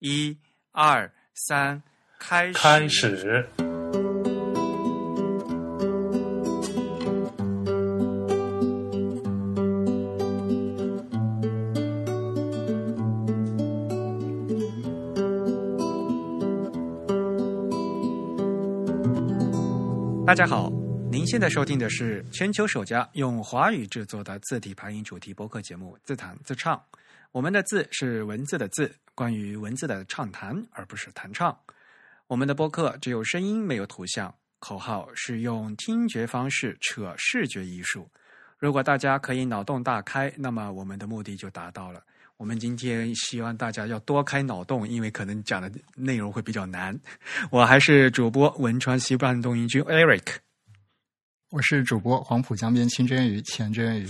[0.00, 0.36] 一、
[0.72, 1.82] 二、三，
[2.18, 2.52] 开始。
[2.52, 3.48] 开始。
[20.26, 20.68] 大家好，
[21.10, 26.76] 您现在收听的是全球首家用华语制作的字体排音主题播客节目《自弹自唱》。
[27.32, 31.58] 我们的“字”是文字的“字”，关于文字的畅谈，而不是弹唱。
[32.26, 34.32] 我们的播客只有声音，没有图像。
[34.58, 38.06] 口号是用听觉方式扯视觉艺术。
[38.58, 42.02] 如果大家可以脑洞大开，那么我们的目的就达到了。
[42.36, 46.98] 我们今天希望大家要多开脑洞，因为可能讲的内容会比较难。
[47.50, 50.26] 我还是主播汶川西半东营军 Eric，
[51.48, 54.06] 我是主播黄浦江边清蒸鱼钱真鱼。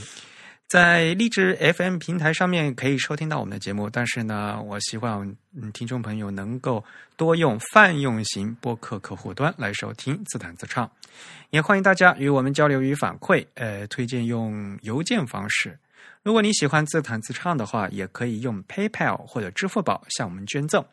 [0.69, 5.33] 在荔枝 FM 平台上面可以收听到我们的节目，但是呢，我希望
[5.73, 6.85] 听众朋友能够
[7.17, 10.91] 多用泛用型播客客户端来收听自弹自唱，
[11.51, 15.79] 也欢迎大家与我们交流与反馈，呃，推荐用邮件方式。
[16.25, 20.85] 如果你喜欢自弹自唱的话，也可以用 PayPal 或者支付宝向我们捐赠。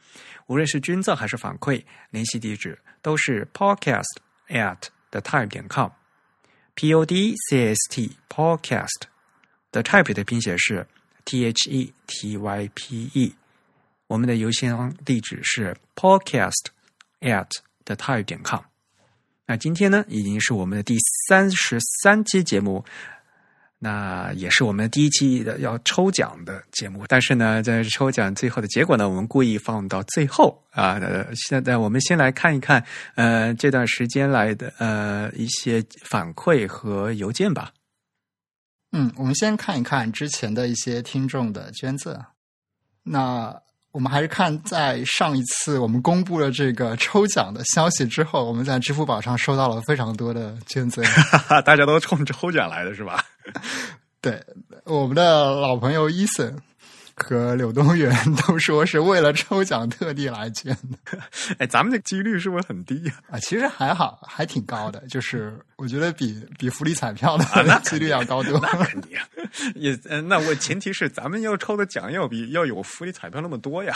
[0.45, 4.05] 无论是捐赠还是反馈，联系地址都是 podcast
[4.49, 4.77] at
[5.09, 9.12] the time 点 com，p o d c s t podcast。
[9.73, 10.85] The Type 的拼写是
[11.25, 13.33] T H E T Y P E，
[14.05, 16.67] 我们的邮箱地址是 podcast
[17.21, 17.47] at
[17.83, 18.61] the type 点 com。
[19.47, 20.95] 那今天呢，已经是我们的第
[21.27, 22.85] 三十三期节目，
[23.79, 27.03] 那也是我们第一期的要抽奖的节目。
[27.07, 31.01] 但是呢，在抽奖最后的结果呢，我们故意放到最后啊。
[31.35, 32.85] 现在我们先来看一看，
[33.15, 37.73] 呃，这段时间来的呃一些反馈和邮件吧。
[38.93, 42.17] 嗯，我们先看一看之前的一些听众的捐赠。
[43.03, 43.53] 那
[43.91, 51.03] 我们还是看在上一次我们公布了这个抽奖的消息之后，我们在支付宝上收到了非常多的捐赠，
[51.65, 53.25] 大家都冲抽奖来的是吧？
[54.21, 54.41] 对，
[54.85, 56.55] 我们的老朋友伊森。
[57.15, 61.19] 和柳东元都说是为了抽奖特地来捐的，
[61.59, 63.13] 哎，咱们的几率是不是很低呀？
[63.29, 68.59] 啊，其实还好，还挺高的，就是我觉得比比福利彩票的几率要高多。
[68.59, 69.17] 那肯定，
[69.75, 73.93] 也嗯，那我前提是咱们要抽的奖要比要有福利彩票那么多呀。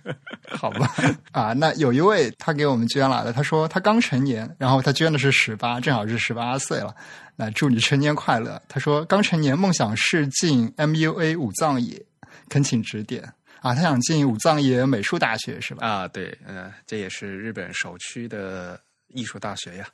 [0.48, 0.94] 好吧，
[1.32, 6.94] 啊，那有一位他给我们捐来了，他说他刚成年，然后他捐的是十八，正好是十八岁了。
[7.36, 8.62] 那祝你成年快乐。
[8.68, 12.00] 他说刚成年，梦想是进 MUA 武藏野。
[12.48, 13.22] 恳请指点
[13.60, 13.74] 啊！
[13.74, 15.86] 他想进武藏野美术大学是吧？
[15.86, 18.78] 啊，对，嗯，这也是日本首屈的
[19.08, 19.86] 艺术大学呀。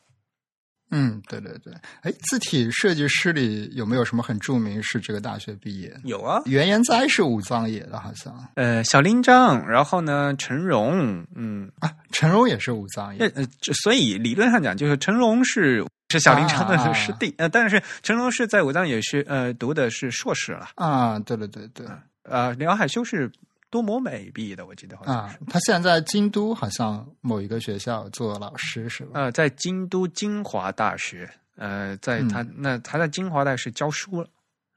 [0.92, 1.72] 嗯，对对对。
[2.02, 5.96] 哎，字体设计师里有没有什么很著名是这个大学毕业？
[6.02, 8.34] 有啊，原研哉是武藏野的，好像。
[8.56, 13.24] 呃，小林章，然后呢，陈荣，嗯啊，陈荣也是武藏野。
[13.36, 13.44] 呃，
[13.82, 20.70] 所以理论上讲，就是陈荣是是小林章的师弟，呃，但是陈荣是在武藏野是呃读的是硕士了。
[20.74, 21.86] 啊，对对对对。
[22.22, 23.30] 呃，梁海修是
[23.70, 25.38] 多摩美毕业的，我记得好像是。
[25.48, 29.12] 他现在在京都，好像某一个学校做老师，是吧？
[29.14, 34.28] 呃，在京都精华大学，呃，在他那他在精华大学教书了。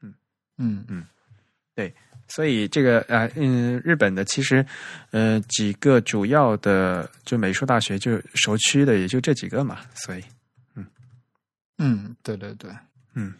[0.02, 0.14] 嗯
[0.58, 1.06] 嗯嗯，
[1.76, 1.94] 对，
[2.28, 4.66] 所以这个呃嗯，日本的其实
[5.12, 10.24] 呃几个主要的就美术大学就首屈的也就这几个嘛，所以
[10.76, 10.86] 嗯
[11.78, 12.72] 嗯，对对对，
[13.16, 13.34] 嗯，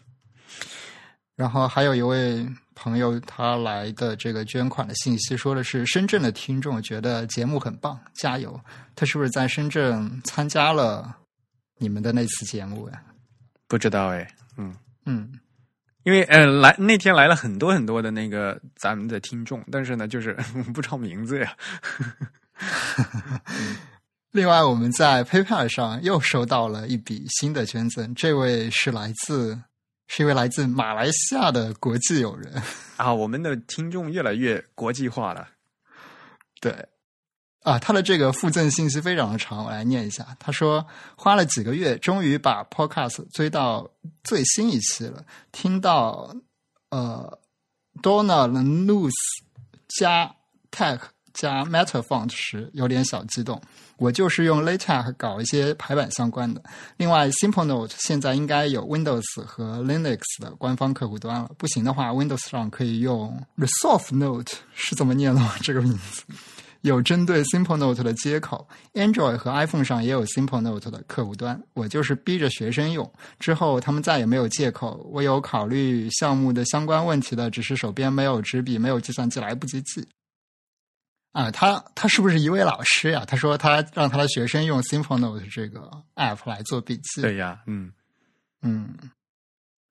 [1.36, 2.46] 然后还有一位。
[2.74, 8.60] 朋友他来的这个捐款的信息说的是深圳的听众觉得节目很棒，加油！
[8.96, 11.16] 他是不是在深圳参加了
[11.78, 13.02] 你们的那次节目呀？
[13.68, 14.74] 不知道哎，嗯
[15.06, 15.32] 嗯，
[16.02, 20.34] 因为呃来那天来了很多很多的那个咱们的听众，但是呢就是
[20.74, 21.56] 不知道名字呀。
[24.32, 29.60] 另外我们在 PayPal 上又收到了一笔新的捐赠，这位是来自。
[30.06, 32.62] 是一位来自马来西亚的国际友人
[32.96, 35.48] 啊，我们的听众越来越国际化了。
[36.60, 36.88] 对，
[37.62, 40.36] 啊，他的这个附赠信息非常的长，我来念一下。
[40.38, 40.86] 他说，
[41.16, 43.90] 花了几个月，终于把 Podcast 追到
[44.22, 45.24] 最新一期了。
[45.52, 46.34] 听到
[46.90, 47.38] 呃
[48.02, 49.12] ，Donna News
[49.98, 50.34] 加
[50.70, 51.00] Tech
[51.32, 53.60] 加 Matter Font 时，有点小激动。
[53.96, 56.62] 我就是用 LaTeX 搞一些排版相关的。
[56.96, 61.50] 另外，Simple Note 现在应该有 Windows 和 Linux 的官方客户端了。
[61.56, 65.54] 不行的话，Windows 上可以用 Resolve Note 是怎么念的吗？
[65.62, 66.22] 这个名字
[66.82, 68.68] 有针对 Simple Note 的接口。
[68.92, 71.58] Android 和 iPhone 上也有 Simple Note 的客户端。
[71.72, 75.08] 我就是逼着学生用，之后他们再也没有借口。
[75.10, 80.06] 我有考虑项目的相关问题的，只是手边没有纸笔，没有计算机，来不及记。
[81.34, 83.24] 啊，他他是不是一位老师呀？
[83.26, 87.20] 他说他让他的学生用 Simple Note 这个 app 来做笔记。
[87.20, 87.92] 对呀，嗯
[88.62, 88.94] 嗯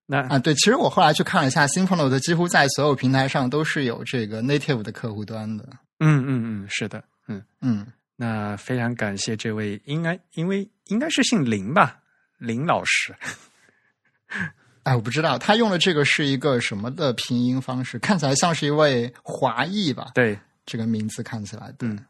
[0.06, 5.68] 那啊，对，其实我后来去看了一下，Simple Note 几乎在所有平台上都是有这个 native 的客户端的。
[6.00, 7.86] 嗯嗯嗯，是的，嗯，嗯，
[8.16, 12.00] 那非常感谢这位，应该因为应该是姓林吧，
[12.38, 13.14] 林老师。
[14.84, 20.12] 哎，我不知道他用的这个是一个什么的拼音方式，看起来像是一位华裔吧？
[20.14, 22.06] 对，这个名字看起来，对，嗯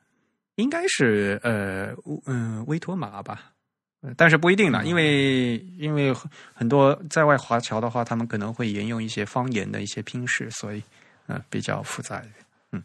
[0.56, 3.52] 应该是呃乌嗯威妥玛吧，
[4.02, 6.14] 呃但是不一定呢，因为因为
[6.54, 10.84] 很多在外华侨的话，他们可能会沿用一些方言的一些拼式，所以
[11.28, 12.84] 呃比较复杂一点。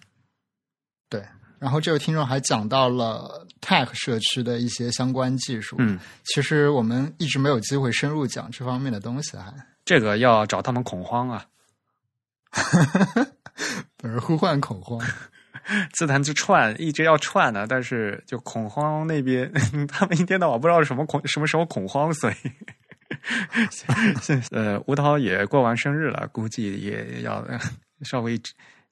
[1.08, 1.22] 对。
[1.58, 9.52] 然后这位听众还讲到了 Tech 社区的一些相关技术，嗯，其实我们一直没有机会深入讲这方面的东西，还。
[9.84, 11.44] 这个要找他们恐慌啊，
[13.98, 15.04] 本人呼唤恐慌。
[15.92, 19.50] 自弹自串，一直要串呢，但是就恐慌那边，
[19.88, 22.34] 他们一天到晚不知道什么恐什么时候恐慌，所以，
[24.50, 27.58] 呃，吴涛也过完生日了，估计也要呃
[28.02, 28.40] 稍微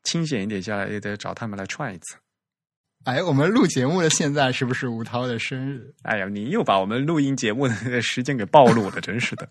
[0.05, 2.17] 清闲一点下来，也得找他们来串一次。
[3.05, 5.95] 哎，我们录节目的现在是不是吴涛的生日？
[6.03, 9.49] 哎呀，你又把我们录音节目的时间给暴露了，真是的。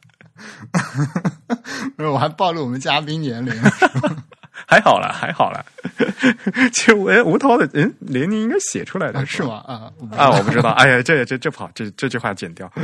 [1.95, 3.53] 不是，我还暴露我们嘉宾年龄。
[4.67, 5.63] 还好了，还好了。
[6.73, 9.63] 其实我吴涛的嗯年龄应该写出来的，是吗？
[9.67, 10.71] 啊啊，我不知道。
[10.71, 12.69] 哎呀，这这这不好，这这句话剪掉。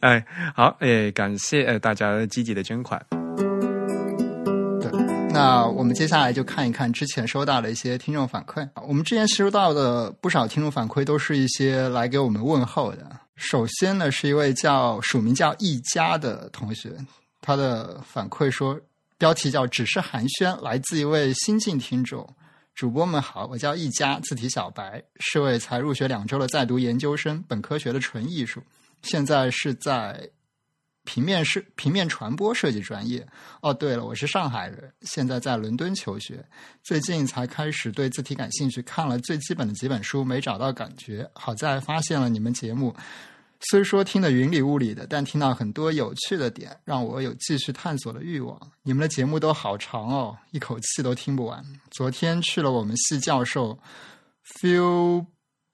[0.00, 3.00] 哎，好，哎，感谢呃大家积极的捐款。
[4.80, 4.90] 对，
[5.30, 8.66] 那我们接下来就看一看之前收到的一些听众反馈。
[8.86, 13.06] 我们之前收到的不少听众反馈，都是一些来给我们问候的。
[13.36, 16.90] 首先呢，是一位叫署名叫一家的同学，
[17.42, 18.80] 他的反馈说，
[19.18, 22.28] 标题叫“只是寒暄”，来自一位新晋听众。
[22.74, 28.62] 主播们好，我叫一家，字体小白，是位才入学两周的在读研究生，本科学的纯艺术，
[29.00, 30.28] 现在是在
[31.04, 33.26] 平面设平面传播设计专业。
[33.62, 36.44] 哦，对了，我是上海人，现在在伦敦求学，
[36.82, 42.94] 最近才开始对字体感兴趣，看了最基本的几本书，没找到感觉，好在发现了你们节目。
[43.60, 48.60] 虽说听得云里雾里的，但听到很多有趣的点，让我有继续探索的欲望。
[48.82, 51.64] 你们的节目都好长哦，一口气都听不完。
[51.90, 53.78] 昨天去了我们系教授
[54.60, 55.24] Phil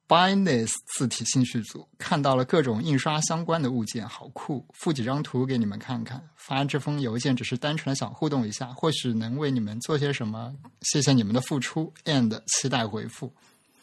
[0.08, 4.66] Bines 字体兴趣组，看到了各种印刷相关的物件，好酷！
[4.74, 6.22] 附几张图给你们看看。
[6.36, 10.54] 发这封邮件只是单纯的想互动一下，或许能为你们做些什么。
[10.82, 13.32] 谢谢你们的付出，and 期待回复。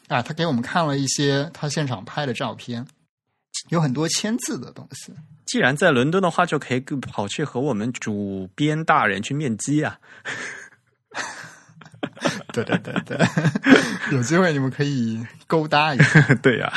[0.08, 2.86] 啊，他给我们看了一些他现场拍的照片。
[3.68, 5.12] 有很多签字的东西。
[5.46, 9.98] 既然在伦敦的话，就可以跑去和我们主编大人去面基啊！
[12.52, 13.18] 对对对对，
[14.12, 16.20] 有机会你们可以勾搭一下。
[16.42, 16.72] 对呀、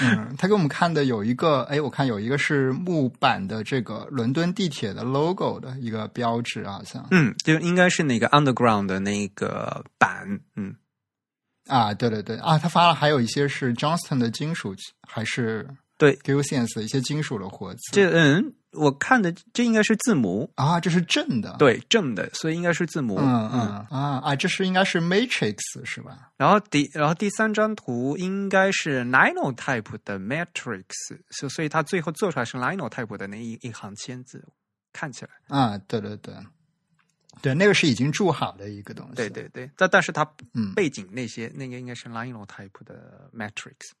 [0.00, 7.06] 嗯，他给我们看的有一个，哎，我看有一个是木板的这个伦敦地铁的 logo 的一个标志，好像。
[7.10, 10.74] 嗯，就应该是那个 Underground 的那个板，嗯，
[11.66, 14.74] 啊，对对对，啊，他发了还有一些是 Johnston 的金属，
[15.06, 15.68] 还是
[16.04, 17.80] 对 Gilsense 的一些金属的活字。
[17.92, 23.16] 这嗯，我看的这应该是字母，啊，这是正的。，对正的，所以应该是字母。
[23.18, 23.60] 嗯嗯
[23.90, 26.30] 啊啊，这是应该是 Matrix 是吧？
[26.36, 30.84] 然后第然后第三张图应该是 Linotype 的 Matrix，
[31.30, 34.44] 所所以它最后做出来是 Linotype 的那一一行签字，
[34.92, 36.34] 看起来，啊，对对对，
[37.40, 39.14] 对，那个是已经铸好的一个东西。
[39.14, 43.92] 对对对，但但是它嗯背景那些、那个应该是 Linotype 的 Matrix。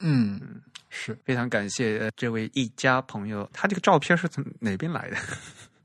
[0.00, 5.16] 嗯，是非常感谢、呃、这位一家朋友，他这个照片是从哪边来的？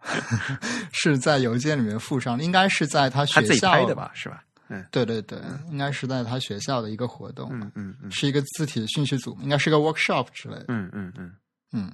[0.91, 3.95] 是在邮件里面附上的，应该是在他学校拍的？
[3.95, 4.11] 吧？
[4.13, 4.43] 是吧？
[4.69, 5.37] 嗯对对对，
[5.69, 10.65] 应该是在他学校的一个活动，嗯嗯嗯是一个字体兴趣组，应该是个 workshop 之类的。
[10.69, 11.35] 嗯嗯嗯，
[11.73, 11.93] 嗯，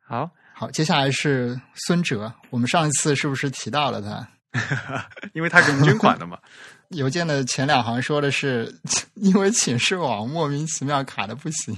[0.00, 4.26] 好，好，接下来是孙哲，我们上一次是不是提到了他？
[5.34, 6.38] 因为他给我们捐款的嘛。
[6.94, 8.74] 邮件的前两行说的是，
[9.14, 11.76] 因为寝室网莫名其妙卡的不行，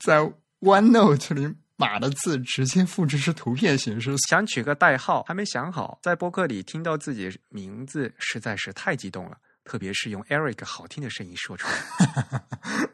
[0.00, 0.18] 在
[0.60, 12.40] OneNote 里码的字直接复制是图片形式，想取个代号，还没想好，在播客里听到自己名字实在是太激动了，特别是用 Eric 好听的声音说出来。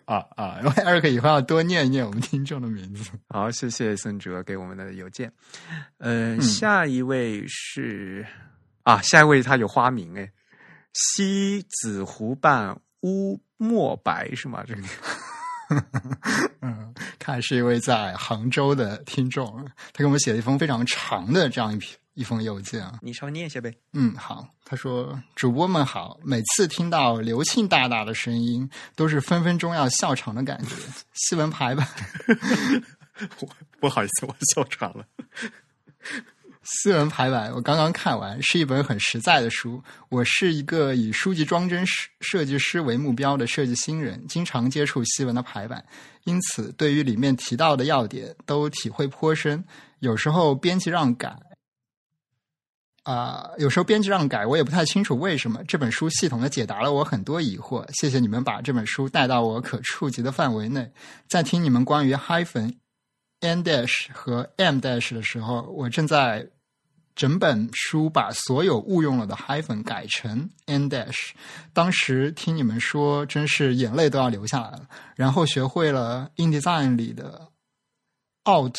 [0.04, 0.58] 啊 啊！
[0.62, 3.10] 因为 Eric 以后要多念一念我们听众的名字。
[3.28, 5.32] 好，谢谢孙哲给我们的邮件。
[5.98, 8.24] 呃，下一位是
[8.84, 10.30] 啊，下一位他有花名哎，
[10.96, 14.64] 西子湖畔乌墨白是吗？
[14.66, 14.82] 这个
[16.62, 22.98] 嗯，看来是一位在杭州的听众，他给我们写了一封非常长的这样一篇一封邮件啊。
[23.02, 23.74] 你稍微念一下呗。
[23.92, 24.48] 嗯，好。
[24.68, 30.74] 他说：“主播们好，每次听到刘庆大大的声音，都是分分钟要笑场的感觉。
[31.14, 31.86] 新闻排版，
[33.78, 35.06] 不好意思，我笑场了。
[36.66, 39.80] 新闻排版，我刚刚看完，是一本很实在的书。
[40.08, 45.84] 我是一个以书籍装帧设设计师为目标的设计新人，经常接触西文的排版，
[46.24, 49.64] 因此对于里面提到的要点都体会颇深。
[50.00, 51.38] 有时候编辑让改。”
[53.04, 55.62] 啊，有时候编辑让改，我也不太清楚为什么。
[55.68, 60.90] 这本书系统的解答了我很多疑惑，谢谢你们把这本书带到我可触及的范围内。
[61.28, 62.74] 在听你们关于 hyphen、
[63.38, 66.44] n dash 和 m dash 的时候，我正在
[67.16, 71.30] 整本书把所有误用了的 hyphen 改成 n dash。
[71.72, 74.86] 当时听你们说，真是眼泪都要流下来了。
[75.16, 77.48] 然后学会了 InDesign 里的
[78.48, 78.76] out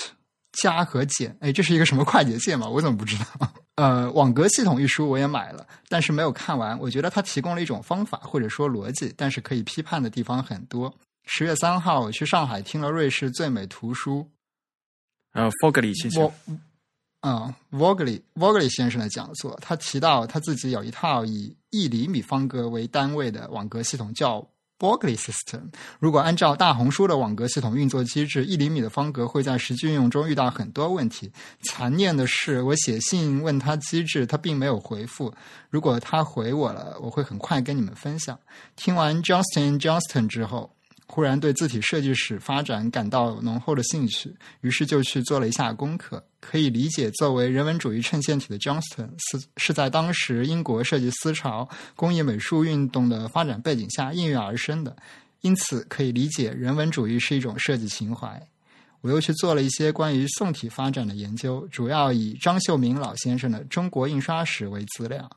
[0.51, 2.69] 加和减，哎，这是一个什么快捷键吗？
[2.69, 3.25] 我怎么不知道？
[3.75, 6.79] 呃，网格系统一书我也买了，但是没有看完。
[6.79, 10.95] 我觉得它提供了一种方法或者说逻辑，但是可以批判的地方很多。
[11.25, 14.29] 十月三号我去上海听了瑞士最美图书，
[15.33, 16.31] 呃，Fogli 先生，
[17.27, 24.47] 嗯，Vogli Vogli 先生的讲座，他提到他自己有一套以一厘米方格为单位的网格系统，叫。
[24.79, 31.31] Borgli System，如果按照大红书的网格系统运作机制，一厘米的方格会在实际运用中遇到很多问题。
[31.63, 35.33] 残念的是，我写信问他机制，他并没有回复。
[35.71, 38.37] 如果他回我了，我会很快跟你们分享。
[38.75, 40.76] 听完 Justin Johnston 之后。
[41.07, 46.23] 忽然对字体设计史发展感到浓厚的兴趣，于是就去做了一下功课。
[46.39, 54.95] 可以理解，作为人文主义衬线体的 Johnston 是是在当时英国设计思潮、工艺美术运动的发展背景下应运而生的。
[55.41, 58.47] 因此，可以理解人文主义是一种设计情怀。
[59.01, 65.29] 我又去做了一些关于宋体发展的研究，主要以张秀明老先生的《中国印刷史》为资料。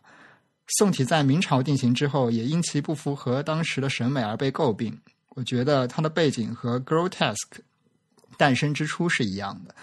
[0.79, 4.99] 宋体在明朝定型之后，也因其不符合当时的审美而被诟病。
[5.31, 7.61] 我觉得它的背景和 grotesque
[8.37, 9.75] 诞生之初是一样的。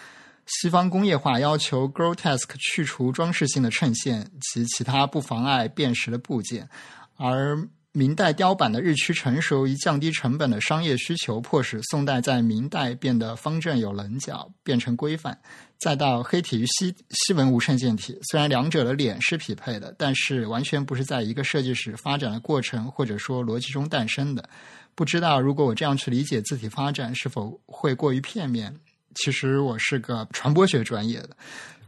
[0.46, 6.70] 西方工业化要求 grotesque 去除装饰性的衬线及其他不妨碍辨识的部件，
[7.18, 15.36] 而明代雕版的日趋成熟以降低成本的商业需求，迫使宋代在明代变得方正有棱角，变成规范。
[15.80, 24.48] 再到黑体与西西文无衬线体，虽然两者的脸是匹配的，但是完全不是在一个设计史发展的过程或者说逻辑中诞生的。
[24.94, 28.72] 不知道如果我这样去理解字体发展，是否会过于片面？
[29.16, 31.36] 其实我是个传播学专业的。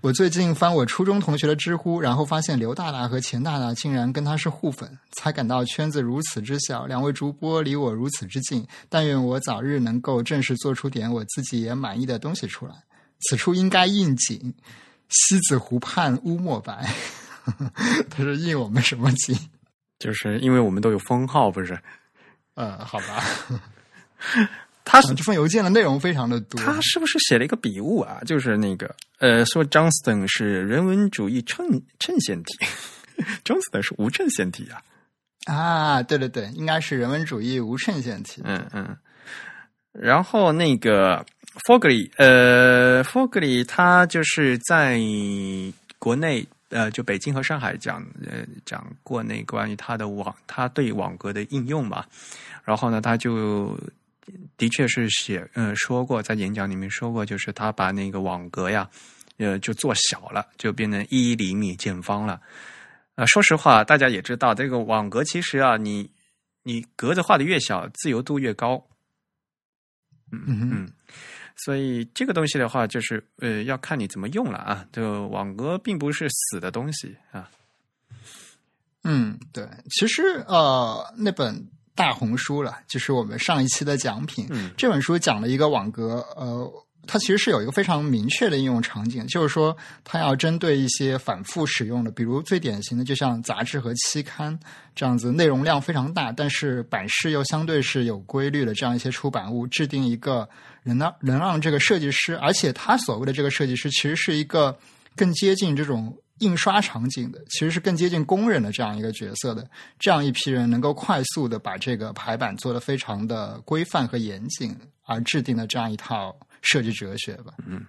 [0.02, 8.66] 我最近翻我初中同学的知乎，然后发现刘大大和钱大大竟然跟他是互粉，才感到圈子如此之小，两位主播离我如此之近。
[8.88, 12.74] 但愿我早日能够正式做出点我自己也满意的东西出来。
[13.28, 14.54] 此处应该应景，
[15.10, 16.90] 西子湖畔乌墨白。
[18.10, 19.38] 他是应我们什么景？
[20.00, 21.78] 就是因为我们都有封号，不是？
[22.56, 23.22] 呃，好吧，
[24.92, 26.60] 他这封邮件的内容非常的多。
[26.60, 28.20] 他是不是写了一个笔误啊？
[28.26, 31.64] 就是那个呃，说 Johnston 是人文主义衬
[32.00, 32.58] 衬线体
[33.46, 34.82] ，Johnston 是无衬线体啊。
[35.46, 38.42] 啊，对对对，应该是人文主义无衬线体。
[38.44, 38.98] 嗯嗯。
[39.92, 41.24] 然后那个
[41.68, 45.00] Fogli，呃，Fogli 他就是在
[46.00, 46.48] 国内。
[46.72, 52.06] 呃，就北京和上海讲，呃，讲过那关于他的网，他对网格的应用嘛。
[52.64, 53.76] 然后呢，他就
[54.58, 58.90] 的确是写，呃，说过在演讲里面说过，就是他把那个网格呀，
[59.38, 62.42] 呃，就做小了，就变成一厘米见方了。
[63.16, 66.10] 呃，说实话，大家也知道，这个网格其实啊，你
[66.64, 68.86] 你格子画的越小，自由度越高。
[70.32, 70.94] 嗯嗯。
[71.66, 74.86] 所以这个东西的话，就是呃，要看你怎么用了啊。
[74.94, 77.52] 这个网格并不是死的东西啊。
[79.04, 81.68] 嗯，对，其实呃，那本
[82.00, 84.48] 大红书了，就是我们上一期的奖品。
[84.50, 86.72] 嗯，这本书讲了一个网格，呃。
[87.08, 94.60] 它其实是有一个非常明确的应用场景，就是说它要针对一些反复使用的，比如最典型的，就像杂志和期刊
[94.94, 100.48] 这样子，内容量非常大，但是版式又相对是有规律的这样一些出版物，制定一个
[100.84, 104.78] 能让能让这个设计师，而且他所谓的这个设计师，其实是一个
[105.16, 109.66] 更接近这种印刷场景的，其实是更接近工人的这样一个角色的，
[109.98, 116.36] 这样一批人能够快速的把这个排版做得非常的规范和严谨，而制定的这样一套。
[116.62, 117.86] 设计哲学吧，嗯，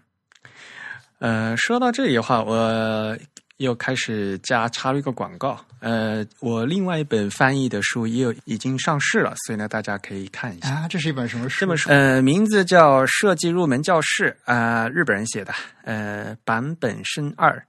[1.19, 3.19] 呃，说到这里的话，我
[3.57, 5.59] 又开始加插入一个广告。
[5.81, 10.69] 呃，我另外一本翻译的书也有已经上市了，所以呢，大家可以看一下。
[10.69, 11.59] 啊，这是一本什么书？
[11.59, 15.53] 这本书呃，名字叫《设计入门教室》啊、日本人写的，
[15.83, 17.61] 呃，坂本伸二。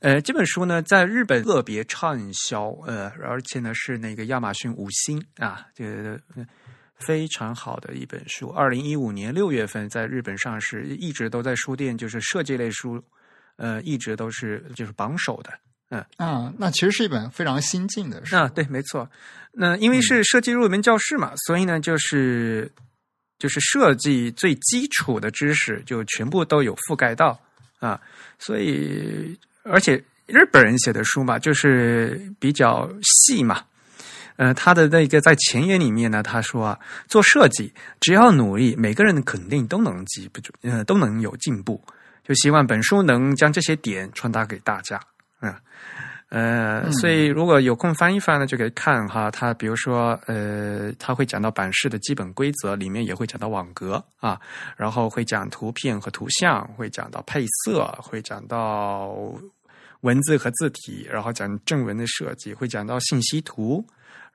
[0.00, 6.46] 呃，这本书呢，在日本特别畅销，呃，而且呢是那个亚马逊五星啊，这个呃
[6.96, 8.48] 非常好的一本书。
[8.48, 13.02] 二零一五年六月份在日本上市，一直都在书店，就是设计类书，
[13.56, 15.52] 呃，一直都是就是榜首的。
[15.88, 18.36] 嗯啊，那其实是一本非常新进的书。
[18.36, 19.08] 啊，对，没错。
[19.52, 22.70] 那因为是设计入门教室嘛，所以呢，就是
[23.38, 27.40] 就是设计最基础的知识就全部都有覆盖到
[27.78, 28.00] 啊。
[28.38, 33.62] 所以，而且日本人写的书嘛，就是比较细嘛。
[34.36, 41.82] 呃，他的那个在前言里面呢，他说啊，做设计只要努力，每个人肯定都能进步，呃，都能有进步。
[42.22, 45.00] 就希望本书能将这些点传达给大家。
[45.40, 45.54] 嗯，
[46.28, 49.30] 呃，所以如果有空翻一翻呢，就可以看哈。
[49.30, 54.40] 它比如说，呃，他会讲到版式的基本规则，里面也会讲到网格啊，
[54.76, 59.16] 然后会讲图片和图像，会讲到配色，会讲到
[60.00, 63.86] 文字和字体，然后讲正文的设计，会讲到信息图。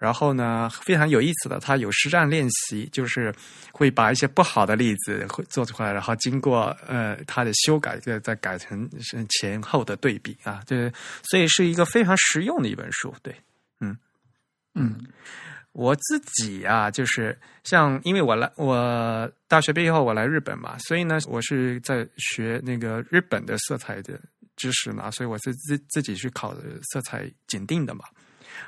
[0.01, 3.31] 然后呢，非常有意思的，它有实战练习，就是
[3.72, 10.91] 会把一些不好的例子会做出来，然后经过呃它的修改，再再改成是前后的对比啊，这
[11.22, 13.13] 所以是一个非常实用的一本书。
[13.22, 13.36] 对，
[13.79, 13.96] 嗯
[14.74, 15.05] 嗯
[15.74, 24.20] 我自己啊，就是像因为我来我大学毕业后我来日本嘛，所以呢，我是在学那个日本的色彩的
[24.55, 28.03] 知识嘛，所以我是自自己去考的色彩检定的嘛。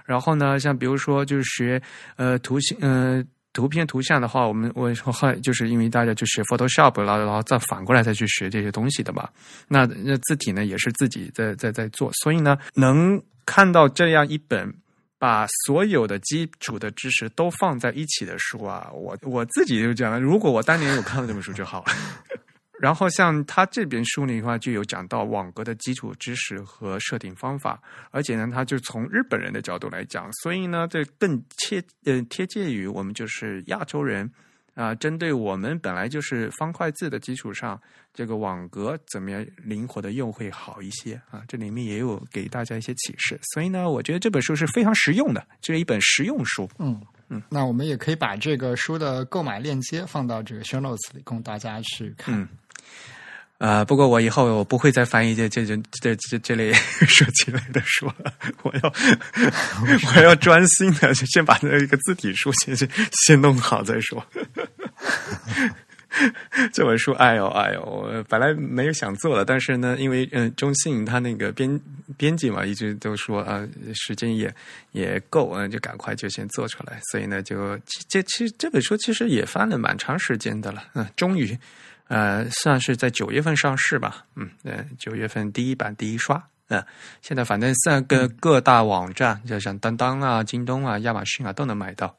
[0.06, 1.82] 然后呢，像比如说就是学
[2.16, 3.24] 呃图形呃
[3.54, 9.30] 图片图像的话，我们我后来就是因为大家就学 Photoshop 了，然后再反过来再去学这些东西的嘛。
[9.68, 14.74] 那那字体呢也是自己在在在做，所以呢能看到这样一本
[15.20, 21.92] 把所有的基础的知识都放在一起的书啊，我我自己就讲了，如果我当年有看到这本书就好了。
[22.84, 34.30] 然后像他这边书里的话，就有讲到网格的基础知识和设定方法，而且呢，他就从日本人的角度来讲，所以呢，这更切呃贴近于我们就是亚洲人
[34.76, 37.80] 啊、针对我们本来就是方块字的基础上，
[38.14, 41.42] 这个网格怎么样灵活的用会好一些啊？
[41.48, 46.70] 这里面也有给大家一些启示，所以呢，我觉得这本书是非常实用的，这是一本实用书。
[46.80, 52.38] 嗯嗯，那我们也可以把这个书的购买链接放到这个 show notes 里，供大家去看。
[52.38, 52.46] 嗯
[53.64, 58.94] 啊、不过我以后我不会再翻译这这这这这这类书籍类的书了，我要
[60.14, 62.90] 我要专心的先把那个字体书先先
[63.26, 64.22] 先弄好再说。
[66.74, 71.80] 这本书，哎呦哎呦，我本来没有想做的，但是呢，因为嗯、中信他那个编
[72.18, 74.54] 编辑嘛，一直都说啊、时间也
[74.92, 81.58] 也够，嗯、就赶快就先做出来，所以呢，就这其实这本书其实也翻了蛮长时间的了，嗯，终于。
[82.08, 86.84] 呃，算是在九月份上市吧，嗯，呃，九月份第一版第一刷，嗯、
[87.22, 92.16] 现在反正三个各大网站，就像当当啊、京东啊、亚马逊啊都能买到。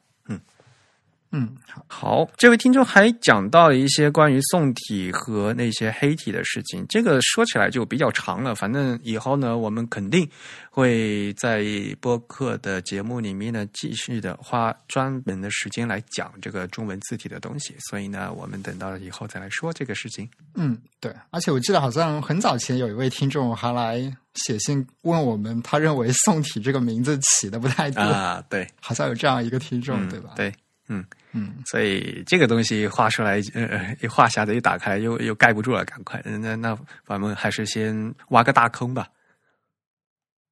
[1.37, 1.53] 嗯，
[1.85, 8.55] 好，这位听众还讲到了一些关于宋体和那些黑体的事情，这个说起来就比较长了。
[8.55, 10.25] 反正以后呢，我们肯定
[10.69, 11.65] 会在
[11.99, 17.75] 播客的节目里面呢，继续的花专门的时间来讲这个中文字体的东西。
[17.89, 20.29] 所以呢，我们等到以后再来说这个事情。
[20.53, 23.99] 嗯，对，而且我记得好像很早前有一位听众还来
[24.35, 30.53] 写信问我们，他认为宋体这个名字起的不太对，啊，对，好像有这样一个听众，嗯对吧？，对，
[30.87, 31.03] 嗯。
[31.37, 39.09] 嗯所以这个东西画出来，呃， 一话匣子一打开，又又盖不住了，赶快，那那咱们还是先挖个大坑吧。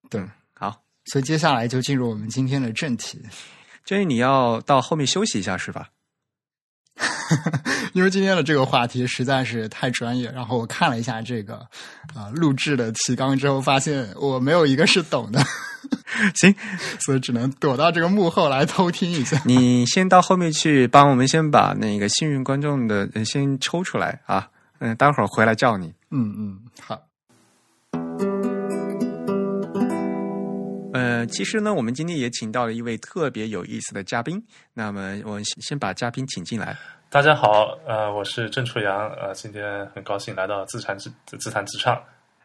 [0.10, 3.22] 对嗯，好，所以接下来就进入我们今天的正题，
[3.86, 5.90] 建议你要到后面休息一下是吧？
[7.94, 11.56] 因为今天的这个话题实在是太专业，然后我看了一下这个
[12.16, 15.44] 啊、录制的提纲之后，发现我没有一个是懂的，
[16.36, 16.54] 行，
[17.00, 19.42] 所以只能躲到这个幕后来偷听一下。
[19.46, 24.48] 你先到后面去帮我们先把那个幸运观众的呃先抽出来啊，
[24.80, 25.94] 嗯，待会儿回来叫你。
[26.12, 27.02] 嗯嗯，好，
[30.94, 34.42] 呃，其实呢，我们今天也请到了一位特别有意思的嘉宾，
[34.76, 36.78] 那么我们先把嘉宾请进来。
[37.10, 42.00] 大家好，呃，我是郑楚阳，呃，今天很高兴来到自弹自自弹自唱。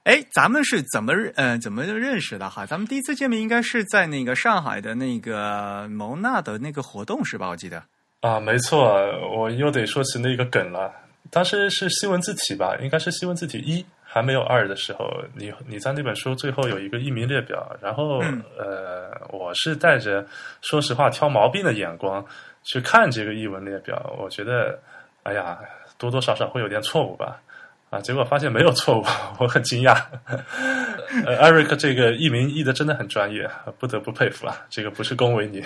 [0.05, 2.65] 哎，咱们是怎么呃怎么认识的哈？
[2.65, 7.49] 咱们第一次见面应该是在那个上海的那个蒙娜的那个活动是吧？
[7.49, 7.83] 我记得。
[8.21, 8.95] 啊，没错，
[9.37, 10.91] 我又得说起那个梗了。
[11.31, 20.27] 当时是西文字体吧，应该是西文字体一，还没有二的时候，你你在那本书最后有一个译名列表，然后、嗯呃，我是带着
[20.63, 22.25] 说实话挑毛病的眼光
[22.65, 24.79] 去看这个译文列表，我觉得
[25.25, 25.59] 哎呀，
[25.99, 27.39] 多多少少会有点错误吧。
[27.91, 29.05] 啊，结果发现没有错误，
[29.41, 29.99] 我很惊讶。
[31.25, 34.55] 呃，Eric 这个译名译的真的很专业，不得不佩服啊！
[34.69, 35.63] 这个不是恭维你。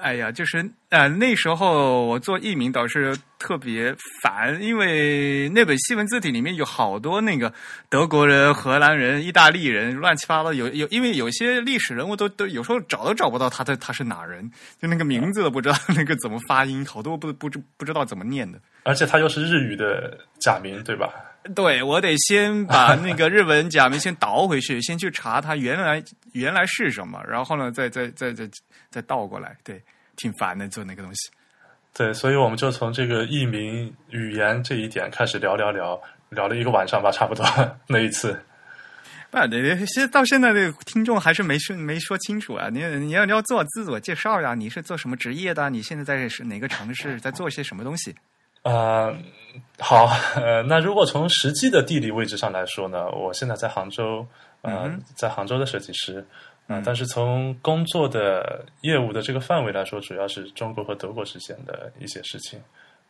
[0.00, 7.52] 哎呀，就是呃，那时候我做译名倒是特别烦，因为那本西文字体里面有好多那个
[7.88, 10.52] 德国人、荷兰人、意大利人，乱七八糟。
[10.52, 18.58] 有有，因为有些历史人物都都有时候找都找不到他的他是哪人，就那个名字都不知道 那个怎么发音，好多不不知不知道怎么念的。
[18.82, 21.10] 而且他又是日语的假名，对吧？
[21.54, 28.48] 对，我得先把那个日文假名先倒回去，先去查它原来原来是什么，然后呢，再再再再
[28.90, 29.56] 再倒过来。
[29.64, 29.82] 对，
[30.16, 31.30] 挺烦的做那个东西。
[31.94, 37.44] 对，所以我们就从这个译名语言这一点开始聊聊聊，聊了一个晚上吧，差不多
[37.86, 38.38] 那一次。
[39.30, 42.68] 不，现在到现在这个听众还是没说没说清楚啊！
[42.70, 45.70] 你你要你要做自我介绍呀，你是做什么职业的？
[45.70, 48.14] 你现在在是哪个城市，在做些什么东西？
[48.62, 49.16] 呃，
[49.78, 54.26] 好， 呃，那如果从实际的地理位置上来说呢，我现在在杭州，
[54.62, 56.18] 呃，嗯在杭州的设计师，
[56.66, 62.60] 啊、嗯但是从工作的业务的这个范围来说，主要是中国和德国之间的一些事情。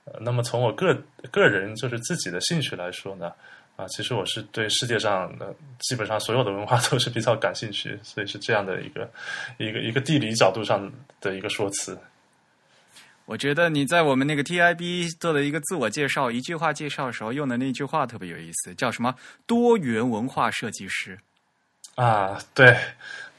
[0.05, 0.97] 呃，那么从我个
[1.31, 3.33] 个人就是自己的兴趣来说呢，
[3.77, 9.11] 啊、其实我是对世界上的基本上所有的文化 都是比较感兴趣，所以是这样的一个
[9.59, 11.99] 一个一个地理角度上的一个说辞。
[13.31, 19.15] 我觉得你在我们那个 TIB 做的一个自我介绍、一句话介绍的时候用的那句话特别有意思，叫什么
[19.47, 21.17] “多元文化设计师
[21.95, 22.77] 啊，对，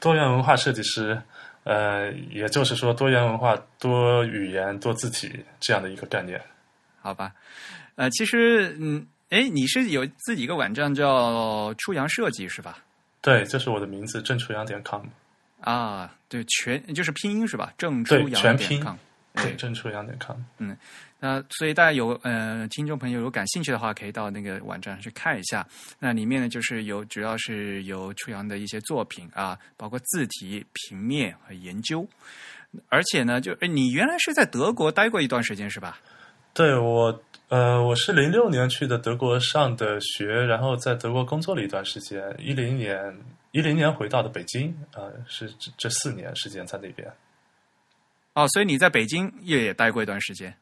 [0.00, 1.20] 多元文化设计师，
[1.64, 6.40] 呃，也就是说多元文化、多语言、多字体这样的一个概念。”，
[7.02, 7.34] 好吧？
[7.96, 12.78] 呃，其实，嗯，哎，你是有自己一个网站叫初阳设计是吧？
[13.20, 15.04] 对，这是我的名字郑初阳点 com，
[15.60, 17.74] 啊，对，全就是拼音是吧？
[17.76, 18.96] 郑初对阳点全拼 com。
[19.34, 19.88] 对，对，郑初
[20.20, 20.36] com。
[21.18, 25.66] 那所以大家有呃听众朋友有感兴趣的话，可以到那个网站上去看一下。
[25.98, 32.06] 那里面呢，就是有主要是有初阳的一些作品啊，包括字体、平面和研究。
[32.88, 35.98] 而且呢，就哎你原来是在德国待过一段时间是吧？
[36.54, 42.22] 对我，呃，我是零六年去的德国上的学，然后在德国工作了一段时间。
[42.38, 43.16] 一零年，
[43.52, 47.10] 一零年回到的北京，啊、是这这四年时间在那边。
[48.34, 50.54] 哦，所以你在北京也也待过一段时间。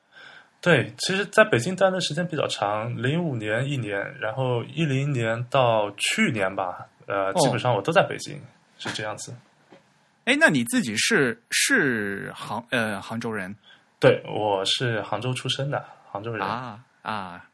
[0.61, 8.39] 对，其实在北京待的时间比较长，零五年一年，然后一零年到去年吧，呃，基本上我都在北京，
[8.79, 9.35] 是这样子。
[10.25, 13.57] 哎，那你自己是是杭呃杭州人
[13.99, 16.47] 对，我是杭州出生的，杭州人。
[16.47, 17.45] 啊啊，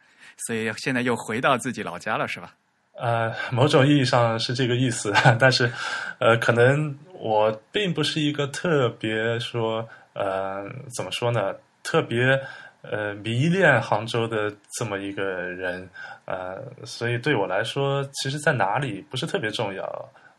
[0.46, 2.54] 所以现在又回到自己老家了是吧？
[2.98, 5.70] 呃，某种意义上是这个意思， 但是，
[6.18, 10.64] 呃，可能我并不是一个特别说，呃，
[10.96, 12.40] 怎么说呢，特别
[12.80, 15.88] 呃迷恋杭州的这么一个人，
[16.24, 19.84] 呃，所以对我来说，其实在哪里不是特别重要，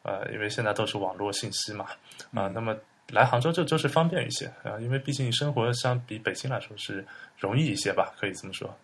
[0.01, 1.85] 呃，因为现在都是网络信息嘛，
[2.33, 2.75] 啊、那么
[3.09, 7.05] 来杭州就就是方便一些啊、因为毕竟生活相比北京来说是
[7.37, 8.75] 容易一些吧，可以这么说。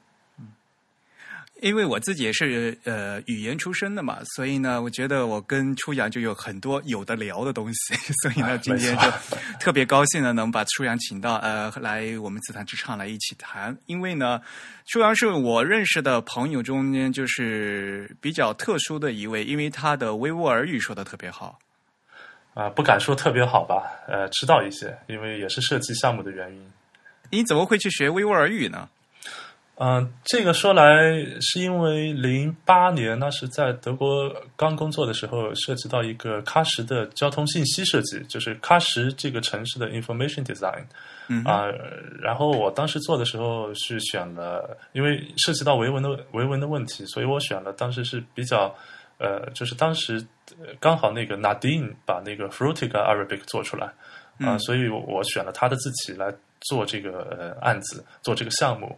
[1.63, 9.09] 因为我自己也是呃语言出身的嘛，所以呢，我觉得我跟初阳就有很多有的聊的东西， 所以呢，今天就
[9.61, 13.77] 特别高兴的能把初阳请到呃来我们紫檀之唱来一起谈。
[13.85, 14.41] 因为呢，
[14.87, 21.57] 初阳是我认识的朋友中间就是比较特殊的一位，因为他的维吾尔语说的特别好。
[22.55, 26.71] 啊、不敢说特别好吧，呃，知道一些，因为也是设计项目的原因。
[27.31, 28.89] 你怎么会去学维吾尔语呢？
[29.85, 40.85] 嗯、这个说来是因为零八年那是在德国刚工作的时候，涉及到一个喀什的交通信息设计，就是喀什这个城市的 information design
[41.27, 41.65] 嗯啊、
[42.21, 48.73] 然后我当时做的时候是选了，因为涉及到维文的维文的问题，所以我选了当时是比较
[49.17, 50.25] 呃，就是当时
[50.61, 53.87] 呃刚好那个 Nadine 把那个 Frutiga Arabic 做出来
[54.39, 58.97] 啊、嗯所以我我选了他的字体来做这个呃案子，做这个项目。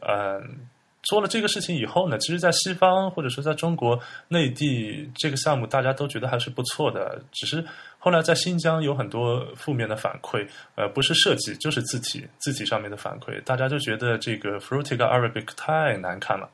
[0.00, 0.66] 嗯，
[1.02, 3.98] 做了这个事情以后呢，其实，在西方或者说在中国
[4.28, 7.22] 内地，这个项目大家都觉得还是不错的。
[7.32, 7.64] 只是
[7.98, 16.48] 后来在新疆有很多负面的反馈，呃，不是设计就是字体，字体上面的反馈，大家就觉得这个 Frutiga Arabic 太难看了，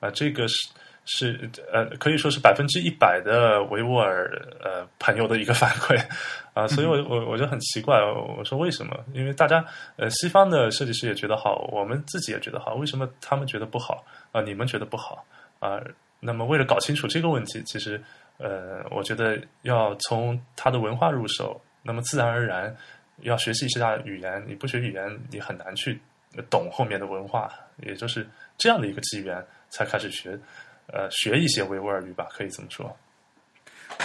[0.00, 0.56] 啊、这个是。
[1.12, 4.30] 是呃，可以说是百分之一百的维吾尔
[4.62, 6.00] 呃朋友的一个反馈
[6.54, 8.96] 啊、所以我我我就很奇怪，我说为什么？
[9.12, 9.64] 因为大家
[9.96, 15.24] 呃西方的设计师也觉得好，我们自己也觉得好，为什么他们觉得不好啊、你们觉得不好
[15.58, 15.80] 啊、
[16.20, 18.00] 那么为了搞清楚这个问题，其实
[18.38, 22.76] 呃，我觉得要从他的文化入手，那么自然而然
[23.22, 24.44] 要学习一下语言。
[24.46, 26.00] 你不学语言，你很难去
[26.48, 28.26] 懂后面的文化，也就是
[28.58, 30.38] 这样的一个机缘，才开始学
[30.92, 32.96] 呃学一些维吾尔语吧，可以这么说。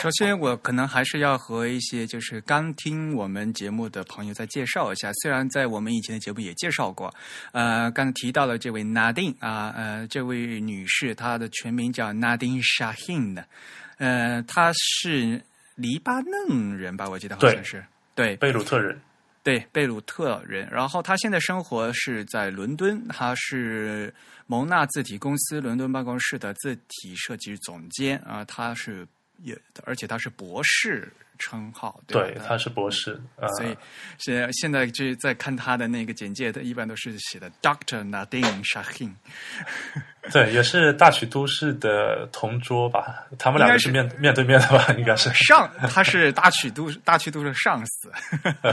[0.02, 5.12] 首先，我可能还是要和一些就是刚听我们节目的朋友再介绍一下。
[5.14, 7.14] 虽然在我们以前的节目也介绍过，
[7.54, 13.42] 呃，刚才提到了这位 Nadine 啊，呃，这位女士，她的全名叫 Nadine Shahin
[13.98, 15.42] 呃，她是
[15.76, 17.08] 黎巴嫩人吧？
[17.08, 17.82] 我记得好像是
[18.16, 19.00] 对贝鲁特人，
[19.46, 20.68] 对贝鲁特人。
[20.70, 24.14] 然后他现在生活是在伦敦，他是
[24.46, 29.08] 蒙纳字体公司伦敦办公室的字体设计总监啊，他是。
[29.40, 29.54] 也，
[29.84, 33.20] 而且他是博士称号，对，他是博士，
[33.58, 33.76] 所以
[34.18, 39.14] 现现在就在看他的那个简介，他一般都是写的 Doctor Nadine Shahin。
[40.32, 43.28] 对，也是大曲都市的同桌吧？
[43.38, 44.92] 他们两个是面面对面的吧？
[44.98, 48.12] 应该是上，他是大曲都大曲都的上司，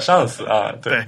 [0.01, 1.05] 上司啊，对，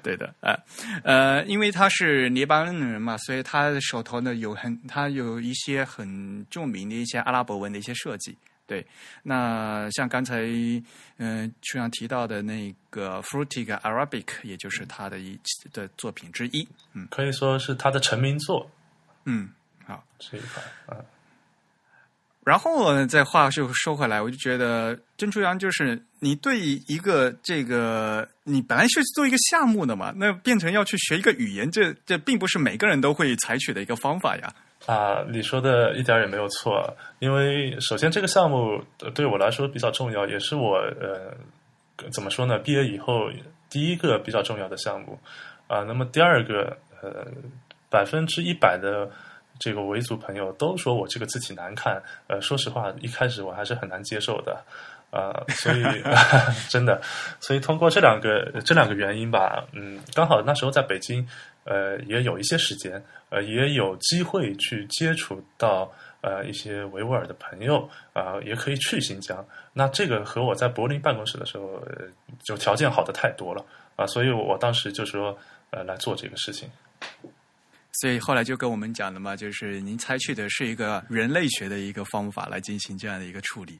[0.00, 0.56] 对 的，呃
[1.02, 8.38] 呃，因为他是黎巴嫩人嘛，所以他手头呢有很，他有一些很著名的一些阿拉伯文的一些设计。
[8.66, 8.86] 对，
[9.22, 10.42] 那像刚才
[11.18, 15.38] 嗯，书上提到的那个 Fruitig Arabic，也就是他的一
[15.72, 18.70] 的作品之一，嗯，可以说是他的成名作，
[19.24, 19.50] 嗯，
[19.84, 20.02] 好。
[20.18, 21.04] 这一块，嗯，
[22.44, 34.54] 然后再话就说回来，我就觉得郑初阳就是你对一个这个，你本来是做一个项目的嘛，那变成要去学一个语言，这这并不是每个人都会采取的一个方法呀。
[34.86, 36.82] 啊，你说的一点也没有错。
[37.20, 38.82] 因为首先这个项目
[39.14, 41.32] 对我来说比较重要，也是我呃
[42.12, 42.58] 怎么说呢？
[42.58, 43.30] 毕业以后
[43.70, 45.16] 第一个比较重要的项目
[45.68, 45.84] 啊。
[45.86, 47.24] 那么第二个呃，
[47.88, 49.08] 百分之一百的
[49.58, 52.02] 这个维族朋友都说我这个字体难看。
[52.26, 54.60] 呃，说实话，一开始我还是很难接受的
[55.10, 55.32] 啊。
[55.50, 55.84] 所以
[56.68, 57.00] 真的，
[57.38, 61.24] 所以通过这两个这两个原因吧，嗯，刚好那时候在北京。
[61.64, 69.44] 呃，也有一些时间，呃，也有机会去接触到呃一些维吾尔的朋友啊，也可以去新疆。
[69.72, 71.80] 那这个和我在柏林办公室的时候，
[72.44, 75.38] 就条件好的太多了啊，所以我当时就说
[75.70, 76.68] 呃来做这个事情。
[78.00, 83.78] 所以后来就跟我们讲了嘛，就是您采取的是一个人类学的一个方法来进行这样的一个处理。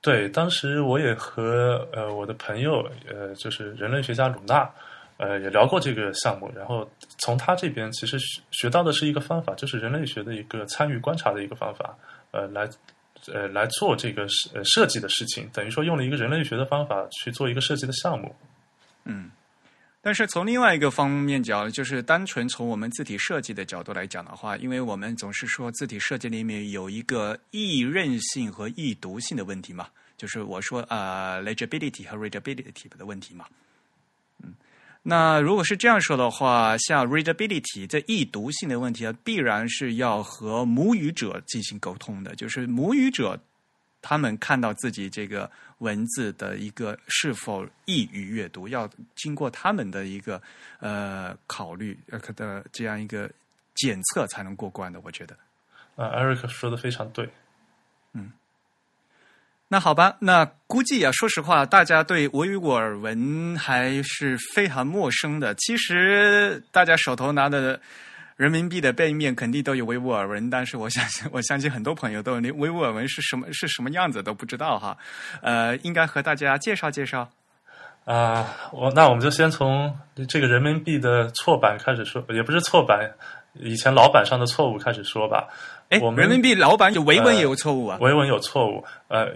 [0.00, 4.70] 对，当时我也和呃我的朋友呃就是人类学家鲁纳。
[5.18, 8.16] 呃，也聊过这个项目，然后从他这边其实
[8.52, 11.98] 学到的是一个方法，就是人类学的一个参与观察的一个方法，
[12.30, 12.70] 呃，来
[13.26, 18.32] 呃来做这个设设计的事情，等于说用了一个人类学的方法去做一个设计的项目。
[19.06, 19.28] 嗯，
[20.00, 33.44] 但是从另外一个方面讲，就是单纯从我们字体设计的角度来讲的话，因为我们总是说字体设计里面有一个易认性和易读性的问题嘛，就是我说啊，legibility 和 readability 的问题嘛。
[35.10, 42.34] 那如果是这样说的话，像 readability 这易读性的问题啊，必然是要和母语者进行沟通的。
[42.34, 43.40] 就是母语者
[44.02, 50.42] 他们看到自己这个文字的一个是否易于阅读，要经过他们的一个
[50.78, 53.30] 呃考虑呃的这样一个
[53.76, 55.00] 检测才能过关的。
[55.02, 55.34] 我觉得，
[55.96, 57.26] 啊，Eric 说的非常对，
[59.70, 65.54] 那好吧，那估计啊，说实话，大家对维吾尔文还是非常陌生的。
[65.56, 67.78] 其实大家手头拿的
[68.36, 74.96] 人民币的背面肯定都有维吾尔文，但是我相信，我相信很多朋友都连维吾尔文是什么是什么样子都不知道哈。
[75.42, 77.28] 呃，应该和大家介绍介绍。
[78.06, 79.94] 啊，我那我们就先从
[80.26, 83.06] 这个人民币的错版开始说，也不是错版，
[83.52, 85.46] 以前老版上的错误开始说吧。
[85.90, 89.28] 哎，我们人民币老版有维文也有错误啊，维文有错误，呃。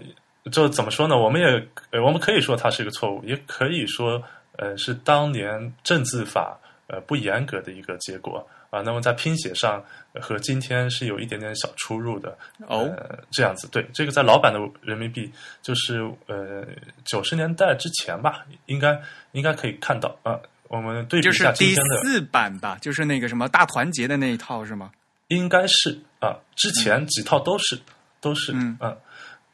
[0.51, 1.17] 就怎么说呢？
[1.17, 4.21] 我们也，我们可以说它是一个错误，也可以说，
[4.57, 8.83] 呃，是当年正字法呃不严格的一个结果啊。
[8.83, 9.81] 那么在拼写上
[10.21, 12.93] 和今天是有一点点小出入的哦。
[13.31, 15.31] 这样子，对，这个在老版的人民币
[15.63, 16.67] 就是呃
[17.05, 19.01] 九十年代之前吧，应该
[19.31, 20.41] 应该可以看到啊。
[20.67, 24.91] 我们对比一下今天的第四版吧，就是那个什么大团结的那一套是吗？
[25.29, 27.79] 应该是啊，之前几套都是
[28.21, 28.77] 都是嗯。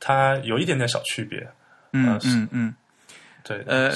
[0.01, 1.47] 它有一点点小区别，
[1.93, 2.75] 嗯嗯嗯，
[3.43, 3.91] 对，呃，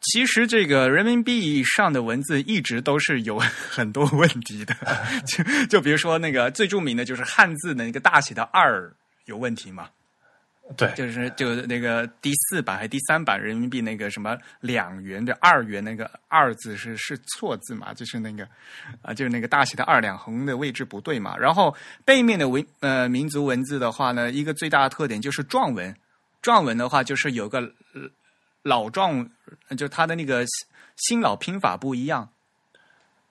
[0.00, 4.74] 其实这个人民币上的文字一直都是有很多问题的，
[5.26, 8.92] 就就比如说那个最著名的就是汉字的那个大写的二
[9.26, 9.88] 有问题嘛？
[10.76, 18.46] 对，就是就那个第四版还是第三版人民币那个什么两元的二元那个二字是是错字嘛，就是那个
[19.00, 21.36] 啊，就是那个大写的二两横的位置不对嘛。
[21.36, 25.94] 然后背面的文呃民族文字的话呢，一个最大的特点就是状文，
[26.42, 27.60] 状文的话就是有个
[27.94, 28.02] 呃
[28.62, 29.26] 老状，
[29.76, 32.28] 就它的那个新新老拼法不一样。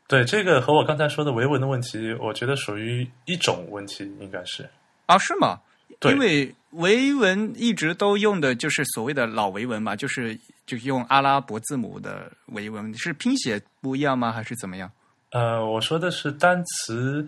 [0.07, 4.67] 对，这个和我刚才说的维文的问题，我觉得属于一种问题，应该是。
[5.05, 5.59] 啊，是吗？
[5.99, 14.31] 对因为维文一直都用的就是所谓的老维文嘛，就是就用阿拉伯字母的维文，是拼写不一样吗？
[14.31, 14.91] 还是怎么样？
[15.31, 17.27] 呃，我说的是单词，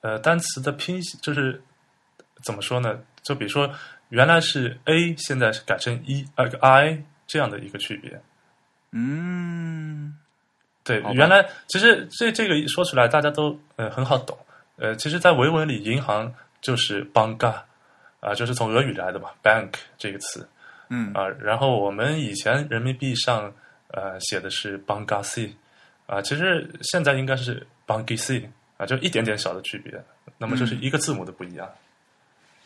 [0.00, 1.62] 呃，单词的拼写，就是
[2.44, 2.98] 怎么说呢？
[3.22, 3.72] 就比如说，
[4.10, 8.20] 原来是 a，现在是改成 e 呃 i 这样的一个区别。
[8.90, 10.18] 嗯，
[10.84, 14.36] 对原来其实这这个一说出来大家都呃很好懂。
[14.76, 17.62] 呃，其实，在维文里，银行就是 banka
[18.22, 20.48] 啊、就是从俄语来的嘛，bank 这个词
[20.88, 23.52] 嗯啊、然后我们以前人民币上
[23.88, 25.50] 呃写的是 bangasi
[26.06, 29.92] 啊、其实现在应该是 bangisi 啊、就一点点小的区别。
[30.38, 31.68] 那么就是一个字母的不一样。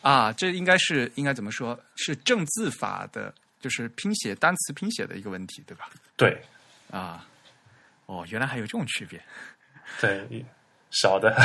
[0.01, 1.79] 啊，这应该是应该怎么说？
[1.95, 5.89] 是正字法的，就是拼写单词拼写的一个问题，对吧？
[6.15, 6.39] 对
[6.91, 7.25] 啊，
[8.05, 9.19] 哦，原来还有这种区别。
[9.99, 10.45] 对，一
[10.91, 11.35] 小的。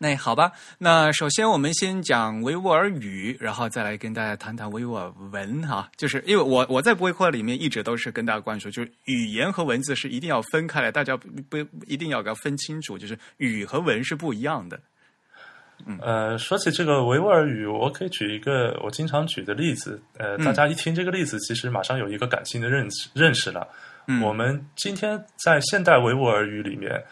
[0.00, 5.90] 那好吧，那首先我们先讲维吾尔语，然后再来跟大家谈谈维吾尔文哈。
[5.96, 11.56] 就是因为我我在播客里面一直都是跟大家灌输，就是语言和文字是一定要分开来，大家不不
[11.86, 14.78] 一定要给它分清楚，就是语和文是不一样的。
[15.84, 20.00] 嗯呃，说起这个维吾尔语，我可以举一个我经常举的例子。
[20.16, 23.66] 呃，嗯大家一听这个例子，其实马上有一个感性的认识认识了。
[24.06, 27.04] 嗯我们今天在现代维吾尔语里面嗯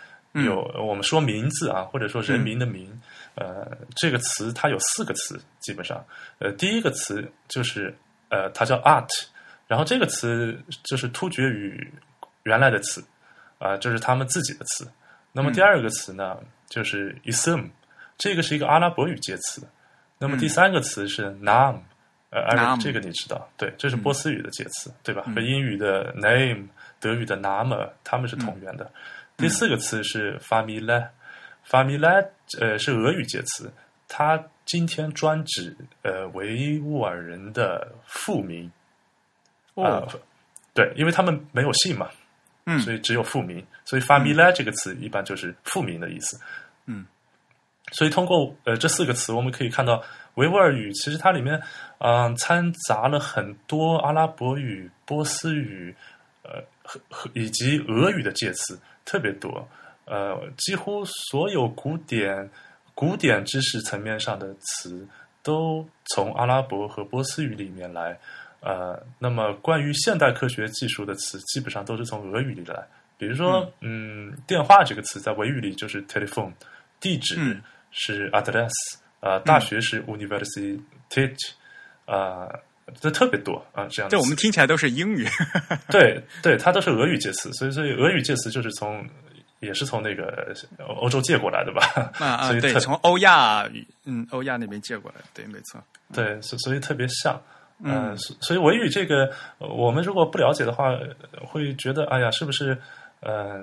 [0.45, 3.01] 有、我们说名字啊，或者说人名的名，
[3.35, 6.05] 呃，这个词它有四个词，基本上，
[6.39, 7.97] 呃，第一个词就是
[8.29, 9.09] 呃，它叫 art，
[9.67, 11.93] 然后这个词就是突厥语
[12.43, 13.03] 原来的词
[13.59, 14.87] 啊、这是他们自己的词。
[15.33, 17.69] 那么嗯第二个词呢，就是 ism，
[18.19, 19.67] 这个是一个阿拉伯语介词。
[20.19, 21.79] 那么第三个词是 nam，
[22.31, 25.23] 呃，这个你知道，对，这是波斯语的介词，对吧？
[25.27, 26.69] 嗯和英语的 name、
[27.01, 28.91] 德语的 name，他们是同源的。
[29.37, 32.27] 嗯第四个词是 famila，famila
[32.61, 33.71] 呃是俄语介词，
[34.09, 38.71] 它今天专指呃维吾尔人的父名。
[39.75, 40.09] 哦，呃
[40.73, 42.09] 对，因为他们没有姓嘛，
[42.65, 46.41] 嗯所以只有复名，所以 famila 这个词一般就是复名的意思。
[46.87, 47.05] 嗯，
[47.93, 50.03] 所以通过呃这四个词，我们可以看到
[50.37, 51.63] 维吾尔语其实它里面
[51.99, 55.95] 嗯、掺杂了很多阿拉伯语、波斯语
[56.43, 56.63] 呃
[57.35, 59.67] 以及俄语的介词，特别多。
[60.05, 62.49] 呃，几乎所有古典
[62.95, 65.07] 古典知识层面上的词
[65.43, 68.19] 都从阿拉伯和波斯语里面来。
[68.61, 72.87] 呃，那么关于现代科学技术的词，基本上都是从俄语里来。
[73.19, 76.53] 比如说，嗯电话这个词在维语里就是 telephone，
[77.01, 78.71] 地址嗯是 address，
[79.21, 80.81] 呃，大学是 university，
[82.07, 82.61] 呃，
[83.01, 84.19] 这特别多啊、这样的这。
[84.19, 85.27] 我们听起来都是英语。
[85.91, 89.05] 对对，它都是俄语介词，所以所以俄语介词就是从
[89.61, 90.55] 也是从那个
[91.01, 92.13] 欧洲借过来的吧？
[92.19, 93.69] 啊啊， 对，所以特从欧亚，
[94.05, 95.83] 嗯，欧亚那边借过来，对，没错。
[96.13, 97.41] 对，所所以特别像。
[97.85, 102.79] 呃，嗯所所以维语这个，呃我们如果不了解的话，呃会觉得哎呀，是不是
[103.21, 103.63] 呃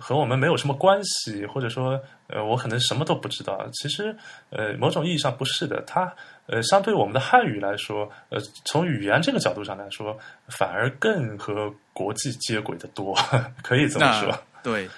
[0.00, 3.68] 和我们没有什么关系，或者说呃我可能什么都不知道？
[3.74, 4.16] 其实
[4.48, 6.10] 呃某种意义上不是的，它
[6.46, 13.16] 呃相对我们的汉语来说，呃从语言这个角度上来说，反而更和国际接轨的多，
[13.62, 14.42] 可以这么说。
[14.62, 14.88] 对，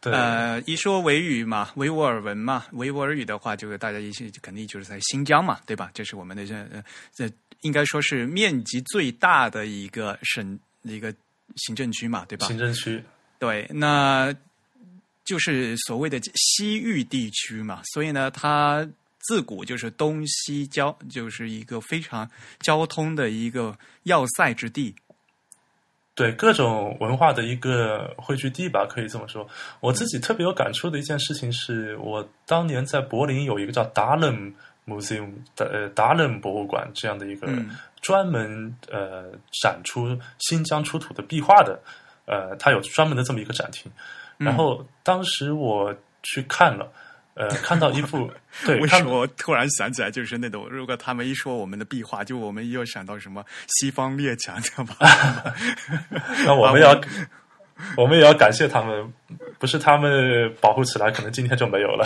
[0.00, 5.90] 对，呃，一说维语嘛，维吾尔文嘛，维吾尔语的话，就是大家一起肯定就是在新疆嘛，对吧？
[5.94, 6.82] 这是我们的这呃
[7.14, 7.28] 这
[7.62, 11.12] 应该说是面积最大的一个省一个
[11.56, 12.46] 行政区嘛，对吧？
[12.46, 13.02] 行政区
[13.38, 14.34] 对，那
[15.24, 18.88] 就是所谓的西域地区嘛，所以呢，它
[19.28, 22.26] 自古就是东西交，就是一个非常
[22.60, 24.94] 交通的一个要塞之地。
[26.14, 29.46] 对各种文化的一个汇聚地吧，可以这么说。
[29.80, 34.54] 我自己特别有感触的一件事情是，我当年在柏林有一个叫达冷
[34.86, 39.30] Museum 的呃达冷博物馆这样的一个嗯专门呃
[39.62, 41.78] 展出新疆出土的壁画的，
[42.24, 43.92] 呃，它有专门的这么一个展厅。
[44.38, 46.90] 然后当时我去看了，
[47.38, 48.28] 呃，看到一幅
[48.66, 54.96] 对，为什么我突然想起来，就是那种，如果他们一说我们的壁画，就我们又想到什么西方列强，知道吧？
[56.44, 57.00] 那我们要，
[57.96, 59.12] 我们也要感谢他们，
[59.58, 62.04] 不是他们保护起来，可能今天就没有了。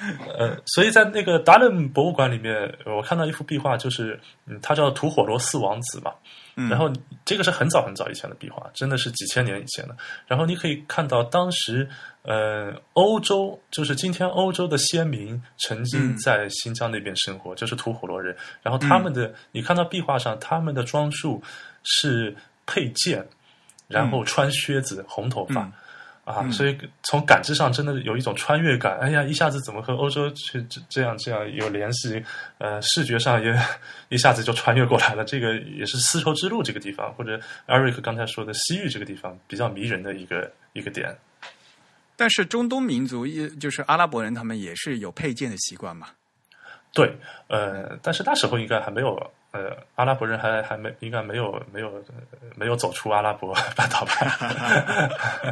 [0.38, 6.12] 呃，所以在那个达伦博物馆里面，我看到一幅壁画，就是嗯，它叫吐火罗四王子嘛。
[6.60, 6.90] 嗯然后
[7.24, 9.96] 这个是很早很早以前的壁画，真的是几千年以前的。
[10.26, 11.88] 然后你可以看到当时，
[12.22, 18.36] 呃，欧洲就是今天欧洲的先民曾经嗯在新疆那边生活，就是吐火罗人。
[18.60, 21.40] 然后他们的，你看到壁画上，他们的装束
[21.84, 22.34] 是
[22.66, 23.24] 佩剑，
[23.86, 25.62] 然后穿靴子，红头发。
[25.62, 25.72] 嗯
[26.28, 28.98] 啊，所以从感知上真的有一种穿越感。
[28.98, 32.22] 哎呀，一下子怎么和欧洲去这这样这样有联系？
[32.58, 33.58] 呃，视觉上也
[34.10, 35.24] 一下子就穿越过来了。
[35.24, 41.16] 这个也是丝绸之路这个地方，或者艾瑞克刚才说的西域这个地方比较迷人的一个一个点。
[42.14, 46.08] 但是中东民族，也就是阿拉伯人，他们也是有佩剑的习惯嘛。
[46.92, 47.16] 对，
[47.46, 54.12] 呃，但是那时候应该还没有，呃，阿拉伯人还还没应该没有没有呃没有走出阿拉伯半岛吧？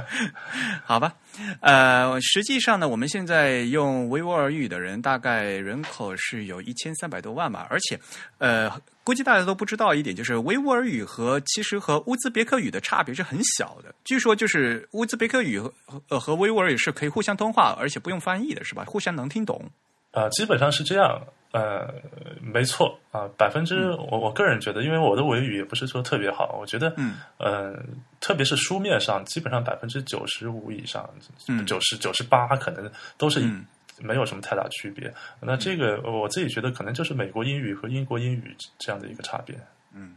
[0.84, 1.14] 好吧，
[1.60, 7.98] 呃，实际上呢，我们现在用维吾尔语的人大概人口是有一千三百多万吧，而且，
[8.36, 8.70] 呃，
[9.02, 13.94] 估计大家都不知道一点，就是维吾尔语和其实和乌兹别克语的差别是很小的。
[14.04, 15.72] 据说就是乌兹别克语和
[16.10, 18.84] 呃和维吾尔语是可以互相通话，而且不用翻译的，是吧？
[18.86, 19.64] 互相能听懂。
[20.12, 21.18] 呃，基本上是这样。
[21.52, 21.94] 呃，
[22.42, 27.74] 没错啊，百分之我我个人觉得，因为我的维语也不是说特别好，我觉得，嗯，呃，
[28.20, 31.08] 特别是书面上，基本上百分之九十五以上，
[31.48, 33.64] 嗯九十九十八可能都是嗯
[33.98, 35.12] 没有什么太大区别。
[35.40, 39.56] 那这个我自己觉得，可能就是美国英语和英国英语这样的一个差别。
[39.94, 40.16] 嗯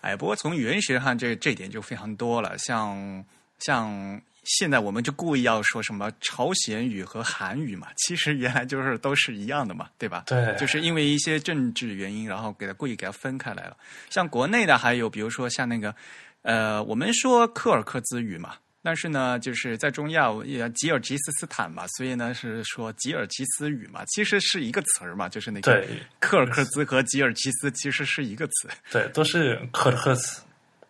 [0.00, 3.24] 哎，不过从语言学上这这点就非常多了，像
[3.58, 10.22] 像现在我们就故意要说什么朝鲜语和韩语嘛，其实原来就是都是一样的嘛，对吧？
[10.26, 13.76] 对就是因为一些政治原因，然后给它故意给它分开来了。
[14.08, 15.94] 像国内的还有比如说像那个
[16.42, 18.54] 呃，我们说柯尔克孜语嘛。
[18.82, 25.88] 但是呢，就是在中亚，也吉尔吉斯斯坦嘛，所以呢是说吉尔吉斯语嘛，其实是一个词儿嘛，就是那个对
[26.20, 28.68] 柯尔克孜和吉尔吉斯其实是一个词。
[28.92, 30.40] 对，都是柯尔克斯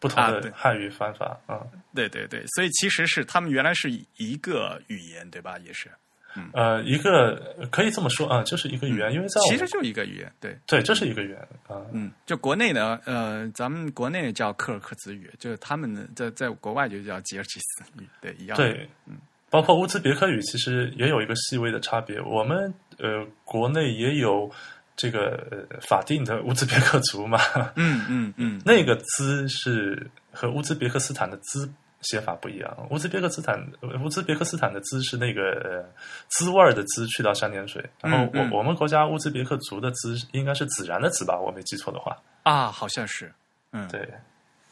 [0.08, 1.60] 不同的汉语翻法啊。
[1.94, 5.56] 对对对，所以其实是他们原来是一个语言，对吧？
[5.64, 5.90] 也是，
[6.36, 10.30] 嗯呃，一个可以这么说啊，就是一个语言，因为在其实就一个语言。
[10.38, 11.80] 对，对，这是一个语言啊。
[11.92, 19.16] 嗯，就国内的呃，咱们国内叫柯尔克孜语，就是他们的在在国外就叫吉尔吉斯语，对，一样对，嗯，
[19.48, 22.20] 包括乌兹别克语其实也有一个细微的差别。
[22.20, 24.50] 我们呃国内也有
[24.96, 27.38] 这个呃法定的乌兹别克族嘛，
[27.76, 31.70] 嗯嗯嗯，那个“兹”是和乌兹别克斯坦的“兹”
[32.00, 32.88] 写法不一样。
[32.90, 35.84] 乌兹别克斯坦呃乌兹别克斯坦的“兹”是那个呃
[36.28, 42.16] 滋味儿的“滋”去到三点水，然后我、嗯嗯我们国家乌兹别克族的“兹”应该是孜然的“孜”吧，我没记错的话。
[42.44, 43.30] 啊，好像是，
[43.72, 44.08] 嗯，对，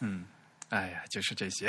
[0.01, 0.25] 嗯，
[0.71, 1.69] 哎呀，就是这些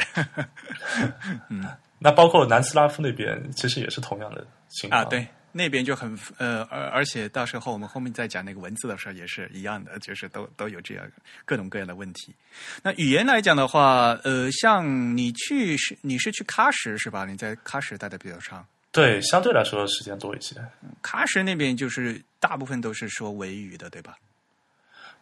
[1.49, 1.65] 嗯
[1.99, 5.27] 那包括南斯拉夫那边其实也是同样的情况啊，对。
[5.57, 11.09] 那边就很呃，而而且到时候我们后面再讲那个文字的时候也是一样的，就是都都有这样
[11.45, 12.35] 各种各样的问题。
[12.83, 17.23] 那语言来讲的话，呃，像你去是你是去喀什是吧？
[17.23, 20.57] 你在喀什待的比较长，对，相对来说时间多一些。
[21.01, 24.17] 喀什那边就是大部分都是说维语的，对吧？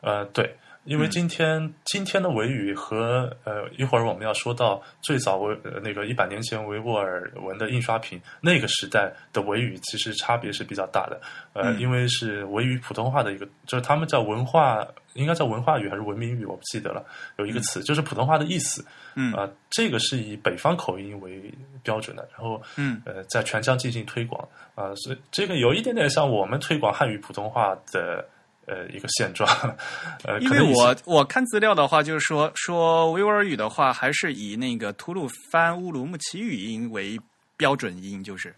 [0.02, 11.20] 呃，对，因为今天、今天的维语和呃一会儿我们要说到最早维呃那个一百年前维吾尔文的印刷品那个时代的维语，其实差别是比较大的。
[11.54, 17.06] 呃，嗯因为是维语普通话的一个，就是他们叫文化，应该叫文化语还是文明语，我不记得了。
[17.38, 18.86] 有一个词、就是普通话的意思。
[19.16, 21.54] 嗯啊、这个是以北方口音为
[21.84, 24.42] 标准的，然后嗯呃，在全疆进行推广
[24.74, 28.28] 啊、所以这个有一点点像我们推广汉语普通话的
[28.66, 29.50] 呃一个现状，
[30.24, 37.20] 呃，因为我我看资料的话，就是说说维吾尔语的话，还是以那个吐鲁番乌鲁木齐语音为
[37.58, 38.56] 标准音，就是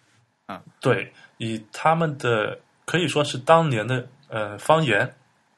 [0.80, 5.12] 对以他们的可以说是当年的呃方言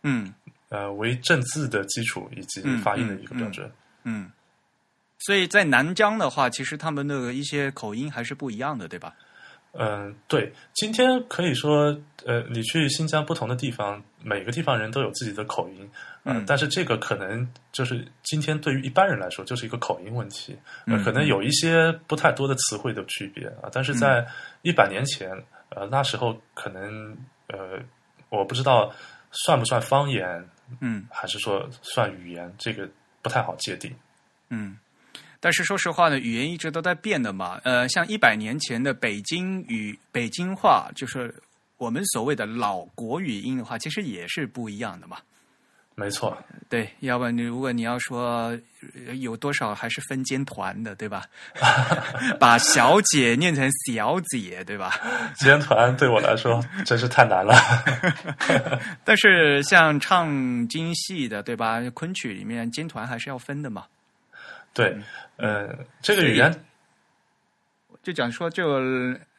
[0.03, 0.33] 嗯
[0.69, 3.71] 呃为正字的基础以及嗯发音的一个标准。
[4.03, 4.31] 嗯。
[5.19, 9.15] 所以在南疆的话，其实他们的一些口音还是不一样的，对吧？
[9.79, 15.87] 嗯，对，今天可以说，呃，你去新疆不同的地方，每个地方人都有自己的口音，
[16.23, 20.57] 呃嗯但是这个可能就是今天对于一般人来说就是一个口音问题，
[21.03, 24.25] 可能有一些不太多的词汇的区别啊，但是在
[24.63, 25.29] 一百年前，
[25.69, 27.15] 呃，那时候可能，
[27.47, 27.79] 呃，
[28.29, 28.91] 我不知道
[29.31, 30.43] 算不算方言，
[30.79, 32.89] 嗯还是说算语言，这个
[33.21, 33.93] 不太好界定。
[34.49, 34.75] 嗯。
[35.39, 37.59] 但是说实话呢，语言一直都在变的嘛。
[37.63, 41.33] 呃，像一百年前的北京语、北京话，就是
[41.77, 45.17] 我们所谓的老国语音的话，其实也是不一样的嘛。
[45.99, 46.37] 没错，
[46.69, 48.55] 对，要不然你如果你要说
[49.07, 51.23] 呃有多少还是分间团的，对吧？
[52.39, 54.93] 把小姐念成小姐，对吧？
[55.37, 57.55] 间团对我来说真是太难了。
[59.03, 61.81] 但是像唱京戏的，对吧？
[61.95, 63.85] 昆曲里面间团还是要分的嘛。
[64.77, 64.95] 对，
[65.37, 66.53] 呃，这个语言
[68.03, 68.79] 就讲说，就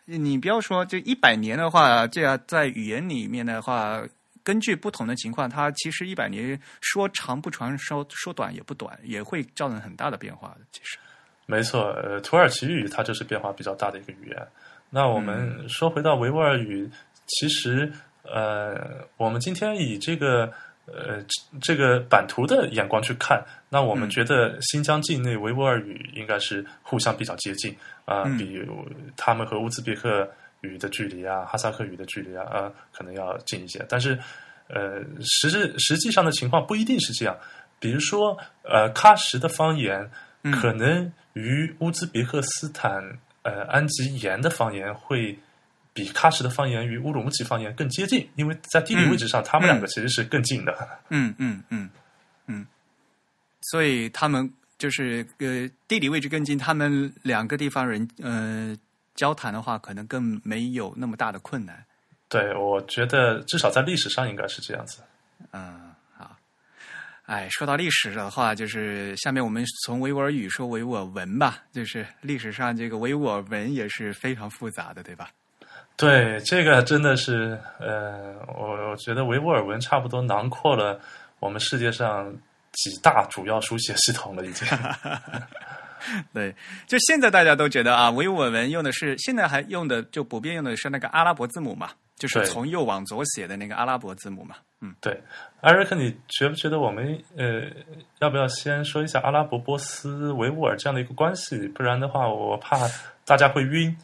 [0.04, 4.02] 你不要说，就一百年的话，这样在语言里面的话，
[4.42, 10.66] 根据不同的情况，它其实一百年说长不长，说说短也不短，也会造成很大的变化的。
[10.72, 10.98] 其实，
[11.46, 14.48] 没错，呃，土耳其语它就是变化比较大的一个语言。
[14.90, 16.90] 那我们说回到维吾尔语，
[17.26, 17.92] 其实
[18.24, 20.52] 呃，我们今天以这个
[20.92, 21.24] 呃
[21.60, 28.60] 这个版图的眼光去看，那我们嗯觉得新疆境内维吾尔语应该是互相比较接近啊、嗯比
[29.16, 30.28] 他们和乌兹别克
[30.62, 33.84] 语的距离啊、哈萨克语的距离啊，呃，可能要近一些。
[33.88, 34.18] 但是
[34.68, 37.36] 呃，实质实际上的情况不一定是这样。
[37.80, 40.10] 比如说，呃，喀什的方言
[40.42, 43.02] 嗯可能与乌兹别克斯坦
[43.42, 45.38] 呃安吉延的方言会
[45.98, 50.72] 比喀什的方言与乌鲁木齐方言更接近，因为在地理位置上，他们两个其实是更近的。
[51.08, 51.90] 嗯嗯嗯
[52.46, 52.64] 嗯，
[53.62, 58.76] 所以他们就是呃地理位置更近，他们两个地方人呃
[59.16, 61.84] 交谈的话，可能更没有那么大的困难。
[62.28, 65.00] 对，我觉得至少在历史上应该是这样子。
[65.50, 66.36] 嗯，好。
[67.26, 75.30] 哎，说到历史的话，就是下面我们从维吾尔语说维吾尔文吧，就是历史上这个维吾尔文也是非常复杂的，对吧？
[75.98, 80.98] 对，这个真的是，呃，我我觉得维吾尔文差不多囊括了
[81.40, 82.32] 我们世界上
[82.70, 84.66] 几大主要书写系统了，已经。
[86.32, 86.54] 对，
[86.86, 94.54] 就现在大家都觉得啊，维吾尔文用的是现在还用的就普遍用的是那个阿拉伯字母嘛，就是从右往左写的那个阿拉伯字母嘛。
[94.80, 95.20] 嗯，对，
[95.60, 97.62] 艾瑞克，你觉不觉得我们呃，
[98.20, 101.66] 要不要先说一下阿拉伯、波斯、维吾尔这样的一个关系？
[101.66, 102.78] 不然的话，我怕
[103.24, 103.94] 大家会晕。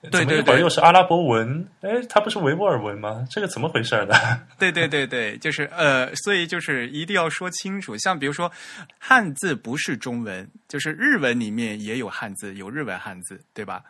[0.00, 3.26] 对对对又是阿拉伯文，哎，它不是维吾尔文吗？
[3.28, 4.14] 这个怎么回事呢？
[4.58, 7.96] 对对对对，就是呃，所以就是一定要说清楚。
[7.98, 8.50] 像比如说，
[8.98, 13.82] 汉字不是中文，就是日文里面也有汉字，有日文汉字，对吧？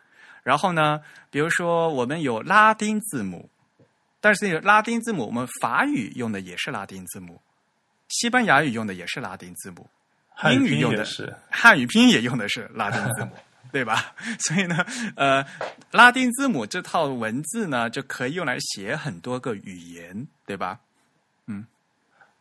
[0.43, 3.51] 然后呢，比如说我们有拉丁字母，
[4.19, 7.39] 但是拉丁字母我们法语用的也是拉丁字母，
[8.09, 9.87] 西班牙语用的也是拉丁字母，
[10.51, 13.33] 英语用的是，汉语拼音也用的是拉丁字母，
[13.73, 14.15] 对吧？
[14.41, 14.85] 所以呢，
[15.17, 15.45] 呃，
[15.91, 20.79] 拉丁字母这套文字呢，就可以用来写很多个语言，对吧？
[21.47, 21.67] 嗯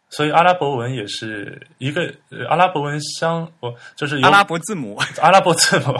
[0.09, 5.93] 所以阿拉伯文也是一个呃阿拉伯文相，我就是阿拉伯字母， 阿拉伯字母，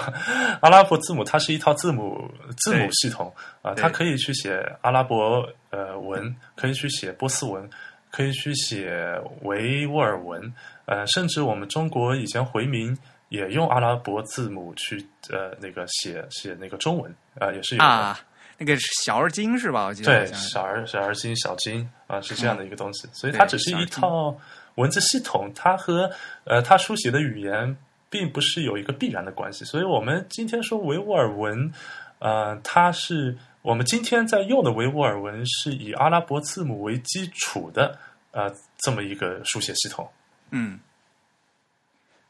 [0.62, 7.70] 阿拉伯字母它是一套字母字母系统啊、对它可以去写阿拉伯呃文，可以去写波斯文，
[8.10, 10.54] 可以去写维吾尔文，
[10.86, 12.98] 呃，甚至我们中国以前回民
[13.30, 17.76] 也用阿拉伯字母去呃那个写写那个中文啊、呃也是。
[17.78, 18.20] 啊，
[18.58, 19.86] 那个是小而精是吧？
[19.86, 24.36] 我记得对，小而小而精小精啊，是这样的一个东西，所以它只是一套
[24.76, 26.10] 文字系统，它和
[26.44, 27.78] 呃它书写的语言
[28.10, 29.64] 并不是有一个必然的关系。
[29.66, 31.72] 所以我们今天说维吾尔文，
[32.20, 37.96] 呃，它是我们今天在用的维吾尔文是以阿拉伯字母为基础的
[38.32, 40.10] 呃这么一个书写系统。
[40.50, 40.80] 嗯。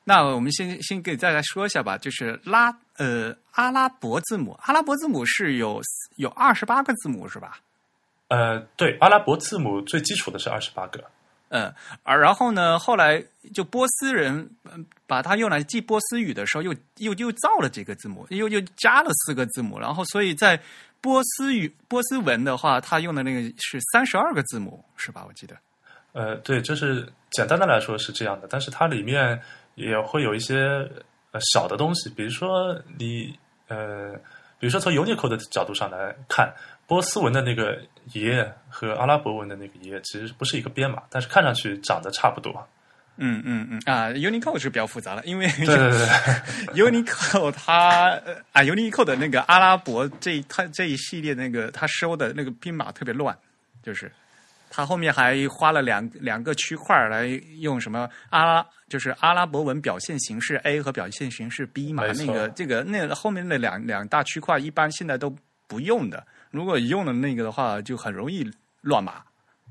[0.10, 5.82] 那我们先先给大家说一下吧，就是拉呃阿拉伯字母，阿拉伯字母是有
[6.16, 7.60] 有二十八个字母是吧？
[8.30, 11.04] 呃，对，阿拉伯字母最基础的是二十八个。
[11.50, 13.22] 嗯，而然后呢，后来
[13.54, 20.58] 就波斯人嗯把它用来记波斯语的时候，又又又造了几个字母，又又加了四个字母，然后所以在
[21.02, 25.26] 波斯语波斯文的话，它用的那个是三十二个字母，是吧？
[25.28, 25.58] 我记得。
[26.14, 29.40] 呃，对，就是简单的来说是这样的，但是它里面
[29.78, 30.58] 也会有一些
[31.32, 34.12] 呃小的东西，比如说你呃，
[34.60, 36.52] 比如说从 Unicode 的角度上来看，
[36.88, 37.80] 波斯文的那个
[38.14, 42.68] 爷和阿拉伯文的那个爷其实不是一个编码，但是看上去长得差不多。
[43.20, 45.92] 嗯嗯嗯啊，Unicode 是比较复杂了，因为对对对
[46.74, 53.38] 对，Unicode 它呃啊 Unicode 的那个阿拉伯这一它这一系列那个它收的那个编码特别乱，
[53.84, 54.12] 就是
[54.70, 57.26] 它后面还花了两两个区块来
[57.60, 65.36] 用什么阿拉就是阿拉伯文表现形式 A 和表现形式 B 嘛，那个这个那后面那两两大区块一般现在都
[65.68, 68.50] 不用的，如果用了那个的话就很容易
[68.82, 69.24] 乱码。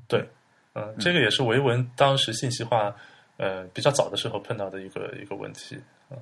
[0.07, 0.27] 对，
[0.73, 2.93] 嗯、这个也是维文当时信息化
[3.37, 5.77] 呃比较早的时候碰到的一个一个问题。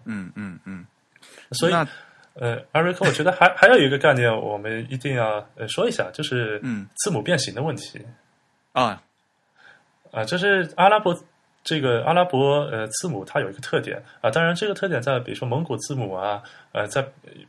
[0.06, 0.86] 嗯嗯嗯，
[1.52, 1.74] 所以
[2.34, 8.06] 呃，艾瑞克，我觉得还还有一个概念，我们一定要呃说一下，就是嗯字母变形的问题。
[8.76, 9.02] 啊
[10.12, 11.18] 啊，就是阿拉伯
[11.64, 17.04] 这个阿拉伯呃字母它有一个特点啊，当然这个特点在比如说蒙古字母啊，呃，在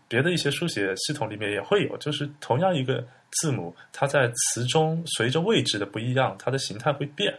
[0.08, 7.38] 别的一些书写系统里面也会有，就是同样一个字母，它在词中随着位置的不一样，它的形态会变。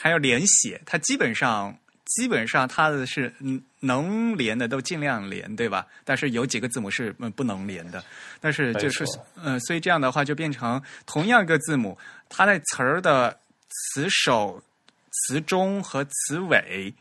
[0.00, 1.76] 还要连写，它基本上
[2.06, 5.86] 基本上它的是嗯能连的都尽量连，对吧？
[6.04, 8.02] 但是有几个字母是嗯不能连的，
[8.40, 9.04] 但是就是
[9.34, 11.98] 呃，所以这样的话就变成同样一个字母，
[12.28, 13.38] 它在词儿的
[13.68, 14.62] 词首、
[15.10, 16.94] 词中和词尾，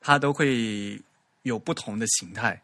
[0.00, 1.00] 它都会
[1.42, 2.60] 有不同的形态。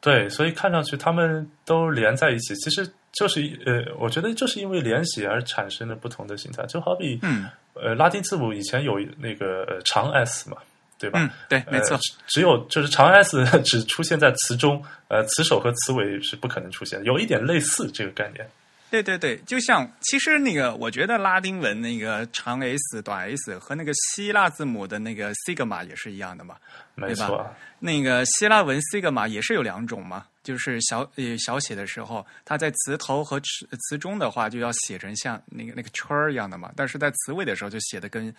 [0.00, 7.48] 对，所以看上去它们都连在一起，其实就是呃，我觉得就是因为连写而产生的不同的形态，就好比嗯。
[7.78, 10.56] 呃拉丁字母以前有那个呃长 S 嘛，
[10.98, 11.20] 对吧？
[11.20, 18.48] 嗯，对，没错呃，只只有就是长 S 只出现在词中，呃，词首和词尾是不可能出现的，有一点类似这个概念。
[18.88, 26.54] 对对对，就像其实那个，我觉得拉丁文那个长 S、短 S 和那个希腊字母的那个 sigma 也是一样的嘛。
[26.94, 38.32] 没错，那个希腊文 sigma 也是有两种嘛，就是小呃小写的时候，它在词头和词词中的话就要写成像那个那个圈儿一样的嘛，但是在词尾的时候就写的跟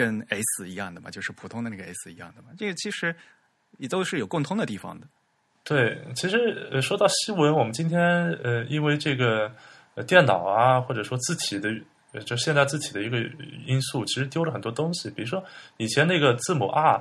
[0.00, 2.48] 跟 S 一样的嘛，就是普通的那个 S 一样的嘛。
[2.56, 3.14] 这个其实
[3.76, 5.06] 也都是有共通的地方的。
[5.64, 8.00] 对，其实说到西文，我们今天
[8.42, 9.52] 呃因为这个
[10.06, 11.68] 电脑啊，或者说字体的。
[12.26, 13.18] 就现代字体的一个
[13.64, 15.08] 因素，其实丢了很多东西。
[15.10, 15.40] 比如说，
[15.76, 17.00] 以前那个字母 R，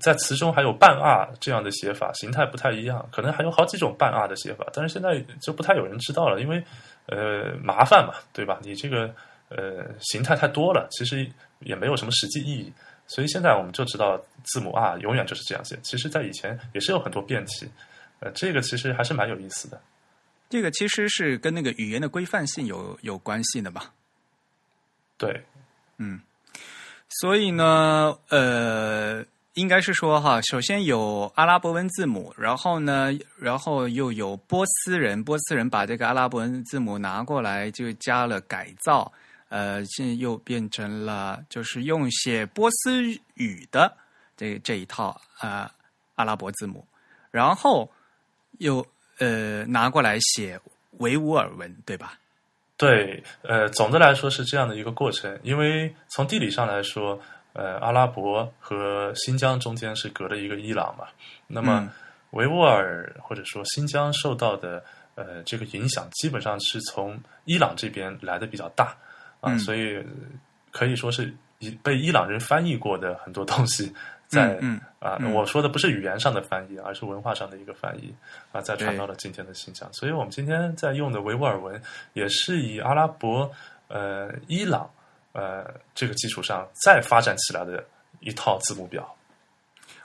[0.00, 6.62] 在词中还有半 R 这样的写法，形态不太一样，可能还有好几种半 R 的写法，但是现在就不太有人知道了，因为
[7.06, 8.60] 呃麻烦嘛，对吧？
[8.62, 9.12] 你这个
[9.48, 11.28] 呃形态太多了，其实
[11.60, 12.72] 也没有什么实际意义。
[13.06, 15.78] 所以现在我们就知道字母 R 永远就是这样写。
[15.82, 17.66] 其实，在以前也是有很多变体，
[18.20, 19.80] 呃，这个其实还是蛮有意思的。
[20.50, 23.92] 这个其实是跟那个语言的规范性有有关系的吧。
[25.16, 25.42] 对，
[25.96, 26.20] 嗯
[27.08, 39.10] 所以呢，呃，应该是说哈，首先有阿拉伯文字母，然后呢，然后又有波斯人，波斯人把这个阿拉伯文字母拿过来，就加了改造，
[39.48, 43.02] 呃，现在又变成了就是用写波斯
[43.34, 43.96] 语的
[44.36, 45.70] 这这一套啊、呃
[46.16, 46.86] 阿拉伯字母，
[47.30, 47.90] 然后
[48.58, 48.84] 又
[49.18, 50.60] 呃拿过来写
[50.98, 52.18] 维吾尔文，对吧？
[52.76, 55.38] 对，呃，总的来说是这样的一个过程。
[55.42, 57.20] 因为从地理上来说，
[57.52, 61.06] 呃，阿拉伯和新疆中间是隔了一个伊朗嘛。
[61.46, 61.90] 那么嗯
[62.32, 64.84] 维吾尔或者说新疆受到的
[65.14, 68.96] 呃这个影响，基本上是从伊朗这边来的比较大
[69.40, 70.04] 啊，嗯所以
[70.70, 73.92] 可以说是以被伊朗人翻译过的很多东西。
[74.26, 78.14] 在嗯啊，嗯我说的不是语言上的翻译，而是文化上的一个翻译
[78.52, 79.90] 啊，再传到了今天的新疆。
[79.94, 81.80] 所以我们今天在用的维吾尔文，
[82.12, 83.50] 也是以阿拉伯、
[83.88, 84.90] 呃伊朗
[85.32, 85.64] 呃
[85.94, 87.82] 这个基础上再发展起来的
[88.20, 89.16] 一套字母表。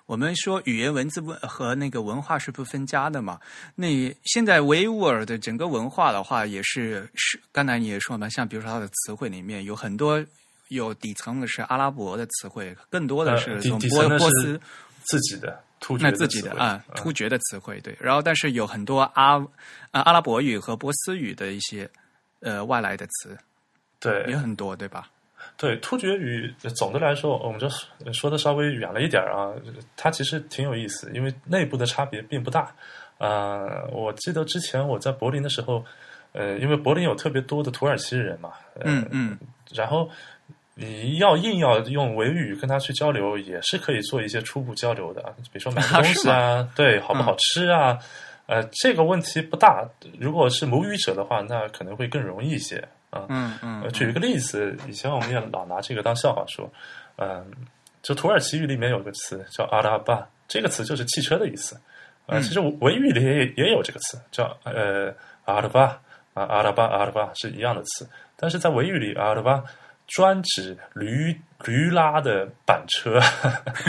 [0.06, 3.40] 我们说语言文字不和那个文化是不分家的嘛？
[3.74, 10.24] 那现在维吾尔的整个文化的话，也是是刚才你也说嘛，像比如说它的词汇里面有很多
[10.68, 14.60] 有底层的是阿拉伯的词汇，更多的呃是从波波斯
[15.06, 19.38] 自己的突厥那自己的啊突厥的词汇对，然后但是有很多阿
[19.92, 21.90] 啊阿拉伯语和波斯语的一些
[22.42, 23.38] 呃外来的词
[24.00, 25.10] 对也很多，对吧？
[25.56, 29.54] 对，突厥语呃总的来说，我们就说说的稍微远了一点儿啊，
[29.96, 32.74] 它其实挺有意思，因为内部的差别并不大。
[33.20, 35.86] 呃，我记得之前我在柏林的时候，
[36.34, 39.38] 呃，因为柏林有特别多的土耳其人嘛，呃、嗯嗯，
[39.74, 40.10] 然后
[40.76, 47.98] 你要硬要用维语跟他去交流，也是可以做一些初步交流的，比如说买 东西啊，对，好不好吃啊，
[48.48, 49.88] 呃，这个问题不大。
[50.20, 52.84] 如果是母语者的话，那可能会更容易一些
[53.14, 53.26] 啊。
[53.30, 56.70] 嗯嗯呃，举一个例子，以前我们也老拿这个当笑话说，
[57.18, 57.46] 嗯、
[58.02, 61.80] 就土耳其语里面有个词叫阿拉巴，这个词就是汽车的意思。
[62.26, 65.14] 呃，嗯其实维语里也也有这个词，叫呃
[65.46, 66.02] 阿拉巴
[66.34, 69.64] 啊，阿拉巴阿拉巴是一样的词，但是在维语里阿拉巴
[70.16, 71.36] 专指驴
[71.66, 73.20] 驴拉的板车，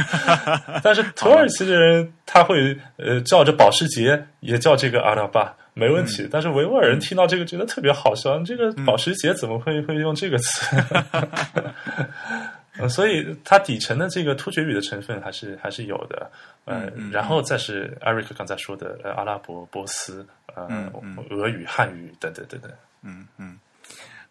[0.82, 5.54] 但是土耳其的人他会呃叫着保时捷，也叫这个阿拉巴。
[5.76, 10.76] 没问题，但是维吾尔人听到这个觉得特别好笑，你这个保时捷怎么会会用这个词？
[12.78, 16.30] 嗯， 所以它底层的这个突厥语的成分还是还是有的，
[16.64, 20.90] 呃，然后再是艾瑞克刚才说的呃阿拉伯、波斯、呃、
[21.30, 22.70] 俄语、汉语等等等等。
[23.02, 23.58] 嗯嗯。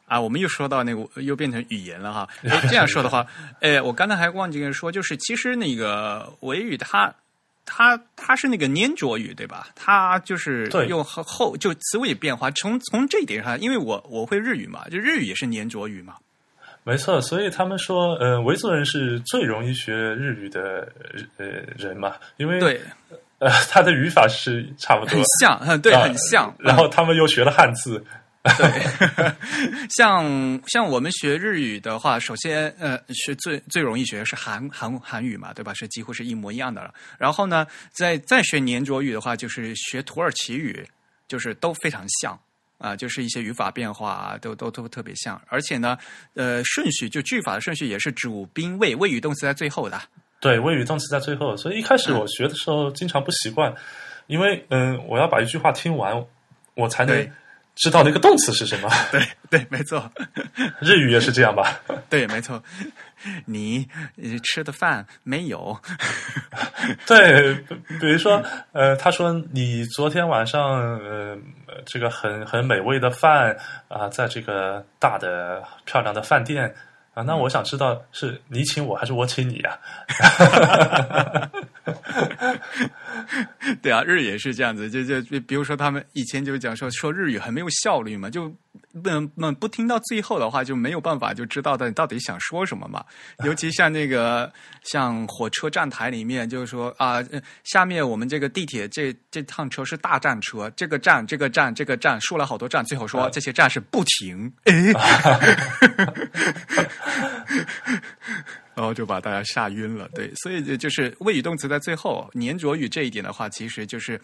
[0.05, 2.27] 啊，我们又说到那个，又变成语言了哈。
[2.43, 3.25] 哎，这样说的话，
[3.61, 7.13] 哎，我刚才还忘记跟你说，就是其实那个维语它，
[7.65, 9.67] 它它是那个粘着语，对吧？
[9.75, 12.51] 它就是用后后就词尾变化。
[12.51, 16.15] 从从这一点上，因为我我会日语嘛，就日语也是粘着语嘛。
[16.85, 20.91] 没错，所以他们说，呃，维族人是最容易学日语的
[21.37, 21.45] 呃
[21.77, 22.81] 人嘛，因为对，
[23.39, 26.53] 呃，他的语法是差不多很，像，嗯对，啊很像。
[26.59, 28.03] 然后他们又学了汉字，
[28.43, 29.35] 对，
[29.89, 35.73] 像像我们学日语的话，首先呃是最最容易学的是韩韩韩语嘛，对吧？
[35.73, 36.93] 是几乎是一模一样的了。
[37.17, 40.85] 然后呢，再再学黏着语的话，就是学土耳其语，
[41.27, 42.37] 就是都非常像。
[42.79, 45.97] 啊，就是一些语法变化啊，都都都特别像，而且呢，
[46.33, 50.01] 呃，顺序就句法的顺序也是主宾谓，谓语动词在最后的。
[50.41, 53.73] 对，谓语动词在最后，所以一开始我学的时候经常不习惯，
[54.27, 56.25] 因为嗯，我要把一句话听完，
[56.73, 57.31] 我才能对
[57.75, 58.89] 知道那个动词是什么。
[59.11, 60.11] 对对，没错，
[60.79, 61.79] 日语也是这样吧？
[62.09, 62.61] 对，没错。
[63.45, 65.79] 你呃吃的饭没有？
[67.07, 68.43] 对，比比如说，
[68.73, 71.37] 呃，他说你昨天晚上呃，
[71.85, 73.55] 这个很很美味的饭
[73.87, 76.75] 啊、在这个大的漂亮的饭店
[77.13, 79.79] 啊、那我想知道是你请我还是我请你啊？
[83.81, 88.49] 对啊，日语也是这样子，就就就比如说他们以前就讲说说日语很没有效率嘛，就
[88.93, 93.03] 不能不不听到最后的话就没有办法就知道到底到底想说什么嘛。
[93.43, 94.51] 尤其像那个
[94.83, 104.93] 像火车站台里面，就是说啊、呃下面我们这个地铁这这趟车是大站车，这个站这个站这个站说了好多站，最后说啊这些站是不停，诶
[108.75, 110.09] 然后就把大家吓晕了。
[110.15, 114.19] 对，所以就就是谓语动词在最后，粘着语这一点的话，其实就是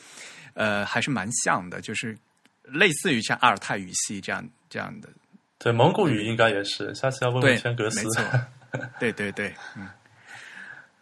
[0.53, 2.17] 呃还是蛮像的，就是
[2.63, 5.09] 类似于像阿尔泰语系这样这样的。
[5.57, 8.07] 对，蒙古语应该也是，下次要问问对天格，斯
[8.99, 9.87] 对对对，嗯。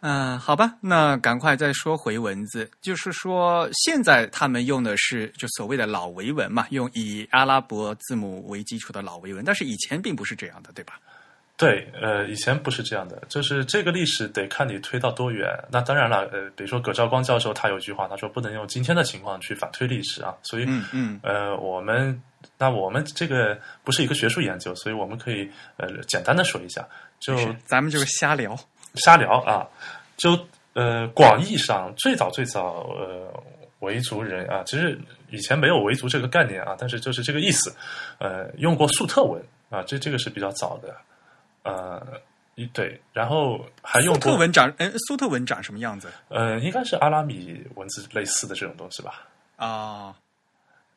[0.00, 11.00] 嗯、好吧，那赶快再说回文字，就是说现在他们用的是就所谓的老维文嘛，用以阿拉伯字母为基础的老维文，但是以前并不是这样的，对吧？
[11.58, 15.52] 对，呃，以前不是这样的，就是这个历史得看你推到多远。
[15.72, 22.22] 那当然了，呃，比如说葛兆光教授他有一句话，他说不能用今天的情况去反推历史啊，所以，嗯嗯呃，我们
[22.56, 26.86] 那我们这个不是一个学术研究，所以我们可以呃简单的说一下，
[27.18, 27.36] 就
[27.66, 28.56] 咱们就是瞎聊。
[28.94, 29.66] 瞎聊啊，
[30.16, 30.38] 就
[30.74, 33.32] 呃广义上最早最早呃
[33.80, 34.96] 维族人啊，其实
[35.30, 37.74] 以前没有维族这个概念啊，但是就是这个意思，
[38.18, 40.96] 呃，用过粟特文啊，这这个是比较早的，
[41.68, 42.20] 呃，
[42.54, 49.26] 一对，然后还用苏特文长，嗯，苏特文长什么样子呃，应该是阿拉米文字类似的这种东西吧？
[49.56, 50.14] 啊？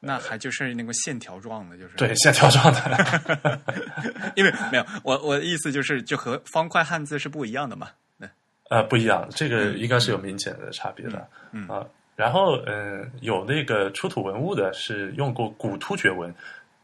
[0.03, 3.61] 那还就是那个线条状的，就是对，线条状的。
[4.35, 7.89] 因为没有我我的意思就是，就和方块汉字是不一样的嘛。
[8.19, 8.27] 对，
[8.71, 11.27] 呃，不一样，这个应该是有明显的差别的。
[11.51, 16.33] 嗯啊，然后嗯、有那个出土文物的是用过古突厥文，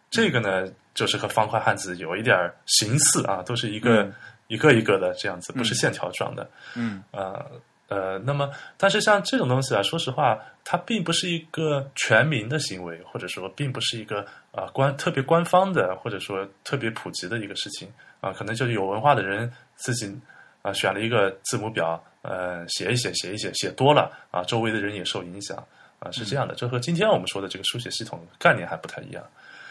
[0.10, 4.14] 这个呢就是和方块汉字有一点儿形似啊，都是一个、嗯
[4.48, 6.50] 一个一个的这样子，不是线条状的。
[6.74, 7.46] 嗯呃
[7.90, 17.92] 呃，那么但是像这种东西啊，说实话，它并不是一个全民的行为，或者说并不是一个啊、官特别官方的，或者说特别普及的一个事情
[18.22, 20.18] 啊、可能就是有文化的人自己
[20.62, 25.58] 啊、选了一个字母表，呃，写一写，写一写，写多了啊，周围的人也受影响
[26.00, 29.22] 啊，是这样的，这和今天我们说的这个书写系统概念还不太一样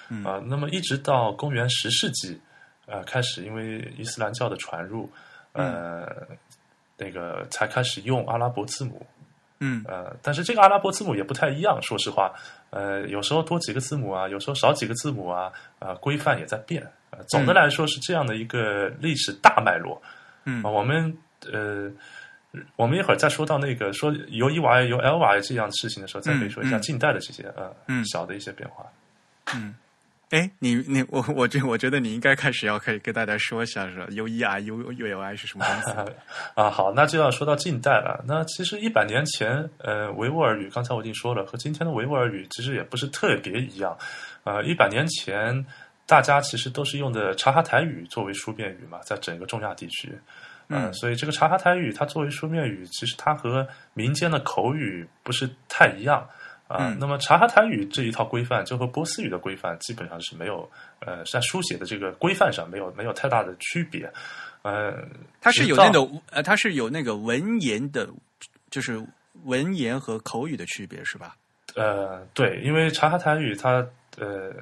[0.08, 0.42] 嗯啊。
[0.46, 2.40] 那么一直到公元十世纪，
[2.86, 5.10] 呃，开始因为伊斯兰教的传入，
[5.52, 6.06] 呃。
[6.98, 9.06] 那个才开始用阿拉伯字母，
[9.58, 12.32] 嗯呃，但是这个阿拉伯字母也不太一样，说实话，
[12.70, 16.82] 呃，有时候多几个字母啊，有时候少几个字母啊，呃，规范也在变。
[17.10, 20.00] 呃，总的来说是这样的一个历史大脉络。
[20.44, 21.14] 嗯啊我们
[21.52, 21.92] 呃，
[22.76, 28.86] 我们一会儿再说到那个说由 E Y 由 L Y 这样的事情的时候，再可以说一下嗯近代的这些呃嗯小的一些变化。
[29.54, 29.74] 嗯。
[30.30, 36.12] 哎，你你我我觉我觉得你应该开始要可以跟大家说一下是 U E I U U L I 是什么东西？
[36.60, 38.24] 啊，好，那就要说到近代了。
[38.26, 43.96] 那其实一百年前，呃，维吾尔语刚才我已经说了，和今天的维吾尔语其实也不是特别一样。
[44.42, 45.64] 呃，一百年前，
[46.06, 50.12] 大家其实都是用的察哈台语作为书面语嘛，在整个中亚地区。
[50.68, 53.64] 呃嗯所以这个察哈台语它作为书面语，其实它和
[53.94, 56.28] 民间的口语不是太一样
[56.68, 64.12] 啊、嗯那么察哈台语这一套规范，就和波斯语的规范基本上是没有，呃，在书写的这个规范上没有没有太大的区别。
[64.62, 65.06] 呃，
[65.40, 68.08] 它是有那种呃，它是有那个文言的，
[68.68, 69.00] 就是
[69.44, 71.36] 文言和口语的区别是吧？
[71.76, 73.86] 呃，对，因为察哈台语它
[74.18, 74.52] 呃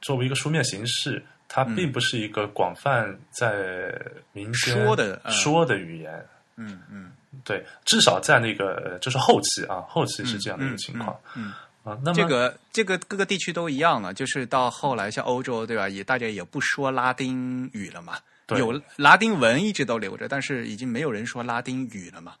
[0.00, 3.92] 作为一个书面形式，它嗯并不是一个广泛在
[4.32, 6.24] 民间说的嗯说的语言。
[6.58, 7.12] 嗯嗯，
[7.44, 11.52] 对，至少在那个呃就是后期啊，后期是这样的一个情况、嗯。
[11.84, 11.96] 啊。
[12.02, 22.34] 那么这个这个各个地区都一样了，就是到后来像欧洲对吧，也大家也不说拉丁语了嘛，对有拉丁文一直都留着，但是已经没有人说拉丁语了嘛。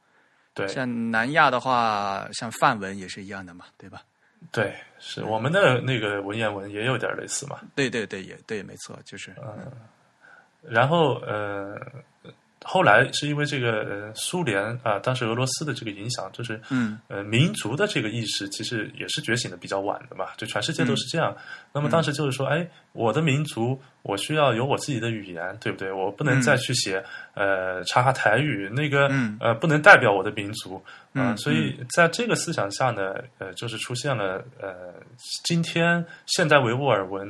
[0.52, 4.02] 对像南亚的话，像梵文也是一样的嘛，对吧？
[4.50, 7.60] 对，是我们的那个文言文也有点类似嘛。
[7.74, 9.70] 对对对，也对，没错，就是嗯
[10.62, 11.80] 然后呃，
[12.70, 16.98] 后来是因为这个呃苏联啊、当时俄罗斯的这个影响，就是嗯。
[17.08, 21.34] 呃民族的这个意识其实也是觉醒的比较晚的嘛，就全世界都是这样。
[21.72, 25.90] 那么当时就是说，哎，我的民族我需要有我自己的语言，对不对？
[25.90, 27.02] 我不能再去写、
[27.34, 29.38] 呃察哈台语，那个、嗯。
[29.40, 30.76] 呃不能代表我的民族
[31.14, 34.92] 啊、嗯所以在这个思想下呢，呃，就是出现了呃
[35.44, 37.26] 今天现代维吾尔文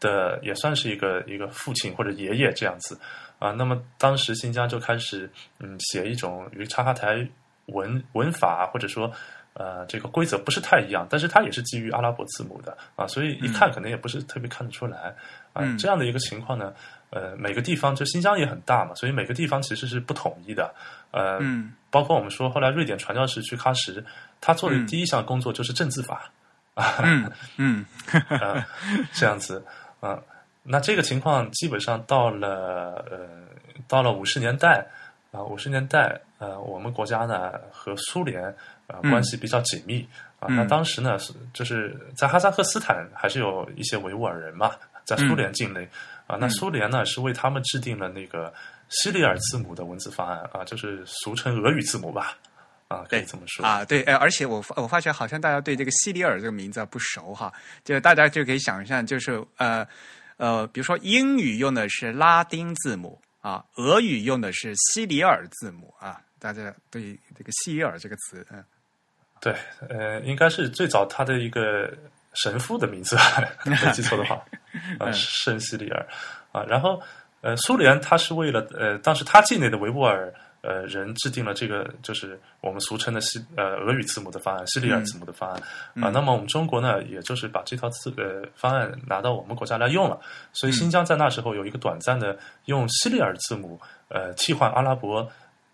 [0.00, 2.98] 的也算是一个一个父亲或者爷爷这样子
[3.38, 3.52] 啊。
[3.52, 7.26] 那么当时新疆就开始嗯写一种与察哈台
[7.66, 9.10] 文文法或者说
[9.54, 15.14] 呃这个规则不是太一样，但是它也是基于阿拉伯字母的啊，所以一看可能也不是特别看得出来
[15.52, 15.62] 啊。
[15.62, 16.72] 嗯这样的一个情况呢，
[17.10, 20.74] 呃，每个地方就新疆也很大嘛，所以每个地方其实是不统一的，
[21.10, 24.04] 呃，嗯包括我们说后来瑞典传教士去喀什，
[24.40, 26.30] 他做的嗯第一项工作就是政治法。
[27.02, 27.84] 嗯嗯
[28.28, 28.64] 啊，
[29.12, 29.60] 这样子
[29.98, 30.16] 啊，
[30.68, 33.26] 那这个情况基本上到了呃，
[33.88, 34.86] 到了五十年代
[35.32, 38.44] 啊，五十年代呃，我们国家呢和苏联
[38.86, 40.06] 啊嗯关系比较紧密
[40.38, 40.56] 啊，嗯。
[40.56, 44.72] 那当时呢是就是在哈萨克斯坦还是有一些维吾尔人嘛，
[45.04, 45.88] 在苏联境内
[46.26, 48.52] 啊，那苏联呢是为他们制定了那个
[48.90, 52.36] 西里尔字母的文字方案啊，就是俗称俄语字母吧。
[52.88, 53.62] 啊，可以这么说。
[53.66, 57.52] 啊，对，哎，而且我发我发觉好像大家对这个西里尔这个名字不熟哈，
[57.84, 59.86] 就大家就可以想象，就是呃
[60.38, 68.64] 呃，比如说英语用的是拉丁字母啊，俄语用的是西里尔字母啊，大家对这个西里尔这个词，嗯
[69.40, 69.54] 对，
[69.88, 71.92] 呃，应该是最早他的一个
[72.34, 73.16] 神父的名字，
[73.64, 74.42] 没记错的话，
[74.98, 76.06] 啊，圣西里尔
[76.50, 76.64] 啊。
[76.64, 77.00] 然后，
[77.40, 85.62] 呃，苏联他是为了呃，当时他境内的维吾尔呃人制定了这个就是我们俗称的西呃俄语字母的方案，西里尔字母的方案、
[86.02, 86.10] 啊。
[86.10, 90.20] 那么我们中国呢，也就是把这套字呃方案拿到我们国家来用了，
[90.52, 95.30] 所以新疆在那时候有一个短暂的用西里尔字母呃替换阿拉伯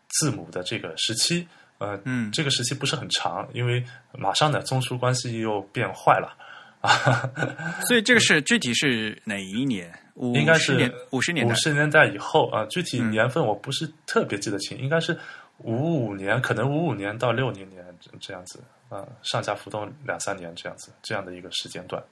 [0.08, 1.46] 字母的这个时期。
[1.78, 6.32] 呃，嗯这个时期不是很长，因为马上呢，中苏关系又变坏了
[6.80, 7.28] 啊。
[7.88, 9.92] 所以这个是具体是哪一年？
[10.14, 15.18] 五应该是五十年代五十年代以后啊，具体嗯年份我不是特别记得清，应该是
[15.58, 22.02] 五五年，可能五五年到六零年这这样子啊，上下浮动两三年这样子，这样的一个时间段。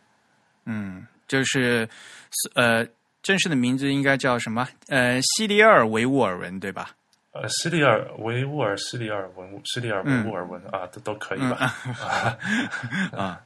[0.65, 1.89] 嗯，就是
[2.55, 2.87] 呃，
[3.23, 4.69] 正式的名字应该叫什么？
[4.89, 6.91] 呃，西里尔维吾尔文对吧？
[7.33, 11.75] 呃，西里尔维吾尔、西里尔文、西里尔维吾尔文、啊，都都可以吧？
[13.17, 13.41] 啊，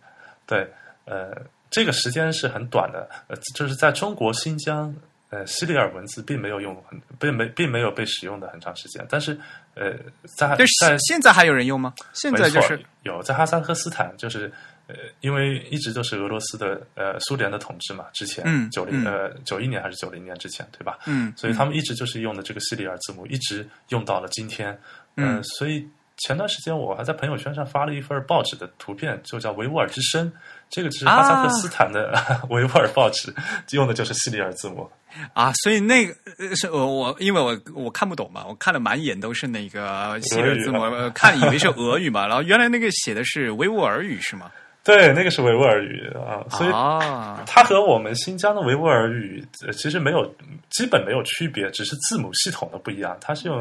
[0.44, 0.68] 对，
[1.04, 1.32] 呃，
[1.76, 4.96] 这个时间是很短的，呃，就是在中国新疆，
[5.28, 9.38] 呃，西里尔文字并没有用很，并没并没有被使用的很长时间，但是，
[9.74, 9.92] 呃，
[10.38, 11.92] 在但在现在还有人用吗？
[12.14, 14.50] 现在就是有在哈萨克斯坦，就是
[14.86, 20.98] 呃，因为一直都是俄罗斯的呃苏联的统治嘛，之前嗯九零、嗯呃九一年还是九零年之前，对吧？
[21.04, 24.70] 嗯，所以他们一直就是用的这个西里尔字母，一直用到了今天。
[25.16, 25.86] 呃嗯所以
[26.18, 30.26] 前段时间我还在朋友圈上发了一份报纸的图片，就叫《维吾尔之声》，
[30.68, 32.12] 这个是哈萨克斯坦的、
[32.50, 33.32] 维吾尔报纸，
[33.70, 34.90] 用的就是西里尔字母。
[35.32, 40.80] 啊，所以那个呃是我我因为我我看不懂嘛，我看了满眼都是那个西里尔字母，
[41.14, 44.50] 看以为是俄语嘛， 然后原来那个写的是维吾尔语是吗？
[44.84, 50.24] 对，那个是维吾尔语啊，所以啊，它和我们新疆的维吾尔语呃其实没有
[50.70, 53.16] 基本没有区别，只是字母系统的不一样。
[53.20, 53.58] 它是用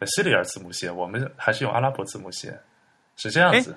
[0.00, 2.54] 呃西里尔字母写，我们还是用阿拉伯字母写，
[3.16, 3.74] 是这样子。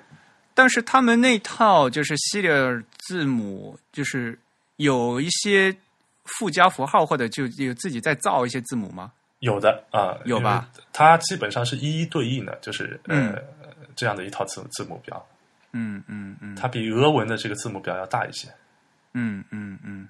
[0.54, 4.38] 但是他们那套就是西里尔字母，就是
[4.78, 5.76] 有一些
[6.26, 9.12] 附加符号，或者就有自己再造一些字母吗？
[9.40, 10.70] 有的啊，有吧？
[10.94, 13.44] 它基本上是一一对应的，就是呃、嗯
[13.96, 15.26] 这样的一套字字母表，
[15.72, 18.48] 嗯嗯嗯它比俄文的这个字母表要大一些。
[19.14, 20.08] 嗯嗯嗯，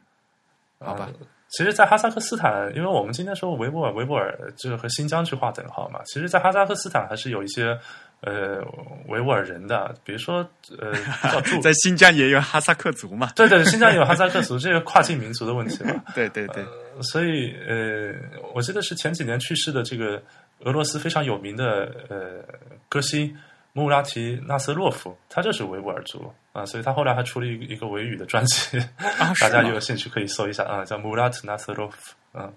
[0.80, 6.00] 好吧呃其实，在哈萨克斯坦，因为我们今天说维吾尔，维吾尔就是和新疆去划等号嘛。
[6.06, 7.78] 其实，在哈萨克斯坦还是有一些
[8.26, 8.62] 呃
[9.08, 10.48] 维吾尔人的，比如说
[10.80, 10.94] 呃
[11.62, 13.30] 在新疆也有哈萨克族嘛？
[13.36, 16.04] 对对，新疆也有哈萨克族，这个跨境民族的问题嘛。
[16.16, 16.66] 对对对，
[17.02, 18.14] 所以呃，
[18.54, 20.22] 我记得是前几年去世的这个
[20.62, 22.44] 俄罗斯非常有名的呃
[22.88, 23.36] 歌星
[23.74, 28.78] 穆拉提纳瑟洛夫，他就是维吾尔族啊，所以他后来还出了一个一个维语的专辑，
[29.20, 31.98] 啊，大家有兴趣可以搜一下啊，叫穆拉提纳瑟洛夫，
[32.34, 32.54] 嗯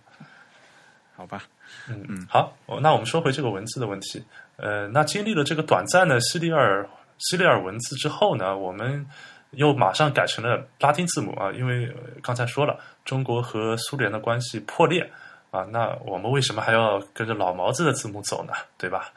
[1.16, 1.42] 好吧，
[1.88, 4.22] 嗯嗯，好，哦那我们说回这个文字的问题，
[4.56, 6.88] 呃，那经历了这个短暂的西里尔
[7.18, 9.06] 西里尔文字之后呢，我们
[9.50, 15.10] 又马上改成了拉丁字母啊，因为、呃刚才说了，中国和苏联的关系破裂。
[15.52, 18.52] 啊，那我们为什么还要跟着老毛子的字母走呢？
[18.76, 19.08] 对吧？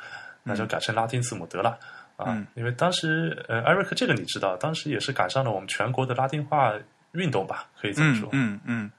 [0.43, 1.71] 那就改成拉丁字母得了。
[2.15, 6.73] 啊嗯，因为当时呃，艾瑞克这个你知道，当时也是赶上了我们全国的拉丁化
[7.13, 8.29] 运动吧，可以这么嗯说。
[8.31, 8.91] 嗯嗯，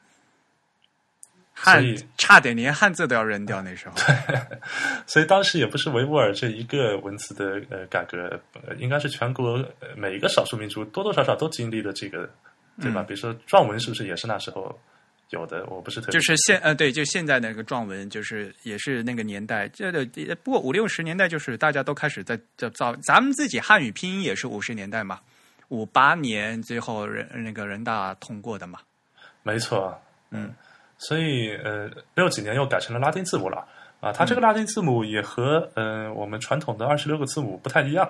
[1.63, 3.95] 汉以差点连汉字都要扔掉那时候。
[5.07, 12.29] 所以当时也不是维吾尔这一个文字的呃改革，呃应该是全国呃每一个少数民族多多少少都经历了这个，
[12.81, 13.03] 对吧？
[13.03, 14.79] 嗯比如说壮文是不是也是那时候
[15.31, 15.65] 有的？
[15.67, 20.05] 我不是特别就是现呃对，就现在那个壮文，就是也是那个年代，这个
[20.43, 25.21] 不过五六十年代就是大家都开始在在造，咱们自己汉语拼音也是五十年代嘛，
[25.69, 28.81] 五八年最后人那个人大通过的嘛。
[29.43, 29.99] 没错，
[30.31, 30.53] 嗯，
[31.01, 33.67] 所以呃六几年又改成了拉丁字母了
[34.01, 38.09] 啊，它这嗯个拉丁字母也和呃我们传统的二十六个字母不太一样，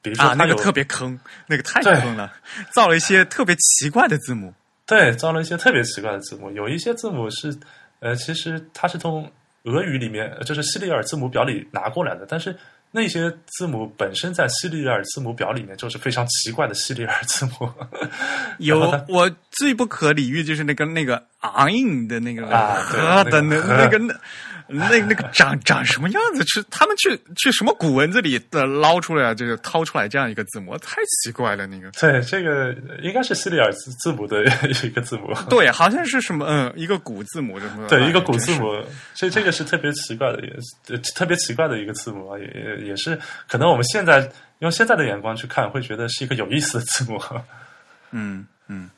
[0.00, 2.32] 比如说啊，那个特别坑，那个太坑了，
[2.70, 4.54] 造了一些特别奇怪的字母。
[4.86, 7.54] 对，造了一些特别奇怪的字母，有一些字母是，
[8.00, 9.30] 呃，其实它是从
[9.64, 12.56] 俄语里面，呃就是西里尔字母表里拿过来的，但是
[12.90, 17.70] 那些字母本身在西里尔字母表里面就是非常奇怪的西里尔字母。
[18.58, 18.78] 有
[19.08, 24.20] 我最不可理喻就是那个那个昂印的那个啊的那那个那个
[24.68, 26.44] 那那那个长 长什么样子？
[26.44, 31.66] 去他们去去什么古文字里的捞出来，就是掏出来这样一个字母，太奇怪了。
[31.66, 34.44] 那个对，这个应该是西里尔字字母的
[34.84, 35.34] 一个字母。
[35.48, 38.66] 对，好像是什么嗯一个古字母什么对，一个古字母，
[39.14, 40.52] 所以这个是特别奇怪的，也
[40.88, 47.18] 呃特别奇怪的一个字母啊，也也也是可能我们现在用现在的眼光去看，会觉得是一个有意思的字母。
[48.10, 48.88] 嗯嗯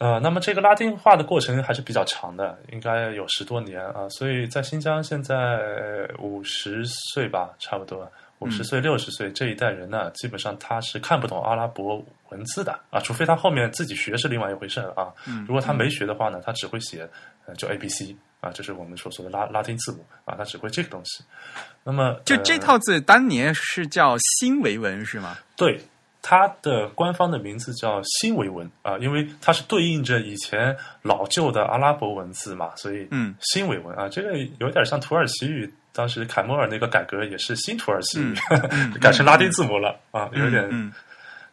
[0.00, 4.08] 呃，那么这个拉丁化的过程还是比较长的，应该有十多年啊。
[4.08, 15.12] 所以在新疆现在五十岁吧，差不多五十岁、六十岁这一代人呢，基本上他是看不懂阿拉伯文字的啊，除非他后面自己学是另外一回事啊。
[15.26, 17.06] 嗯如果他没学的话呢，他只会写
[17.44, 21.22] 呃就 A B C 啊，就是我们所说的拉拉丁字母啊，他只会这个东西。
[21.84, 25.36] 那么就呃这套字当年是叫新维文是吗？
[25.56, 25.78] 对，
[26.22, 38.34] 它的官方的名字叫新维文啊、因为它是对应着以前老旧的阿拉伯文字嘛，所以嗯新维文啊，这个有点像土耳其语，当时凯末尔那个改革也是新土耳其语，
[38.70, 40.92] 嗯 改成拉丁字母了啊，有点、嗯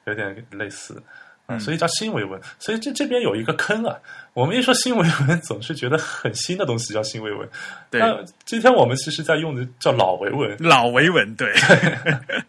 [0.06, 1.02] 有点类似。
[1.48, 3.96] 啊，嗯所以叫新维文，所以这这边有一个坑啊。
[4.34, 7.48] 我们一说新维文，总是觉得很新的东西叫新维文。
[7.90, 11.54] 对那今天我们其实在用的叫老维文，老维文对。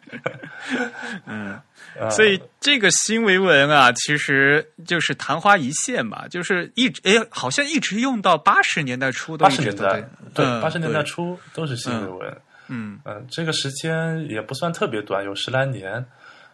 [1.27, 1.61] 嗯。
[2.01, 10.03] 啊所以这个新维文啊，其实就是昙花一现嘛，就是一直哎，好像一直用到八十年代初都八十年代，
[10.35, 12.37] 对嗯八十年代初都是新维文。
[12.69, 16.05] 嗯嗯，这个时间也不算特别短，有十来年。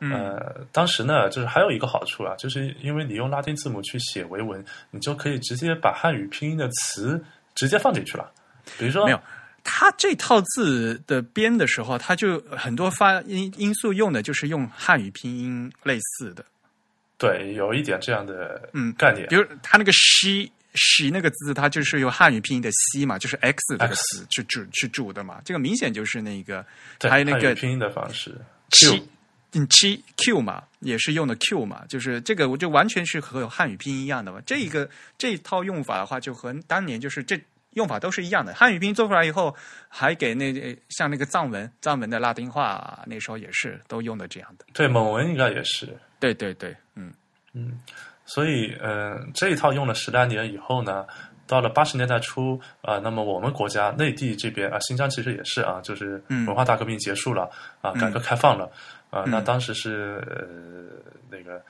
[0.01, 7.23] 嗯呃，当时呢，就是还有一个好处啊，就是因为你用拉丁字母去写维文，你就可以直接把汉语拼音的词
[7.55, 8.31] 直接放进去了。
[8.77, 9.21] 比如说，没有。
[9.65, 16.45] 他这套字的编的时候，他就很多发音因素用的就是用汉语拼音类似的，
[17.19, 19.27] 对，有一点这样的嗯概念。
[19.29, 26.65] 比如他那个 she she 那个字，它就是用汉语拼音的西嘛，就是 x 这个 X 去注去注的嘛，这个明显就是那个
[26.99, 28.39] 对还有那个拼音的方式。
[28.71, 29.09] 七 Q
[29.53, 34.41] 嗯七 Q 嘛，也是用的 Q 嘛，就是这个我就完全是和汉语拼音一样的嘛。
[34.45, 37.41] 这一个这一套用法的话，就和当年就是这
[37.75, 38.55] 用法都是一样的。
[38.55, 39.55] 汉语拼音做出来以后，
[39.89, 40.53] 还给那
[40.89, 44.65] 像那个藏文藏文的拉丁化，那时候也是都用的这样的。
[44.73, 45.97] 对蒙文应该也是。
[46.19, 47.13] 对对对，嗯
[47.53, 47.79] 嗯
[48.25, 51.05] 所以，嗯、这一套用了十来年以后呢，
[51.47, 57.43] 到了八十年代初啊、那么我们国家内地这边啊、新疆其实也是啊，就是嗯文化大革命结束了
[57.83, 58.65] 啊、嗯改革开放了
[59.11, 61.63] 啊、那嗯当时是呃那个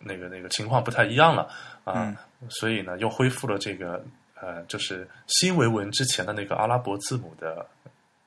[0.00, 1.46] 那个那个情况不太一样了
[1.84, 2.16] 啊、嗯
[2.48, 4.02] 所以呢又恢复了这个
[4.40, 7.66] 呃就是新维文之前的那个阿拉伯字母的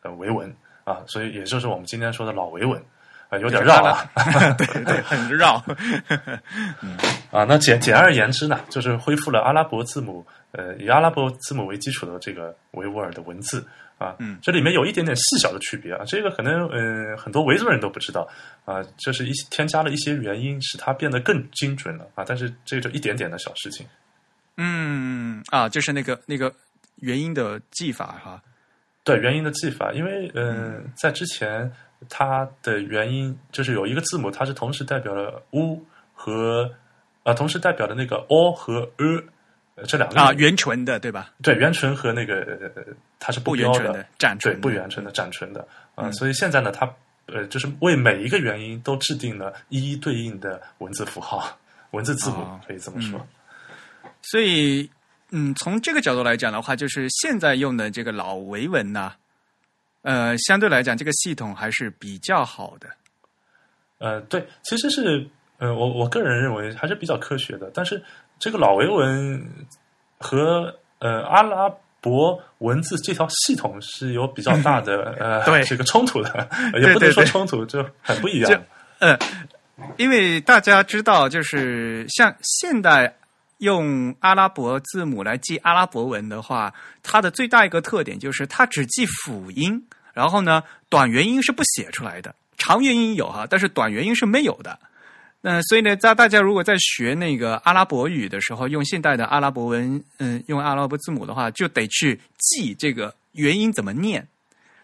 [0.02, 0.54] 呃维文
[0.84, 2.82] 啊，所以也就是我们今天说的老维文
[3.30, 4.10] 啊、有点绕啊。
[4.58, 5.56] 对对， 很绕。
[7.32, 13.66] 啊，那简简而言之呢，就是恢复了阿拉伯字母，呃，以阿拉伯字母为基础的这个维吾尔的文字
[13.98, 18.28] 啊，嗯这里面有一点点细小的区别啊，这个可能呃很多维族人都不知道
[18.66, 23.88] 啊，就是一添加了一些原因，使它变得更精准了啊，但是这就一点点的小事情。
[24.64, 26.54] 嗯啊，就是那个那个
[26.98, 28.42] 元音的记法哈。
[29.04, 31.72] 对元音的记法，因为呃，在之前
[32.08, 35.84] 它的元音就是有一个字母，它是同时代表了 u
[36.14, 36.72] 和
[37.24, 39.24] 啊、同时代表的那个 o 和 e
[39.76, 41.32] 呃这两个啊，元唇的对吧？
[41.42, 42.42] 对，圆唇和那个
[42.76, 42.84] 呃
[43.20, 45.62] 它是标不圆唇的，展对，唇的不圆唇的展唇的
[45.96, 46.88] 啊、嗯所以现在呢，它
[47.26, 51.58] 呃就是为每一个元音都制定了一一对应的文字符号、
[51.92, 53.20] 文字字母，哦可以这么说。
[54.32, 54.90] 所以
[55.32, 59.12] 嗯，从这个角度来讲的话，就是现在用的这个老维文呢，
[60.04, 62.88] 呃，相对来讲，这个系统还是比较好的。
[63.98, 65.28] 呃，对，其实是，
[65.58, 67.70] 呃，我我个人认为还是比较科学的。
[67.74, 68.02] 但是
[68.40, 69.46] 这个老维文
[70.18, 71.70] 和呃阿拉
[72.00, 76.50] 伯文字这条系统是有比较大的 呃对这个冲突的，
[76.82, 78.64] 也不能说冲突，就很不一样。
[79.00, 79.18] 呃，
[79.98, 83.14] 因为大家知道，就是像现代
[83.62, 94.80] 用阿拉伯字母来记阿拉伯文的话，它的最大一个特点就是它只记辅音，然后呢，短元音是不写出来的，长元音有哈，但是短元音是没有的。
[95.42, 104.28] 那所以呢，在大家如果在学那个阿拉伯语的时候，用现代的阿拉伯文，嗯，用阿拉伯字母的话，就得去记这个元音怎么念。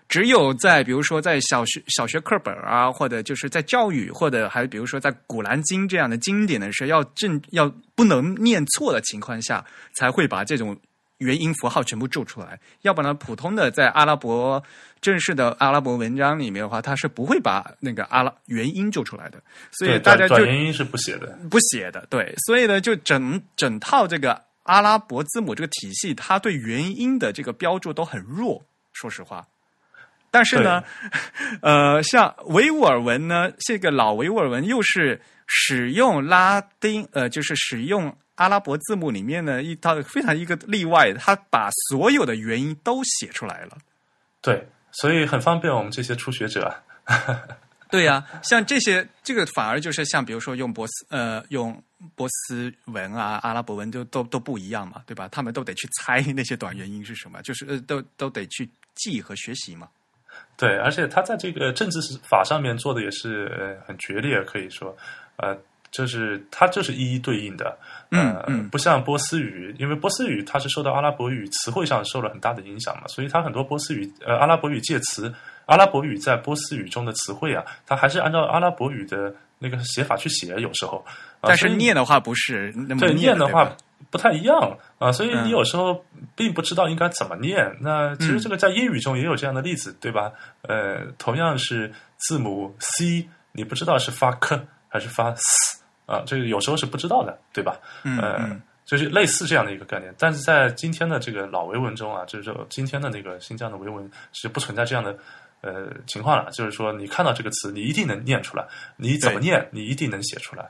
[0.07, 10.77] 只有在比如说在小学小学课本啊，或者就是在教育，或者还比如说在《古兰经》这样的经典的时候，要正要不能念错的情况下，才会把这种
[11.17, 12.57] 元音符号全部注出来。
[12.83, 14.63] 要不然，普通的在阿拉伯
[15.01, 19.41] 正式的阿拉伯文章里面的话，它是不会把那个阿拉元音注出来的。
[19.71, 21.37] 所以，大家就元音是不写的。
[21.49, 29.45] 不写的，对，所以呢，就整整套这个阿拉伯字母这个体系，它对元音的这个标注都很弱，说实话。
[30.30, 30.84] 但是呢，
[31.61, 43.78] 呃，像维吾尔文呢，这个老维吾尔文又是使用拉丁，呃，就是使用阿拉伯字母里面呢一套非常一个例外，它把所有的元音都写出来了。
[44.41, 46.73] 对，所以很方便我们这些初学者。
[47.89, 51.82] 对呀、像这些，这个反而就是像比如说用波斯呃用
[52.15, 55.30] 波斯文啊、阿拉伯文就都都不一样嘛，对吧？
[55.32, 59.88] 他们都得去猜那些短元音是什么，就是呃都都得去记和学习嘛。
[60.57, 64.97] 对，而且他在这个政治法上面做的也是呃很决裂，可以说，
[65.35, 65.55] 呃，
[65.91, 67.77] 就是他就是一一对应的，
[68.09, 68.57] 呃，嗯。
[68.61, 75.33] 嗯不像波斯语，因为波斯语它是受到阿拉伯语词汇上受了很大的影响嘛，所以它很多波斯语呃阿拉伯语介词，
[75.67, 81.03] 阿拉伯语在波斯语中的词汇啊，它还是按照阿拉伯语的那个写法去写，有时候，
[81.41, 83.75] 啊但是念的话不是那么对念的话
[84.11, 86.05] 不太一样啊，所以嗯你有时候
[86.35, 87.75] 并不知道应该怎么念。
[87.81, 90.31] 那其实这个在英语中也有这样的例子，对吧？
[90.61, 97.77] 呃，同样是字母 C，你不知道是发 k 还是发 s 啊，这个有时候是不知道的，对吧？
[98.03, 100.13] 嗯呃嗯，就是类似这样的一个概念。
[100.17, 105.17] 但是在今天的这个老维文中啊，就是说今天的那个新疆的维文是不存在这样的。
[105.61, 108.63] 呃，情况了，就是说，你看到这个词，你一定能念出来；
[108.95, 110.69] 你怎么念，你一定能写出来。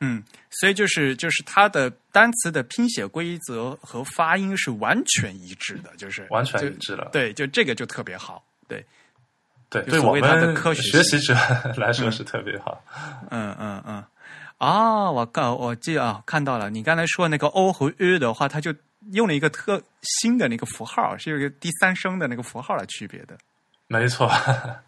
[0.00, 8.44] 嗯，所以就是就是它的单词的拼写规则和发音是完全一致的，就是完全一致了对，就这个就特别好。
[8.68, 8.84] 对，
[9.68, 11.34] 对，对我就所谓它的们科学学习者
[11.76, 12.80] 来说是特别好。
[13.30, 14.04] 嗯嗯嗯。
[14.58, 18.74] 啊，我刚我记啊，看到了，你刚才说那个 o 和 u 的话，它就
[19.12, 23.36] 用了一个特新的那个符号，是有一个第三声的那个符号来区别的。
[23.88, 24.30] 没错，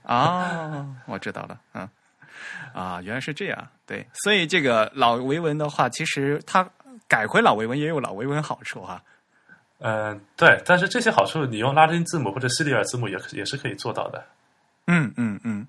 [0.05, 1.88] 啊， 我知道了，嗯，
[2.72, 6.68] 啊，原来是这样，对，所以这个老维文的话，其实它
[7.09, 9.03] 改回老维文也有老维文好处哈。
[9.78, 14.22] 嗯、对，但是这些好处你用拉丁字母或者西里尔字母也也是可以做到的。
[14.86, 15.66] 嗯嗯嗯。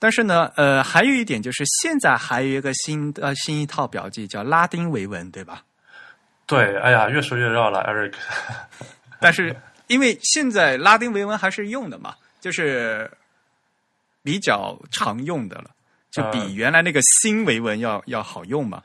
[0.00, 5.62] 但是呢，呃，还有一点就是，现在还有一个新呃新一套表记叫拉丁维文，对吧？
[6.44, 8.14] 对，哎呀，越说越绕了，Eric。
[9.20, 9.56] 但是
[9.86, 13.10] 因为现在拉丁维文还是用的嘛，就是
[14.22, 15.70] 比较常用的了，
[16.10, 18.82] 就比嗯原来那个新维文要要好用嘛。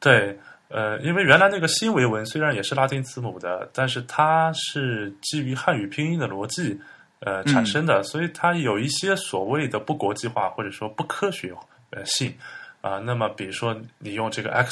[0.00, 0.34] 对，
[0.68, 6.80] 呃，因为原来那个新维文虽然也是拉丁字母的，但是它是基于汉语拼音的逻辑
[7.18, 11.54] 呃产生的，所以它有一些所谓的不国际化或者说不科学
[11.90, 12.34] 呃性
[12.80, 14.70] 啊、那么比如说你用这个 x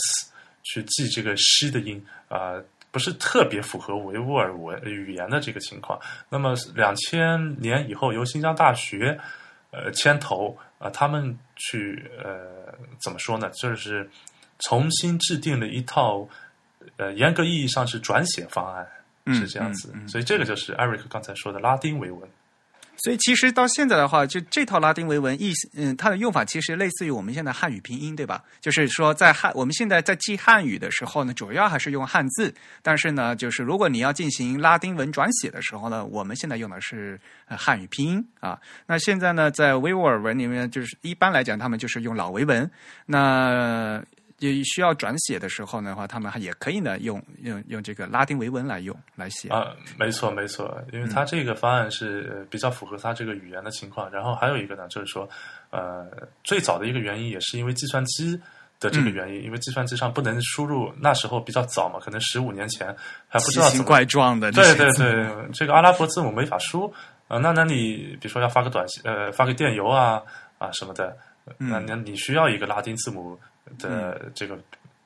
[0.63, 2.55] 去记这个 x 的音啊。
[2.95, 5.99] 不是特别符合维吾尔文语言的这个情况。
[6.29, 9.19] 那么两千年以后，由新疆大学
[9.73, 12.73] 呃牵头啊、他们去呃
[13.03, 13.51] 怎么说呢？
[13.51, 14.09] 就是
[14.61, 16.29] 重新制定了一套
[16.97, 18.87] 呃严格意义上是转写方案，
[19.27, 19.91] 嗯是这样子。
[19.93, 22.29] 嗯嗯所以这个就是艾瑞克刚才说的拉丁维文。
[22.97, 28.43] 所以其实到现在的话，就这套拉丁维文意思，嗯，它的用法其实类似于我们现在汉语拼音，对吧？
[28.61, 38.59] 就是说，在汉我们现在在记汉语的时候呢，主要还是用汉字，但是呢，就是如果你要进行拉丁文转写的时候呢，我们现在用的是汉语拼音啊。
[38.87, 42.71] 那现在呢，在维吾尔文里面，就是一般来讲，他们就是用老维文。
[43.07, 44.03] 那
[44.39, 49.49] 也需要转写的时候呢话，他们还也可以呢用用用这个拉丁维文来用来写。
[49.49, 54.11] 啊，没错没错，因为它这个方案是呃比较符合它这个语言的情况。
[54.11, 55.29] 然后还有一个呢，就是说，
[55.71, 56.07] 呃，
[56.43, 58.39] 最早的一个原因也是因为计算机
[58.81, 62.89] 的这个原因，因为计算机上不能输入，那时候比较早嘛，可能十五年前
[63.29, 66.87] 还不知道奇形怎么怪状的，对对，对，这个阿拉伯字母没法输
[67.29, 70.21] 啊、呃那那你比如说要发个短信，呃，发个电邮啊
[70.59, 71.17] 啊什么的，
[71.57, 73.39] 那那你需要一个拉丁字母
[73.79, 74.59] 的这个、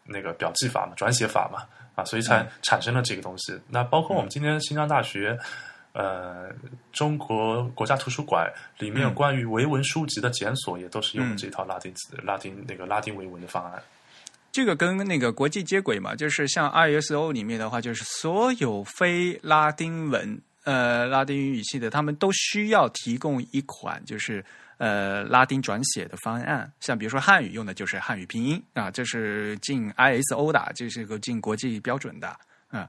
[0.04, 3.58] 那个表记法嘛，转写法嘛啊，所以才产生了这个东西。
[3.68, 5.38] 那包括我们今天新疆大学。
[5.94, 6.50] 呃，
[6.92, 8.48] 中国国家图书馆
[8.78, 13.82] 里面关于维文书籍的检索也都是用的这套拉丁字、拉丁那个拉丁维文的方案。
[14.52, 24.44] 这个跟那个国际接轨嘛，就是像 ISO 里面的话，就是所有非拉丁文呃拉丁语系的，他们都需要提供一款就是
[24.78, 26.72] 呃拉丁转写的方案。
[26.80, 32.34] 像比如说汉语用的就是汉语拼音啊，这是进 ISO 的，这是个进国际标准的
[32.68, 32.88] 啊。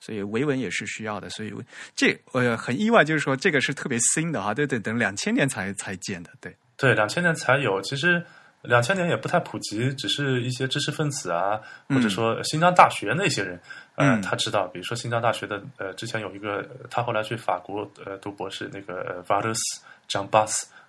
[0.00, 1.54] 所以维文也是需要的，所以
[1.96, 7.80] 这呃很意外，就是说这个是特别新的哈，对对，等两千年才才建的，对对，两千年才有。
[7.80, 8.22] 其实
[8.60, 13.58] 两千年也不太普及，只是一些知识分子啊，或者说新疆大学那些人，
[13.94, 14.66] 呃，嗯他知道。
[14.66, 19.54] 比如说新疆大学的，呃，之前有一个，他后来去法国呃读博士，那个呃 v a r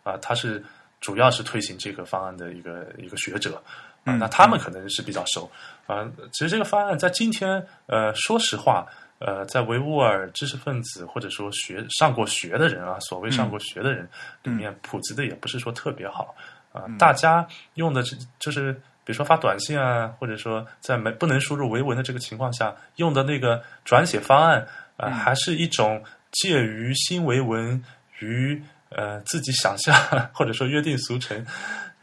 [0.06, 0.64] 啊，他是
[1.02, 3.61] 主要是推行这个方案的一个一个学者。
[4.06, 5.49] 啊，嗯那他们可能是比较熟
[5.88, 6.07] 啊。
[6.32, 8.86] 其实这个方案在今天，呃，说实话，
[9.18, 14.07] 呃，在维吾尔知识分子或者说学上过学的人啊，所谓上过学的人
[14.44, 16.36] 里面，普及的也不是说特别好
[16.72, 16.84] 啊。
[16.99, 18.73] 大家用的这就是
[19.03, 24.61] 比如说发短信啊，或者说在没不能输入维文的这个情况下，用的那个转写方案
[24.98, 27.84] 啊、呃还是一种介于新维文
[28.19, 28.61] 与
[28.95, 29.95] 呃自己想象
[30.34, 31.45] 或者说约定俗成。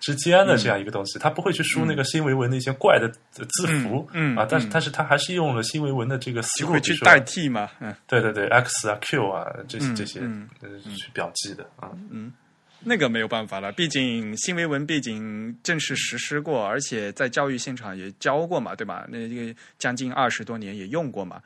[0.04, 7.94] 之间的这样一个东西，他不会去输那个新维文的一些怪的字符，嗯嗯啊，但是嗯但是他还是用了新维文的这个思路去代替嘛，嗯。
[8.08, 9.86] 对对对，x 啊 q 啊这些
[10.20, 12.32] 嗯这些去表记的啊，嗯
[12.80, 19.06] 那个没有办法了，毕竟新维文毕竟正式实施过，而且在教育现场也教过嘛，对吧？
[19.08, 21.40] 那这个将近二十多年也用过嘛。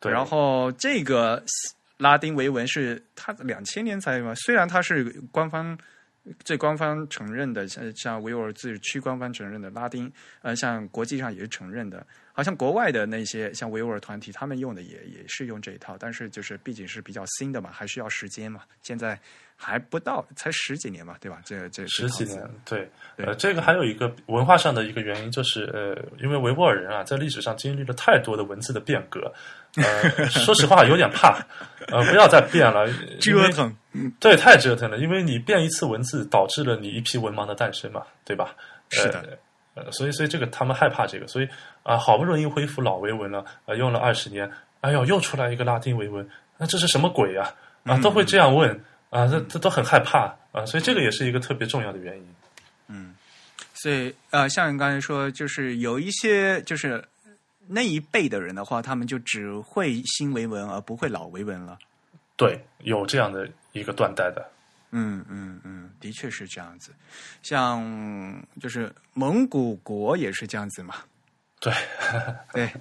[0.00, 1.42] 对，然后这个
[2.02, 5.78] 拉丁维文是它两千年才嘛，虽然它是官方
[6.44, 10.12] 最官方承认的，像像维吾尔自治区官方承认的拉丁，
[10.42, 12.04] 呃，像国际上也是承认的。
[12.34, 18.62] 好像国外的那些像维吾尔团体，他们用的也也是用这一套，但是就是毕竟是比较新的嘛，还需要时间嘛。
[18.80, 19.20] 现在
[19.54, 21.42] 还不到，才十几年嘛，对吧？
[21.44, 29.30] 这这十几年，对呃，这个还有一个文化上的一个原因，就是呃，因为维吾尔人啊，在历史上经历了太多的文字的变革，
[29.76, 31.38] 呃，说实话有点怕，
[31.88, 32.86] 呃，不要再变了，
[33.20, 33.74] 折腾，
[34.20, 38.54] 对，太折腾了，因为你变一次文字，导致了你一批文盲的诞生嘛，对吧？
[38.90, 39.38] 是的
[39.74, 41.48] 呃，呃，所以所以这个他们害怕这个，所以
[41.82, 44.50] 啊、好不容易恢复老维文了，呃，用了二十年，
[44.82, 46.28] 哎呦，又出来一个拉丁维文，
[46.58, 47.54] 那这是什么鬼呀、
[47.84, 47.98] 啊？
[47.98, 48.70] 都会这样问
[49.08, 52.34] 啊，这这都很害怕啊，所以这个也是一个特别重要的原因。
[52.88, 53.14] 嗯
[53.74, 57.02] 所以呃，像你刚才说，就是有一些就是
[57.66, 61.78] 那一辈的人的话，他们就只会新维文而不会老维文了。
[62.36, 64.50] 对，有这样的一个断代的，
[64.90, 66.92] 嗯嗯嗯，的确是这样子。
[67.42, 70.96] 像就是蒙古国也是这样子嘛。
[71.60, 71.72] 对，
[72.52, 72.72] 对，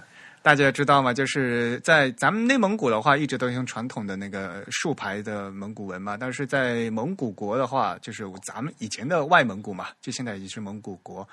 [0.43, 1.13] 大家知道吗？
[1.13, 6.17] 就是在咱们内蒙古的话，一直都用传统的那个竖排的蒙古文嘛。
[6.17, 11.27] 但是在蒙古国的话，就是咱们以前的外蒙古嘛，就现在已经是蒙古国，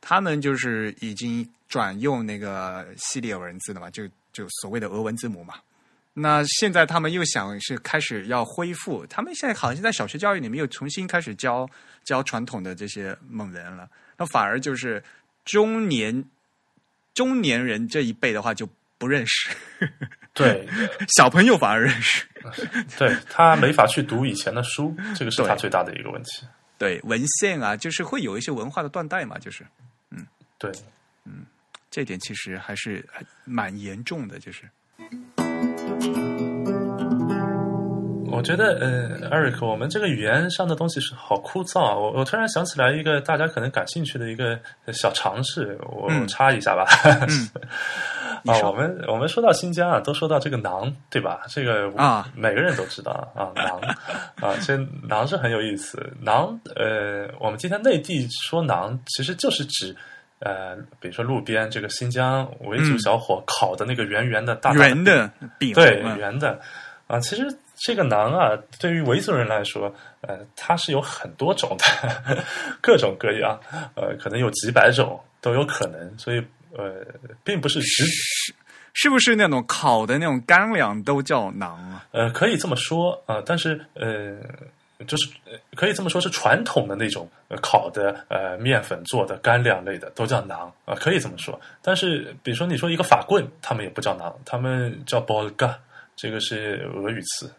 [0.00, 5.54] 他们就是已经转用那个西里文字了嘛，就就所谓的俄文字母嘛。
[6.12, 11.66] 那现在他们又想是开始要恢复，他们现在好像在小学教育里面又重新开始教
[12.04, 13.88] 教传统的这些蒙文了，
[14.18, 15.02] 那反而就是
[15.46, 16.22] 中年
[17.14, 18.68] 中年人这一辈的话就
[18.98, 19.50] 不认识，
[20.32, 20.66] 对，
[21.16, 22.26] 小朋友反而认识。
[22.96, 26.46] 对他没法去读以前的书，这个是他最大的一个问题。
[26.78, 29.66] 对文献啊，就是会有一些文化的断代嘛，就是。
[30.10, 30.26] 嗯。
[30.58, 30.70] 对，
[31.24, 31.44] 嗯
[31.90, 33.06] 这点其实还是
[33.44, 34.62] 蛮严重的，就是
[38.30, 41.94] 我觉得，呃，Eric，我们这个语言上的东西是好枯燥啊。
[41.94, 44.58] 我我突然想起来一个大家可能感兴趣的一个
[44.92, 46.86] 小尝试，我、插一下吧。
[48.42, 51.42] 你啊，我们我们说到新疆啊，都说到这个馕，对吧？
[51.48, 54.76] 这个啊每个人都知道啊， 馕啊，这
[55.08, 55.98] 馕是很有意思。
[56.24, 59.94] 馕，呃，我们今天内地说馕，其实就是指。
[60.42, 66.58] 呃，比如说路边这个新疆维族嗯小伙烤的那个圆圆的大大的圆的饼，对，嗯圆的
[67.06, 67.20] 啊。
[67.20, 67.42] 其实
[67.82, 72.44] 这个馕啊，对于维族人来说，呃，它是有很多种的，
[72.82, 73.58] 各种各样，
[73.94, 76.44] 呃，可能有几百种都有可能，所以
[76.76, 77.04] 呃，
[77.42, 78.04] 并不是只
[78.92, 82.04] 是不是那种烤的那种干粮都叫馕啊？
[82.12, 84.36] 呃，可以这么说啊、呃但是呃，
[85.06, 91.58] 就是呃可以这么说，是传统的那种呃烤的呃面粉做的干粮类的都叫馕啊、可以这么说。
[91.80, 95.74] 但是比如说你说一个法棍，他们也不叫馕，他们叫 bolga，
[96.14, 97.50] 这个是俄语词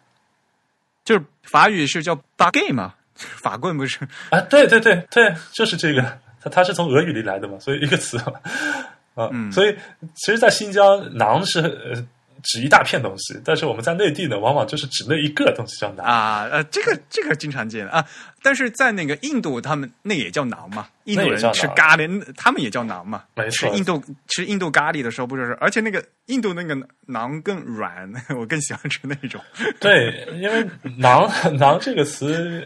[1.03, 3.99] 就是法语是叫 baguette 嘛， 法棍不是？
[4.29, 4.39] 啊。
[4.41, 6.01] 对对对对，就是这个，
[6.41, 8.33] 它它是从俄语里来的嘛，所以一个词嘛
[9.15, 9.29] 啊。
[9.31, 9.75] 嗯所以
[10.15, 12.05] 其实，在新疆馕是呃
[12.43, 16.01] 指一大片东西，但是我们在内地呢，往往就是指那一个东西叫馕。
[16.01, 18.05] 啊，呃，这个这个经常见啊，
[18.41, 26.75] 但是在那个印度，他们那也叫馕嘛，印度人吃咖喱，他们也叫馕嘛，没错吃印度吃印度咖喱的时候不就是，而且那个印度那个
[27.07, 29.41] 馕更软， 我更喜欢吃那种。
[29.79, 30.63] 对，因为
[30.99, 32.63] “馕”“馕”这个词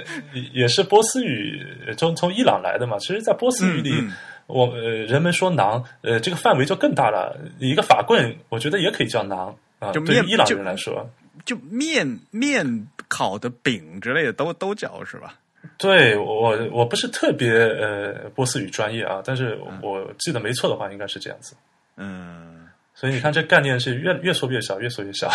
[0.54, 1.62] 也是波斯语
[1.98, 2.98] 从从伊朗来的嘛。
[3.00, 4.14] 其实，在波斯语里，嗯嗯
[4.48, 7.38] 我呃人们说馕，呃，这个范围就更大了。
[7.60, 9.92] 一个法棍，我觉得也可以叫馕啊。
[9.92, 11.10] 就面对于伊朗人来说，
[11.46, 15.36] 就面面烤的饼之类的都都叫是吧？
[15.80, 21.56] 对我我不是特别呃波斯语专业啊，但是我记得没错的话，应该是这样子。
[21.98, 22.65] 嗯，
[22.98, 25.30] 所以你看，这概念是越越缩越小，越缩越小。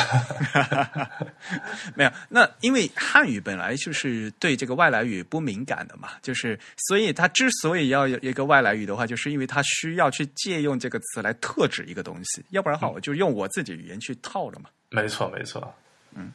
[1.94, 6.58] 没有，那因为汉语本来就是对这个外来语不敏感的嘛，就是
[6.88, 14.70] 所以它之所以要有一个外来语的话，就是因为它需要去借用这个词来特指一个东西，要不然的话我就用我自己语言去套了嘛。
[14.88, 15.74] 没错，没错。
[16.16, 16.32] 嗯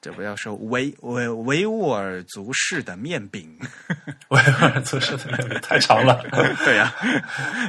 [0.00, 3.58] 这不要说维维维吾尔族式的面饼，
[4.28, 6.22] 维吾尔族式的面饼太长了。
[6.64, 6.94] 对呀、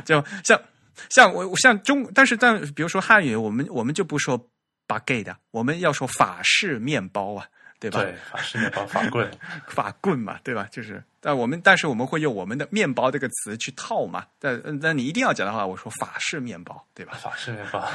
[0.05, 0.61] 就像
[1.09, 4.39] 像我像中，但是但比如说汉语，我们我们就不说
[4.87, 7.45] baguette 的，我们要说法式面包啊，
[7.79, 8.01] 对吧？
[8.01, 9.29] 对，法式面包、法棍。
[9.67, 10.67] 法棍嘛，对吧？
[10.71, 14.25] 就是，但我们但是我们会用我们的面包这个词去套嘛。
[14.39, 17.13] 但但你一定要讲的话，我说法式面包，对吧？
[17.21, 17.87] 法式面包，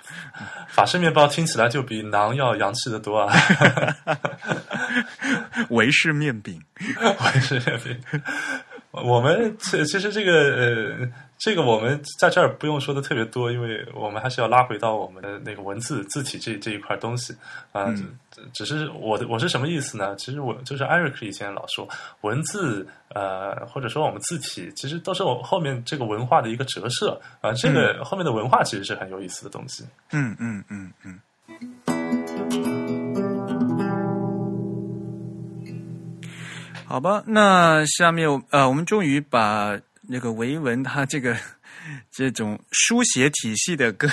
[0.68, 3.34] 法式面包听起来就比馕要洋气的多啊！
[5.70, 8.22] 维式面饼，维式面饼，
[8.90, 11.08] 我们其其实这个呃，
[11.42, 17.34] 这个我们在这儿不用说的特别多，因为我们还是要拉回到我们的那个文字字体这这一块东西
[17.72, 17.84] 啊。
[17.86, 20.14] 嗯只只是我的我是什么意思呢？
[20.16, 21.88] 其实我就是艾瑞克以前老说，
[22.20, 27.52] 文字呃，或者说我们字体，其实都是我后面这个文化的一个折射啊。
[27.54, 29.82] 这个后面的文化其实是很有意思的东西。
[30.12, 31.18] 嗯嗯嗯嗯。
[36.86, 39.76] 好吧，那下面呃，我们终于把
[40.12, 41.36] 那个维文它这个
[42.10, 44.08] 这种书写体系的各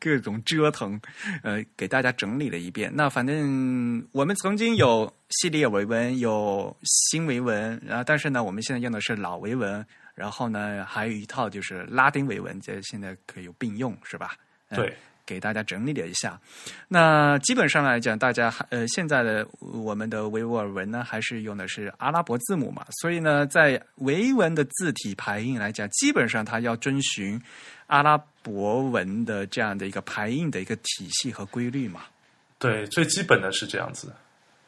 [0.00, 1.00] 各种折腾，
[1.44, 2.90] 呃，给大家整理了一遍。
[2.92, 9.86] 那反正我们曾经有系列维文，有新维文，然后但是呢，我们现在用的是老维文，
[10.16, 14.34] 然后呢，还有一套就是拉丁维文，这现在可以有并用，是吧？
[14.70, 14.96] 对，
[15.30, 16.36] 给大家整理了一下。
[16.88, 27.40] 那基本上来讲，大家呃现在的我们的维吾尔文呢，还是用的是阿拉伯字母嘛，所以呢，在维文的字体排印来讲，基本上它要遵循
[27.86, 32.00] 阿拉伯文的这样的一个排印的一个体系和规律嘛。
[32.58, 34.12] 对，最基本的是这样子。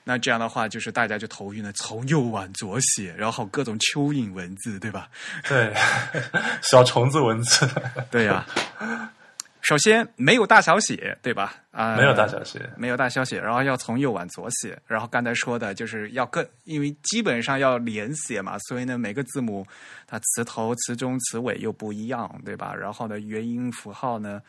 [0.05, 5.09] 那这样的话，就是大家就头晕了，从右往左写，然后各种蚯蚓文字，对吧？
[5.49, 5.73] 对，
[6.61, 7.69] 小虫子文字
[8.11, 8.45] 对呀、
[9.63, 11.55] 首先没有大小写，对吧？
[11.71, 12.69] 啊、没有大小写。
[12.77, 19.65] 没有大小写，然后要从右往左写，然后刚才说的就是要更，因为基本上要连写嘛，所以呢每个字母
[20.07, 22.75] 它词头、词中、词尾又不一样，对吧？
[22.75, 24.43] 然后呢元音符号呢，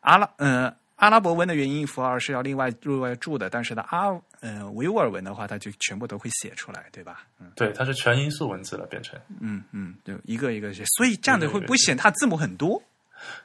[0.00, 4.08] 阿拉嗯、阿拉伯文的元音符号是要另外另外注的，但是呢阿
[4.40, 7.22] 嗯、呃维吾尔文的话，它就全部都会写出来，对吧？
[7.38, 9.16] 嗯对，它是全音素文字了，变成。
[9.40, 12.82] 嗯嗯，就一个一个写，所以这样子会不会显它字母很多？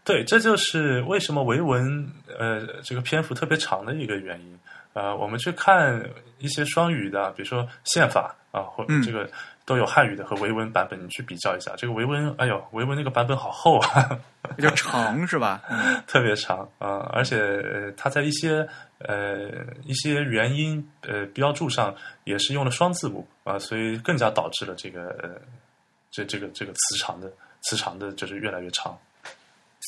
[0.03, 4.59] 对，这就是为什么维文呃这个篇幅特别长的一个原因。
[4.93, 6.03] 呃，我们去看
[6.37, 9.25] 一些双语的，比如说宪法啊，或嗯这个
[9.65, 11.71] 都有汉语的和维文版本，你去比较一下。
[11.77, 14.19] 这个维文，哎呦，维文那个版本好厚啊，
[14.57, 15.61] 比较长是吧？
[15.69, 18.67] 嗯 特别长啊、而且呃它在一些
[18.97, 19.49] 呃
[19.85, 21.95] 一些元音呃标注上
[22.25, 25.29] 也是用了双字母啊、所以更加导致了这个呃
[26.11, 27.31] 这这个这个词长的
[27.61, 28.97] 词长的就是越来越长。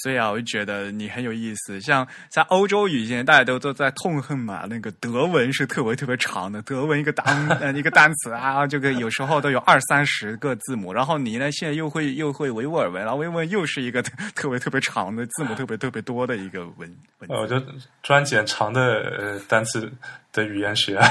[0.04, 1.80] 所以啊，我就觉得你很有意思。
[1.80, 10.92] 像在欧洲语现在大家都都在痛恨嘛，那个德文是特别特别长的，德文一个单呃一个单词啊，这个有时候都有二三十个字母。
[10.92, 16.80] 然后你呢，现在又会又会维吾尔文，然后维吾尔文又是一个特特别特别长的字母，特别特别多的一个文
[17.20, 17.58] 文呃，我字。
[17.58, 17.66] 就
[18.02, 18.82] 专捡长的
[19.18, 19.90] 呃单词
[20.34, 21.00] 的语言学。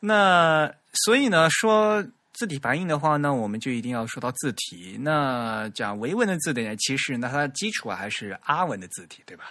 [0.00, 0.72] 那
[1.04, 2.02] 所以呢，说
[2.34, 4.98] 字体排印的话呢，我们就一定要说到字体。
[5.00, 9.44] 那讲维文的字体呢，其实呢，它的基础啊还是阿文的字体，对吧？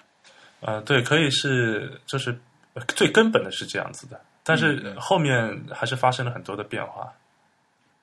[0.59, 2.37] 呃，对，可以是就是
[2.73, 7.11] 呃最根本的是这样子的，但嗯是后面还是发生了很多的变化。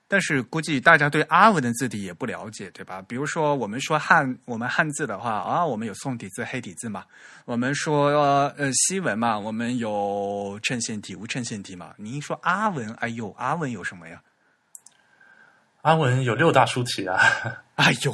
[0.08, 3.00] 但是估计大家对阿文的字体也不了解，对吧？
[3.06, 7.04] 比如说我们说汉，我们汉字的话啊，我们有宋体字、黑体字嘛。
[7.44, 8.08] 我们说
[8.56, 11.94] 呃西文嘛，我们有衬线体、无衬线体嘛。
[11.96, 14.20] 你一说阿文，哎呦，阿文有什么呀？
[15.82, 17.18] 阿文有六大书体啊，
[17.76, 18.12] 哎呦，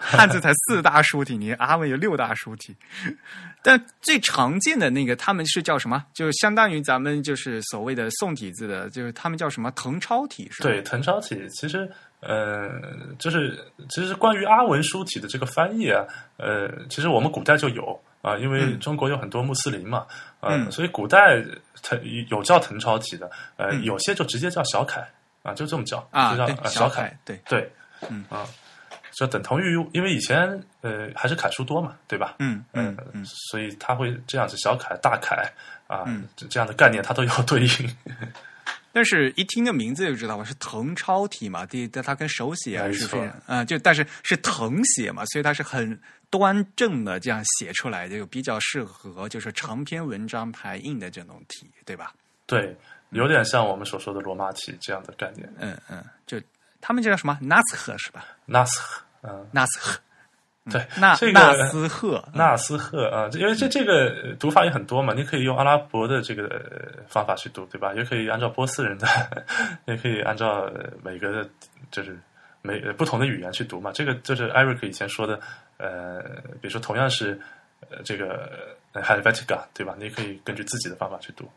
[0.00, 2.74] 汉字才四大书体，你阿文有六大书体。
[3.62, 6.04] 但最常见的那个，他们是叫什么？
[6.14, 10.68] 就相当于咱们就是所谓的宋体字的，就是他们叫什么誊抄体是吧？
[10.68, 12.70] 对，誊抄体其实，呃，
[13.18, 13.58] 就是
[13.88, 16.04] 其实关于阿文书体的这个翻译啊，
[16.36, 20.04] 呃，其实我们古代就有啊、因为嗯中国有很多穆斯林嘛，
[20.40, 21.36] 呃，嗯所以古代
[21.80, 25.06] 誊有叫誊抄体的，呃，嗯有些就直接叫小楷
[25.46, 27.72] 啊，就这么叫啊，就叫小楷，对，对，
[28.10, 28.46] 嗯啊，
[29.12, 32.34] 就等同于，因为以前呃还是楷书多嘛，对吧？
[32.40, 35.50] 嗯嗯呃嗯，所以他会这样子小楷、大楷
[35.86, 37.96] 啊，嗯这这样的概念它都要对应。
[38.92, 45.98] 但是一听这名字就知道嘛，是誊抄体嘛，第它跟手写啊没错是非常啊、就但是是誊写嘛，所以它是很
[46.30, 52.14] 端正的这样写出来，就比较适合就是长篇文章排印的这种体，对吧？
[52.46, 52.74] 对，
[53.10, 55.48] 有点像我们所说的罗马体这样的概念。
[55.58, 56.40] 嗯嗯，就
[56.80, 60.00] 他们这叫什么 Naskh 是吧 a s h 嗯，纳斯赫
[60.70, 67.94] 对，纳这个纳斯赫，纳斯赫啊，这因为这这个呃读法也很多嘛，你可以用阿拉伯的这个呃方法去读，对吧？
[67.94, 69.06] 也可以按照波斯人的，
[69.86, 71.48] 也可以按照呃每个的，
[71.92, 72.18] 就是
[72.62, 73.92] 每呃不同的语言去读嘛。
[73.92, 75.40] 这个就是艾瑞克以前说的，
[75.76, 76.20] 呃，
[76.60, 77.40] 比如说同样是
[77.88, 78.50] 呃这个
[78.92, 79.94] 呃 Helvetica，对吧？
[79.96, 81.48] 你也可以根据自己的方法去读。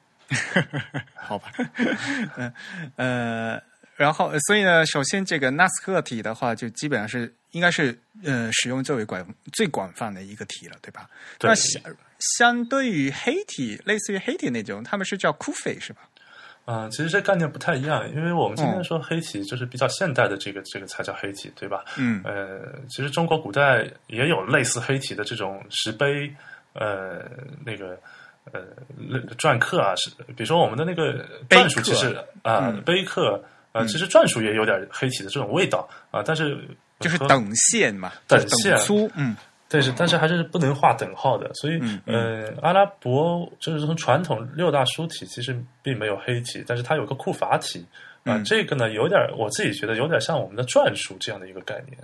[1.16, 1.52] 好吧，
[2.38, 2.54] 嗯
[2.96, 3.62] 呃，
[3.96, 11.10] 然后所以呢，首先这个纳斯克体的话，就基本上是应该是呃使用最为广最广泛的一个体了，对吧？
[11.38, 11.82] 对那相
[12.20, 16.02] 相对于黑体，类似于黑体那种，他们是叫库斐是吧？
[16.72, 21.84] 嗯、其实这概念不太一样，因为我们今天嗯说黑体就是比较现代的这个这个才叫黑体，对吧？
[21.98, 26.32] 嗯呃，其实中国古代也有类似黑体的这种石碑，
[26.74, 27.28] 呃，
[27.66, 28.00] 那个
[28.52, 28.62] 呃
[29.38, 32.82] 篆刻啊，是比如说我们的那个篆书，其实啊、嗯。
[32.84, 36.58] 碑刻，啊，其实篆书也有点黑体的这种味道啊、但是
[37.00, 39.36] 就是等线嘛，等线粗，嗯。
[39.72, 47.86] 但是，但是还是不能画等号的，所以嗯呃，阿拉伯就是从传统六大书体其实并没有黑体，但是它有个库法体
[48.24, 48.44] 啊、嗯。
[48.44, 51.98] 这个呢有点我自己觉得有点像我们的篆书这样的一个概念。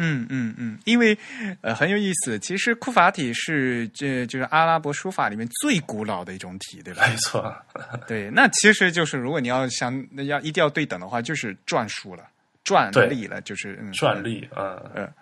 [0.00, 1.16] 嗯嗯嗯，因为
[1.60, 7.04] 呃很有意思，其实库法体是这就是阿拉伯书法里面最古老的一种体，对吧？
[7.08, 7.54] 没错，
[8.06, 9.92] 对，那其实就是如果你要想
[10.26, 12.22] 要一定要对等的话，就是篆书了，
[12.64, 15.12] 篆隶了，就是嗯篆隶，嗯，嗯，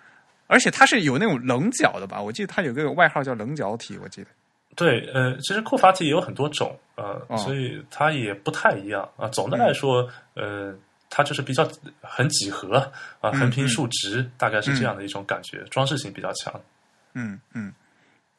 [0.46, 2.20] 而且它是有那种棱角的吧？
[2.20, 4.28] 我记得它有个外号叫棱角体，我记得。
[4.74, 10.74] 对，呃，其实库法体也有很多种，呃，哦所以它也不太一样啊、总的来说，呃，
[11.08, 11.68] 它就是比较
[12.02, 12.76] 很几何
[13.20, 16.60] 啊、横平竖直，大概是这样的一种感觉，装饰性比较强。
[17.14, 17.72] 嗯嗯，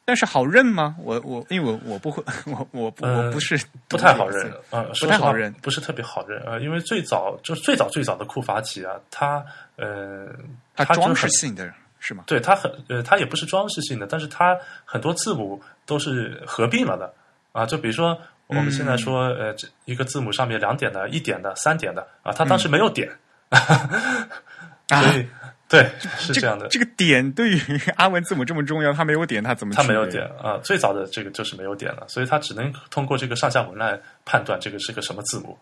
[0.05, 0.95] 但是好认吗？
[0.99, 9.43] 我我因为我我不会，我我不我呃不是不太好认啊，不太好认不是特别好认啊、呃因为最早就是最早最早的库法体啊，它
[9.77, 10.27] 呃，
[10.75, 12.23] 它装饰性的是吗？
[12.27, 17.11] 对它很呃，它也不是装饰性的，但是它很多字母都是合并了的
[17.51, 17.65] 啊。
[17.65, 23.09] 就比如说我们现在嗯说、呃，这一个字母上面两点的、一点的、三点的啊，它当时没有点，
[23.49, 25.27] 啊所以
[25.69, 25.85] 对
[26.17, 27.59] 是这样的，这个点对于
[27.97, 30.57] 阿文字母这么重要，它没有点，它怎么它没有点啊。
[30.63, 35.57] 最早的这个就是没有点了，所以它只能通过这个上下文来判断这个是个什么字母。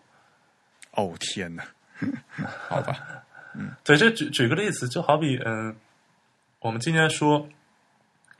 [0.92, 1.64] 哦天哪！
[2.68, 2.96] 好吧，
[3.58, 5.74] 嗯对，这举举个例子，就好比嗯、
[6.60, 7.48] 我们今天说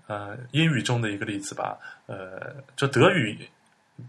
[0.07, 3.37] 呃英语中的一个例子吧，呃，就德语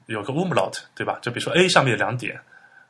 [0.08, 1.18] 有个 umlaut 对吧？
[1.22, 2.40] 就比如说 a 上面有两点，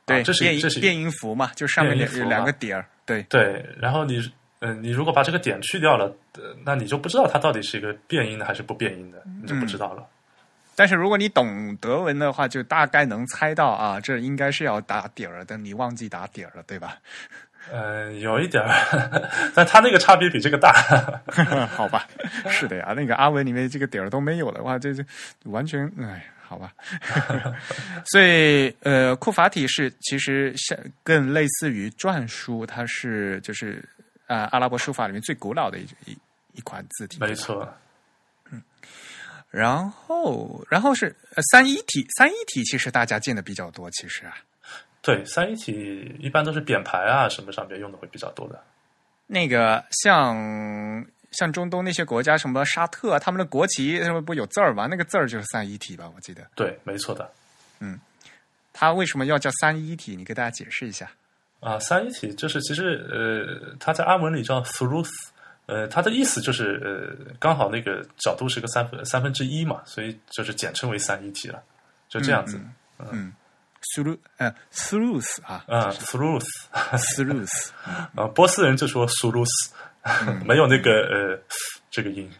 [0.06, 4.20] 对，啊、这是变这是变音符嘛，就上面有有两个点儿，对，对，然后你
[4.60, 6.06] 嗯、你如果把这个点去掉了，
[6.36, 10.04] 呃那你就不知道它到底是一个变音的还是不变音的，你就不知道了。
[10.74, 16.98] 但是如果你懂德文的话，就大概能猜到啊，这应该是要打点儿的，你忘记打点儿了，对吧？
[17.72, 18.70] 嗯、 有一点儿，
[19.54, 20.72] 但它那个差别比这个大。
[21.74, 22.06] 好吧，
[22.48, 25.04] 是的呀，那个阿文里面这个点儿都没有的话，这这
[25.44, 26.72] 完全哎，好吧。
[28.10, 33.86] 所以呃，库法体是其实像更类似于篆书，它是就是
[34.26, 36.18] 啊、阿拉伯书法里面最古老的一一
[36.54, 37.18] 一款字体。
[37.20, 37.70] 没错，
[38.50, 38.62] 嗯
[39.50, 44.36] 然后，然后是呃三一体，三一体其实大家见的比较多，其实啊，
[45.00, 48.62] 对，三一体一般都是匾牌啊什么上面用的会比较多的。
[49.26, 50.36] 那个像
[51.30, 54.86] 像中东那些国家，什么沙特啊，他们的国旗什么不有字儿吗？
[54.86, 56.10] 那个字儿就是三一体吧？
[56.14, 56.46] 我记得。
[56.54, 57.30] 对，没错的。
[57.80, 57.98] 嗯
[58.72, 60.14] 它为什么要叫三一体？
[60.14, 61.10] 你给大家解释一下。
[61.60, 65.10] 啊，三一体就是其实呃，它在阿文里叫 thuluth，
[65.66, 71.60] 呃，它的意思就是呃，刚好那个角度是个三分三分之一嘛，所以就是简称为三一体了，
[72.08, 72.60] 就这样子。
[73.10, 73.32] 嗯
[73.94, 77.70] t h r u 呃 throughs 啊啊，thuluth，throughs
[78.14, 79.06] 啊，波斯人就说
[80.44, 81.38] 没有那个呃
[81.90, 82.30] 这个音，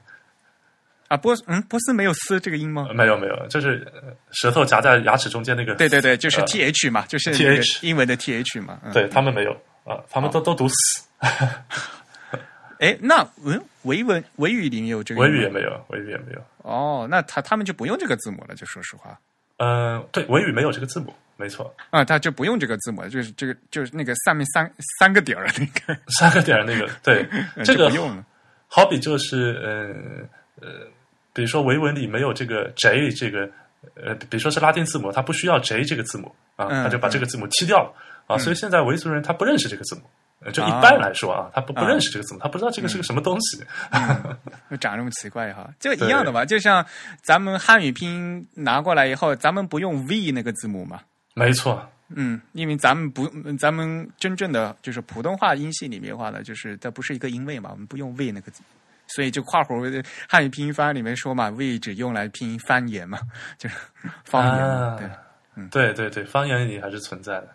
[1.08, 2.88] 啊波嗯波斯没有斯这个音吗？
[2.94, 5.74] 没有没有，就是呃舌头夹在牙齿中间那个。
[5.74, 8.78] 对对对，就是呃 th 嘛，就是 TH 英文的 th 嘛。
[8.84, 9.52] 嗯、对他们没有
[9.84, 11.02] 啊，他们都都读死，
[12.78, 16.44] 哎，那嗯维文维语里面有这个维语也没有，维语也没有。
[16.62, 19.18] 哦，那他他们就不用这个字母了，就说实话
[19.58, 24.68] 嗯，对，维语没有这个字母，没错，啊，他就不用这个字母了，就是这个就是那个上面三
[24.98, 27.26] 三个点儿的那个，三个点儿那个，对，
[27.64, 28.24] 这个不用了。
[28.68, 30.28] 好比就是
[30.60, 30.86] 呃呃，
[31.32, 33.48] 比如说维文里没有这个 J 这个
[33.94, 37.92] 呃，比如说是拉丁字母，它不需要 J 这个字母啊，嗯他就把这个字母踢掉了
[38.26, 40.02] 啊，所以现在维族人他不认识这个字母。
[40.48, 43.62] 呃就一般来说啊，他不不认识这个字母，他不知道这个是个什么东西。
[44.70, 46.84] 就 长这么奇怪哈，就一样的嘛，就像
[47.22, 51.00] 咱们汉语拼音拿过来以后，咱们不用 V 那个字母嘛，
[51.34, 58.62] 没错，嗯，因为咱们不，咱们真正的就是普通话音系里面的话呢，就是它不是一个音位嘛，我们不用 V 那个字，
[59.08, 63.18] 所以就括弧汉语拼音方案里面说嘛，V 只用来拼 方言嘛，
[63.58, 63.76] 就是
[64.24, 65.08] 方言对。
[65.72, 67.48] 对对对，方言里还是存在的。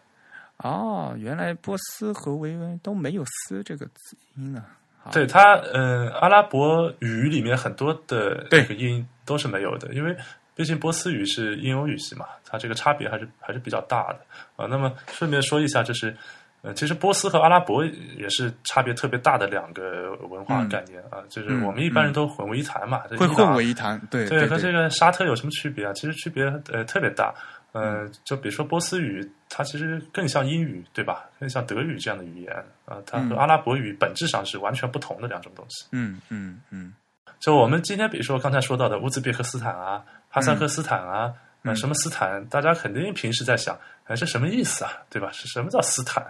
[0.58, 4.64] 哦，原来波斯和维文都没有“斯”这个字音呢。
[5.12, 10.16] 对它，呃，阿拉伯语里面很多的这个音都是没有的，因为
[10.56, 14.20] 毕竟波斯语是印欧语系嘛，它这个差别还是还是比较大的
[14.56, 14.66] 啊。
[14.70, 16.16] 那么顺便说一下，就是
[16.62, 25.92] 呃，其实波斯和阿拉伯也是差别特别大的两个文化嗯概念啊，就是嗯我们一般人都混为一谈嘛，这会混为一谈，对对，对和这个沙特有什么区别啊？
[25.92, 27.34] 其实区别呃特别大。
[27.74, 31.26] 呃，就比如说波斯语，它其实更像英语，对吧？
[31.40, 32.56] 更像德语这样的语言
[32.86, 35.88] 啊、它和嗯阿拉伯语本质上是完全不同的两种东西。
[35.92, 36.94] 嗯嗯嗯
[37.40, 41.34] 就我们今天比如说刚才说到的乌兹别克斯坦啊、哈萨克斯坦啊，
[41.64, 44.92] 嗯呃，什么斯坦，大家肯定平时在想，哎，这什么意思啊？
[45.10, 45.30] 对吧？
[45.32, 46.24] 是什么叫斯坦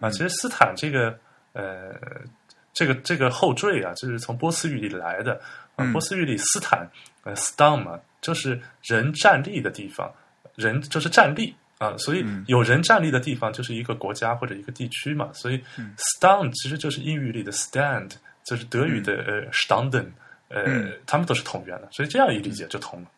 [0.00, 0.08] 啊？
[0.08, 1.16] 嗯其实斯坦这个
[1.52, 1.94] 呃，
[2.72, 5.34] 这个这个后缀啊，就是从波斯语里来的
[5.76, 5.84] 啊。
[5.84, 6.90] 嗯波斯语里斯坦
[7.22, 10.12] 呃 stam 嘛，就是人站立的地方，
[10.60, 11.54] 人就是站立。
[11.78, 12.44] 啊，所以嗯。
[12.46, 15.94] 有人站立的地方就是一个国家或者一个地区嘛，所以嗯。
[15.96, 18.12] Stand 其实就是英语里的 stand，
[18.44, 20.10] 就是德语的呃 standen，
[20.48, 23.10] 呃嗯，他们都是同源的，所以这样一理解就通了。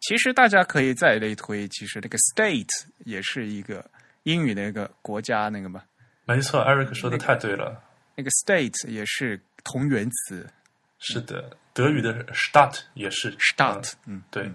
[0.00, 2.66] 其实大家可以再类推，其实那个 state
[3.04, 3.84] 也是一个
[4.22, 5.82] 英语的一个国家那个嘛，
[6.24, 7.82] 没错，Eric 说的太对了，
[8.16, 10.46] 那个 state 也是同源词
[10.98, 14.50] 是的，德语的 Stadt 也是 start，嗯嗯，对，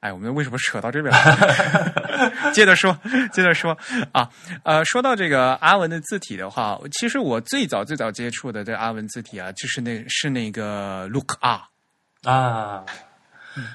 [0.00, 2.50] 哎，我们为什么扯到这边来？
[2.52, 2.98] 接着说，
[3.32, 3.76] 接着说
[4.12, 4.28] 啊，
[4.64, 11.60] 呃，说到这个阿文的字体的话，其实我最早最早接触的这阿文字体啊，就是那是那个 Look R，
[12.24, 12.84] 啊，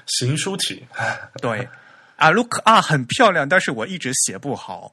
[0.06, 0.84] 行书体。
[1.40, 1.68] 对
[2.16, 4.92] 啊，Look R 很漂亮，但是我一直写不好。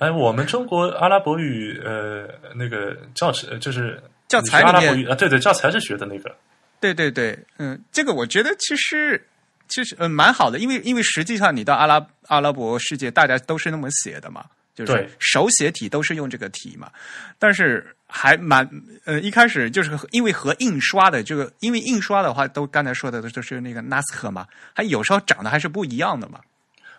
[0.00, 2.26] 哎，我们中国阿拉伯语呃
[2.56, 6.34] 那个教程呃就是教材阿拉里面伯语啊，对对，教材是学的那个，
[6.80, 9.24] 对对对，嗯，这个我觉得其实
[9.68, 16.90] 其实嗯蛮好的，因为因为实际上你到阿拉阿拉伯世界，大家都是那么写的嘛，就是手写体都是用这个体嘛，
[17.38, 18.68] 但是还蛮
[19.04, 26.40] 呃一开始就是因为和印刷的这个，因为印刷的话都刚才说的都是那个 NASCAR 嘛，还有时候长得还是不一样的嘛。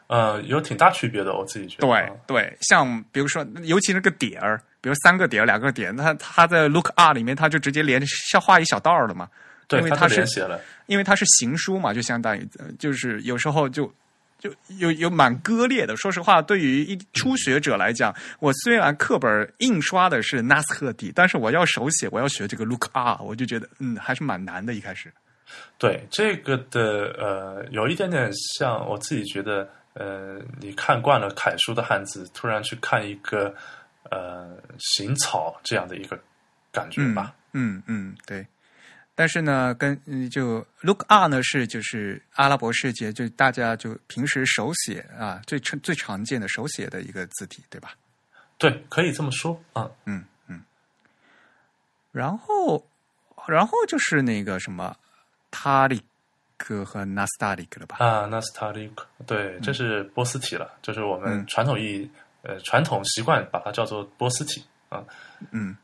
[0.08, 1.88] 呃，有挺大区别的，我自己觉得。
[1.88, 9.28] 对啊对，像比如说，尤其那个点儿，比如三个点儿、两个点，它它在 Look R 里面，它就直接连像画一小道儿了嘛。
[9.72, 10.60] 因为它是写了。
[10.88, 13.92] 因为它是行书嘛，就相当于呃就是有时候就
[14.38, 15.98] 就有有蛮割裂的。
[15.98, 24.76] 说实话，对于一初学者来讲，我虽然课本印刷的是 NASCAR 体，但是我要手写，我要学这个 Look R，我就觉得嗯还是蛮难的。
[24.76, 25.12] 一开始，
[25.80, 33.52] 对这个的呃，有一点点像我自己觉得，呃，你看惯了楷书的汉字，突然去看一个
[34.12, 36.20] 呃行草这样的一个
[36.72, 37.34] 感觉吧。
[37.54, 38.46] 嗯嗯，对。
[39.18, 47.96] 但是呢，跟嗯就 Look R 呢是就是阿拉伯世界就大家就平时手写啊最常最常见的手写的一个字体，对吧？
[48.58, 49.90] 对，可以这么说啊。
[50.06, 50.62] 嗯嗯
[52.12, 52.86] 然后，
[53.48, 54.96] 然后就是那个什么
[55.52, 56.02] 塔里
[56.58, 57.98] 克和纳斯达里克了吧？
[58.00, 62.10] 啊 t a l i k 对，这是波斯体了，就是我们嗯传统意义
[62.42, 65.04] 呃传统习惯把它叫做波斯体啊。
[65.52, 65.76] 嗯，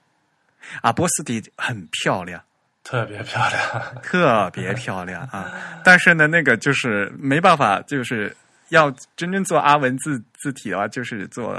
[0.82, 2.42] 啊，波斯体很漂亮，
[2.84, 3.96] 特别漂亮。
[4.02, 5.82] 特别漂亮啊！
[5.84, 8.36] 但是呢，那个就是没办法，就是
[8.70, 11.56] 要真正做阿文字字体的话，就是做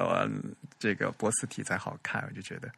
[0.78, 2.24] 这个波斯体才好看。
[2.28, 2.68] 我就觉得，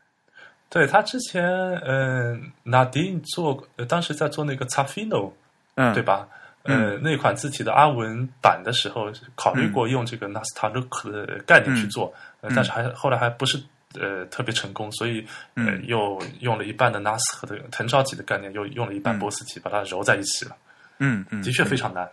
[0.69, 1.43] 对他之前，
[1.87, 5.33] 嗯，纳迪做，呃当时在做那个 Zafino，
[5.77, 6.03] 嗯，对？
[6.03, 6.29] 吧？
[6.65, 12.11] 呃，那款字体的阿文版的时候，考虑过用这个 n a s t a l o o 的概念去做，
[12.41, 13.63] 呃但是还后来还不是
[14.01, 15.21] 呃特别成功，所以
[15.55, 20.57] 呃嗯又用了一半的 Nas 和的藤条体的概念，又用了一半波斯体，把它揉在一起了，
[20.99, 22.09] 嗯嗯，的确非常难。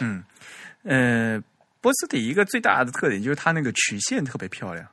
[0.00, 0.24] 嗯，
[0.82, 1.42] 呃，
[1.80, 4.86] 波斯体一个最大的特点就是它那个曲线特别漂亮。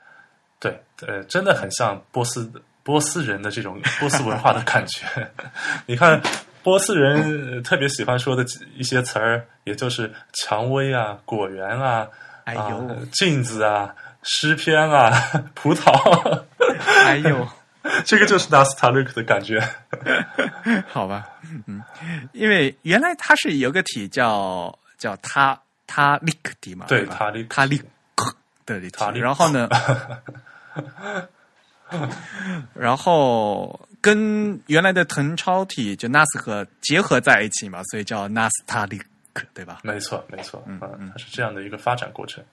[0.60, 2.50] 对，呃，真的很像波斯
[2.82, 5.06] 波斯人的这种波斯文化的感觉。
[5.86, 6.20] 你看，
[6.64, 8.44] 波斯人呃特别喜欢说的
[8.74, 12.08] 一些词儿，也就是蔷薇啊、果园啊、
[12.44, 15.10] 哎呦啊、镜子啊、诗篇啊、
[15.54, 16.44] 葡萄，
[17.04, 17.48] 哎呦，
[18.04, 19.60] 这个就是 nostalgic 的感觉。
[20.88, 21.28] 好吧，
[21.66, 21.82] 嗯，
[22.32, 27.48] 因为原来它是有个体叫叫塔塔利克体嘛，吧对塔利克。
[27.50, 27.86] 他利克
[28.66, 28.90] 的体。
[28.90, 29.24] 塔利克。
[29.24, 29.68] 然后呢，
[32.74, 38.98] 然后跟原来的誊抄体就 nas 和结合在一起嘛，所以叫 nas 塔利
[39.32, 39.80] 克，对吧？
[39.82, 40.78] 没错，没错，嗯，
[41.12, 42.44] 它是这样的一个发展过程。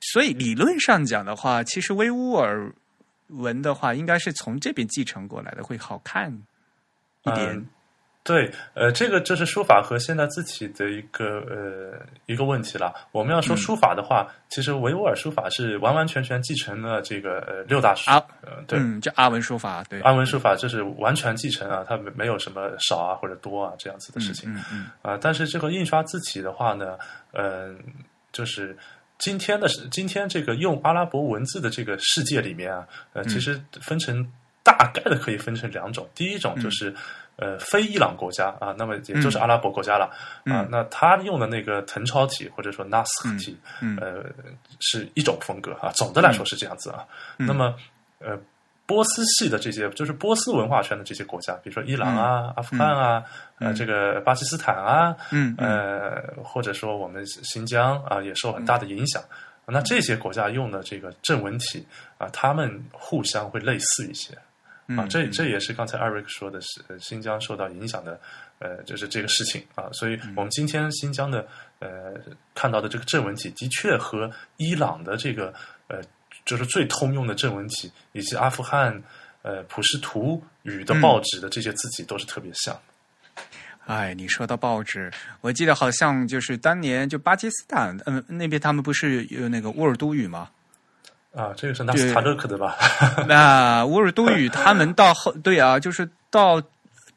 [0.00, 2.72] 所以理论上讲的话，其实维吾尔
[3.28, 6.32] 文的话，应该是从这边继承过来的，会好看
[7.22, 7.56] 一点。
[7.56, 7.66] 嗯
[8.26, 12.92] 对，呃，这个就是书法和现代字体的一个呃一个问题了。
[13.12, 26.98] 我们要说书法的话，其实维吾尔书法是完完全全继承了这个呃 六大书，啊呃，对，嗯，叫阿文书法，对，阿文书法这是完全继承啊，它没没有什么少啊或者多啊这样子的事情嗯嗯啊、但是这个印刷字体的话呢，
[27.32, 27.78] 嗯、
[28.32, 28.76] 就是。
[29.18, 34.26] 今天的今天这个用阿拉伯文字的这个世界里面啊，呃，其实分成
[34.62, 36.08] 大概的可以分成两种。
[36.14, 36.94] 第一种就是、
[37.36, 40.10] 呃非伊朗国家啊，那么也就是阿拉伯国家了、啊
[40.44, 43.06] 嗯，那他用的那个誊抄体或者说 nas
[43.38, 44.24] 体，嗯呃，
[44.80, 45.92] 是一种风格啊。
[45.94, 47.04] 总的来说是这样子啊。
[47.38, 47.74] 嗯那么
[48.18, 48.38] 呃，
[48.86, 53.22] 波斯系的这些，就是波斯文化圈的这些国家，比如说伊朗啊、阿富汗啊、
[53.58, 59.20] 呃，这个巴基斯坦啊，嗯嗯呃，或者说我们新疆啊，也受很大的影响。
[59.68, 61.84] 那这些国家用的这个正文体
[62.18, 64.32] 啊，他们互相会类似一些
[64.86, 65.06] 嗯，啊。
[65.10, 68.20] 这这也是刚才 Eric 说的是呃新疆受到影响的，
[68.60, 69.88] 呃，就是这个事情啊。
[69.90, 71.44] 所以我们今天新疆的
[71.80, 72.14] 呃
[72.54, 75.52] 看到的这个正文体，的确和伊朗的这个
[75.88, 76.00] 呃
[76.44, 79.02] 就是最通用的正文体，以及阿富汗
[79.42, 82.78] 呃普什图语的报纸的这些字体都是特别像。
[83.86, 90.50] 哎，你说到报纸，我记得好像就是当年就巴基斯坦，嗯、那边他们不是有那个乌尔都语吗？
[91.32, 92.76] 啊，这个是纳斯塔勒克的吧？
[93.28, 96.60] 那乌尔都语他们到后对啊，就是到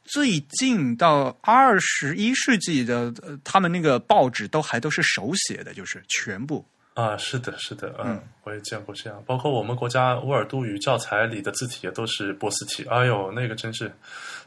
[0.03, 6.63] 最近到二十一世纪的，呃他们那个报纸都还都是手写的，就是全部。
[6.95, 12.83] 啊，是的，是的，嗯，我也见过这样，包括我们国家乌尔都语教材里的字体也都是波斯体。
[12.89, 13.89] 哎呦，那个真是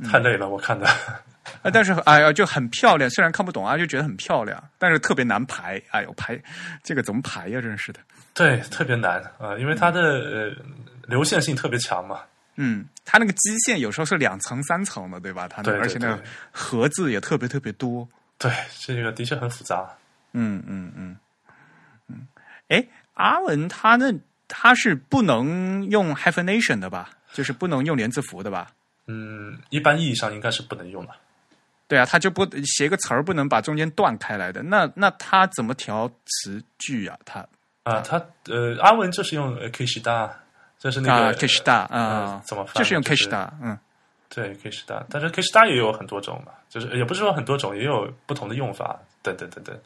[0.04, 0.86] 太累了，我看的。
[0.86, 5.80] 啊，但是哎呀，就很漂亮，虽然看不懂啊，就觉得很漂亮，但是特别难排。
[5.90, 6.38] 哎呦，排
[6.82, 7.60] 这个怎么排呀？
[7.60, 8.00] 真是的。
[8.34, 10.52] 对，特别难啊、因为它的呃
[11.06, 12.20] 流线性特别强嘛。
[12.56, 15.48] 嗯，它那个基线有时候是两层、三层的，对吧？
[15.48, 18.06] 它那对对而且那个对盒字也特别特别多。
[18.36, 19.88] 对，这个的确很复杂。
[20.32, 21.16] 嗯嗯嗯嗯。
[22.68, 24.12] 哎，阿文他那
[24.48, 27.10] 他是不能用 hyphenation 的吧？
[27.32, 28.70] 就是不能用连字符的吧？
[29.06, 31.12] 嗯，一般意义上应该是不能用的。
[31.88, 34.62] 对啊，他就不写个词儿不能把中间断开来的。
[34.62, 37.18] 那那他怎么调词句啊？
[37.24, 37.46] 他
[37.82, 38.16] 啊，他
[38.48, 40.30] 呃，阿文就是用 k i s h d a
[40.78, 42.74] 就是那啊个 k i s h d a 呃啊，怎么翻？
[42.76, 43.78] 就是用 Kishda，嗯
[44.28, 49.76] 对 k i s h d a 但是 k i s h d a 也有很多种嘛，就是也不是说很多种，也有不同的用法，等等等等。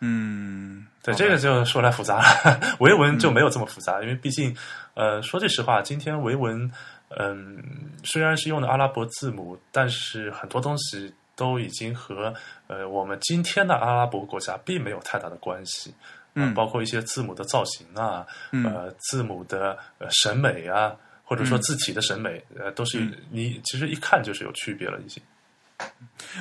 [0.00, 4.56] 嗯，对，这个就说来复杂了， 维文就没有这么复杂，因为毕竟，
[4.94, 6.70] 呃，说句实话，今天维文，
[7.08, 7.62] 嗯、
[8.02, 12.32] 虽然是用的阿拉伯字母，但是很多东西都已经和
[12.66, 15.92] 呃我们今天的阿拉伯国家并没有太大的关系，
[16.34, 16.54] 呃嗯。
[16.54, 18.64] 包括一些字母的造型啊，嗯。
[18.64, 20.94] 呃，字母的呃审美啊，
[21.24, 23.14] 或者说字体的审美，呃，都是嗯。
[23.30, 25.22] 你其实一看就是有区别了，已经。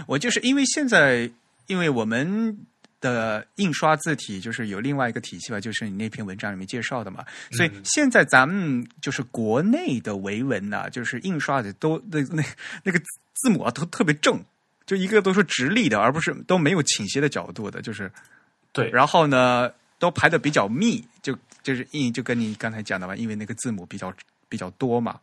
[0.05, 1.29] 我就是因为现在，
[1.67, 2.57] 因为我们
[3.01, 12.43] 的印刷字体就是有另外一个体系吧，就是你那篇文章里面介绍的嘛，所以现在咱们就是国内的维文呐、就是印刷的都那那
[12.83, 12.99] 那个
[13.35, 14.43] 字母啊都特别正，
[14.85, 18.11] 就一个都是直立的，而不是都没有倾斜的角度的，就是
[18.73, 24.13] 对，然后呢都排的比较密，就就是印就跟你刚才讲的嘛，因为那个字母比较
[24.47, 25.19] 比较多嘛，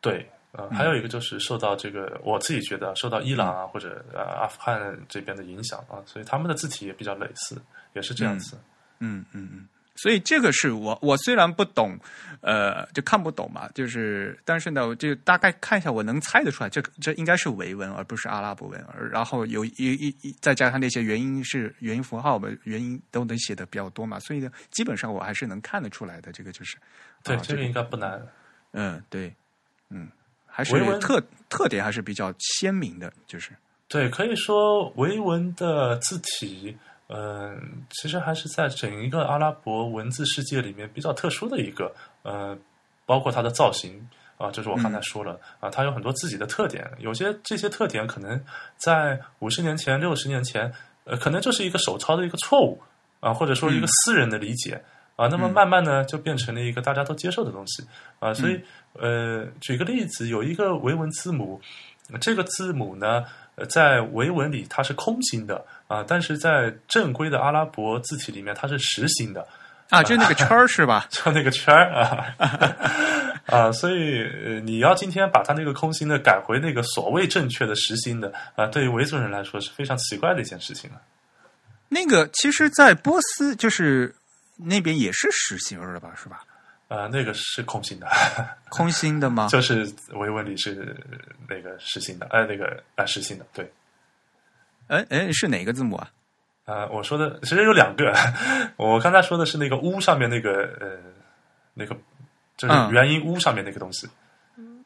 [0.00, 7.60] 对，呃，还有一个就是受到这个，我自己觉得受到伊朗啊或者呃阿富汗这边的影响啊，所以他们的字体也比较类似，
[7.92, 8.56] 也是这样子。
[9.00, 9.68] 嗯嗯嗯。
[9.94, 11.98] 所以这个是我我虽然不懂，
[12.40, 18.80] 呃，就看不懂嘛，就是但是呢，我就大概看一下，我能猜得出来，这这应该是维文而不是阿拉伯文，
[19.10, 26.78] 然后有一一一再加上那些元音是元音符号嘛，元音都能写的比较多嘛，所以呢，基本上我还是能看得出来的，这个就是
[27.24, 28.24] 对，这个应该不难。
[28.70, 29.34] 嗯，对，
[29.90, 30.08] 嗯，
[30.64, 33.52] 还是特特点还是比较鲜明的，就是。
[33.88, 36.76] 对，可以说维文的字体。
[37.10, 41.90] 嗯，其实还是在整一个阿拉伯文字世界里面比较特殊的一个，
[42.22, 42.54] 呃，
[43.06, 44.06] 包括它的造型
[44.36, 48.38] 啊，就是我刚才说了啊，它有很多自己的特点，有些这些特点可能
[48.76, 50.70] 在五十年前、六十年前，
[51.04, 52.78] 呃，可能就是一个手抄的一个错误
[53.20, 54.84] 啊，或者说一个私人的理解
[55.18, 57.84] 啊，那么慢慢呢，就变成了一个大家都接受的东西
[58.20, 58.58] 啊，所以
[58.94, 61.60] 呃，举个例子，有一个维文字母，
[62.20, 63.24] 这个字母呢。
[63.68, 69.44] 在维文里它是空心的啊，但是在正规的阿拉伯字体里面它是实心的
[69.90, 71.04] 啊，就那个圈儿是吧？
[71.10, 72.36] 就那个圈儿啊
[73.46, 74.22] 啊，所以
[74.62, 81.00] 你要今天把它那个空心的改回那个所谓正确的实心的啊，对于维族人来说是非常奇怪的一件事情了。
[81.88, 84.14] 那个其实，在波斯就是
[84.58, 86.12] 那边也是实心儿的吧？
[86.14, 86.42] 是吧？
[86.88, 88.08] 呃，那个是空心的，
[88.70, 89.46] 空心的吗？
[89.50, 90.96] 就是维文里是
[91.48, 93.70] 那个实心的，呃，那个啊实心的，对。
[94.86, 96.10] 哎哎，是哪个字母啊？
[96.64, 98.12] 呃，我说的其实有两个，
[98.76, 100.96] 我刚才说的是那个屋上面那个呃
[101.74, 101.94] 那个
[102.56, 104.08] 就是元音屋上面那个东西，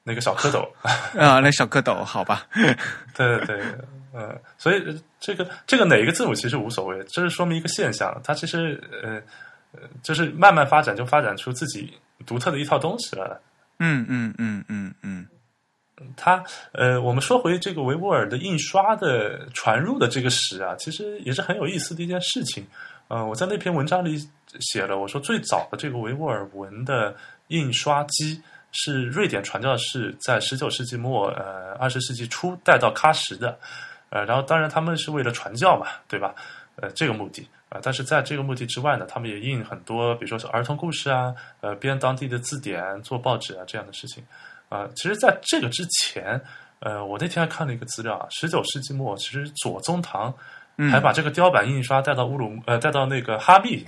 [0.02, 0.68] 那个小蝌蚪
[1.16, 2.48] 啊，那小蝌蚪，好吧。
[3.14, 3.62] 对对对，
[4.12, 9.22] 呃，所以这个这个哪一个字母其实无所谓，这是说明一个现象，它其实呃。
[9.72, 11.92] 呃，就是慢慢发展，就发展出自己
[12.26, 13.40] 独特的一套东西来了。
[13.78, 15.26] 嗯嗯嗯嗯嗯，
[16.16, 16.42] 他
[16.72, 22.66] 呃，我们说回这个维吾尔的印刷的传入的这个史啊，其实也是很有意思的一件事情。
[23.08, 24.16] 呃，我在那篇文章里
[24.60, 27.14] 写了，我说最早的这个维吾尔文的
[27.48, 28.40] 印刷机
[28.70, 33.58] 是瑞典传教士在十九世纪末呃二十世纪初带到喀什的。
[34.10, 36.34] 呃，然后当然他们是为了传教嘛，对吧？
[36.76, 37.48] 呃，这个目的。
[37.72, 44.22] 啊，但是在这个目的之外呢，他们也印很多，比如说是儿童故事啊，呃，编当地的字典、做报纸啊这样的事情。
[44.68, 46.38] 啊，其实在这个之前，
[46.80, 50.34] 呃，我那天还看了一个资料啊，十九世纪末，其实左宗棠。
[50.90, 53.84] 还把这个雕版印刷带到乌鲁呃带到那个哈密，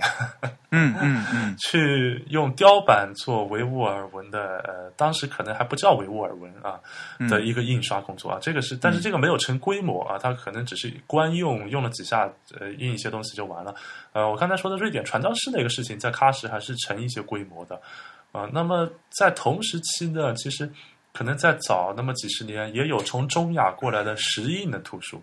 [0.71, 6.79] 嗯嗯嗯， 去用雕版做维吾尔文的呃，当时可能还不叫维吾尔文啊
[7.29, 12.29] 的一个印刷工作啊，这个是，但是这个没有成规模啊，它可能只是官用用了几下
[12.59, 13.73] 呃印一些东西就完了。
[14.13, 17.81] 呃，我刚才说的瑞典传教士那个事情，在喀什还是成一些规模的
[18.31, 18.47] 啊。
[18.53, 20.71] 那么在同时期呢，其实
[21.11, 25.21] 可能在早那么几十年，也有从中亚过来的石印的图书。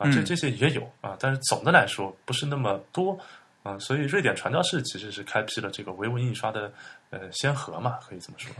[0.00, 3.18] 啊，这这些也有啊，但是总的来说不是那么多
[3.62, 6.72] 啊，所以瑞典传教士其实是开辟了这个维文印刷的
[7.10, 8.50] 呃先河嘛，可以这么说。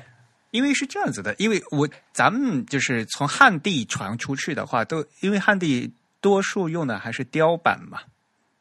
[0.51, 5.91] 因为是这样子的，因为我咱们就是从汉地传出去的话，都因为汉地
[6.21, 8.01] 多数用的还是雕版嘛，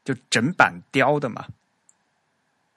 [0.06, 1.46] 就整版雕的嘛。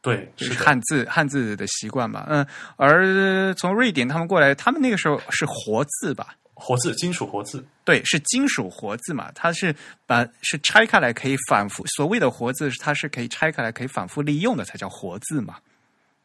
[0.00, 6.34] 对，是汉字汉字的习惯嘛，嗯，而从瑞典他们过来，他们那个时候是活字吧。
[6.64, 9.32] 活字，金属活字，对，是金属活字嘛？
[9.34, 9.74] 它是
[10.06, 15.56] 把是拆开来可以反复，所谓的活字，它是可以拆开来可以反复利用的，才叫活字嘛。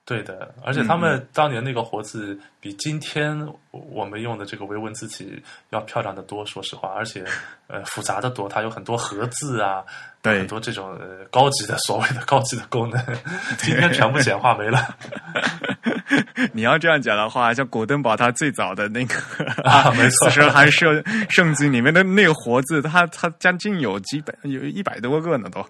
[0.06, 3.36] 对的，而且他们当年那个活字比今天
[3.72, 7.26] 我们用的这个维文字体要漂亮的多，说实话，而且
[7.68, 9.84] 呃 复杂的多，它有很多合字啊，
[10.22, 13.04] 对，很多这种呃高级的所谓的高级的功能，
[13.60, 14.96] 今天全部简化没了。
[16.54, 19.16] 你要这样讲的话，像古登堡他最早的那个
[19.64, 25.62] 啊，没错，其实还是圣经里面的那个活字，他他将近有几百，有一百多个呢，都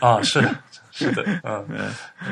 [0.00, 0.42] 啊是。
[0.90, 1.66] 是的， 嗯，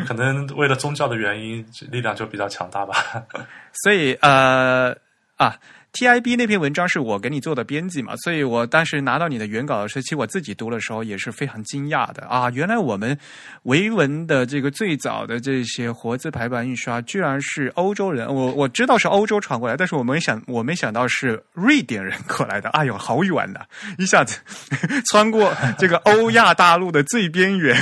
[0.07, 2.95] 可能为了宗教的原因，力量就比较强大吧。
[3.83, 4.97] 所以，呃，
[5.37, 5.57] 啊。
[5.93, 12.49] TIB 那篇文章是我给你做的编辑嘛，所以我当时拿到你的原稿的时候，其实我自己读的时候也是非常惊讶的啊！
[12.55, 13.17] 原来我们
[13.65, 18.27] 维文的这个最早的这些活字排版印刷，居然是欧洲人。
[18.27, 22.71] 我我知道是欧洲传过来，但是我没想我没想到是瑞典人过来的。
[22.73, 23.61] 哎呦，好远呐！
[23.99, 24.41] 一下子
[25.11, 27.77] 穿过这个欧亚大陆的最边缘，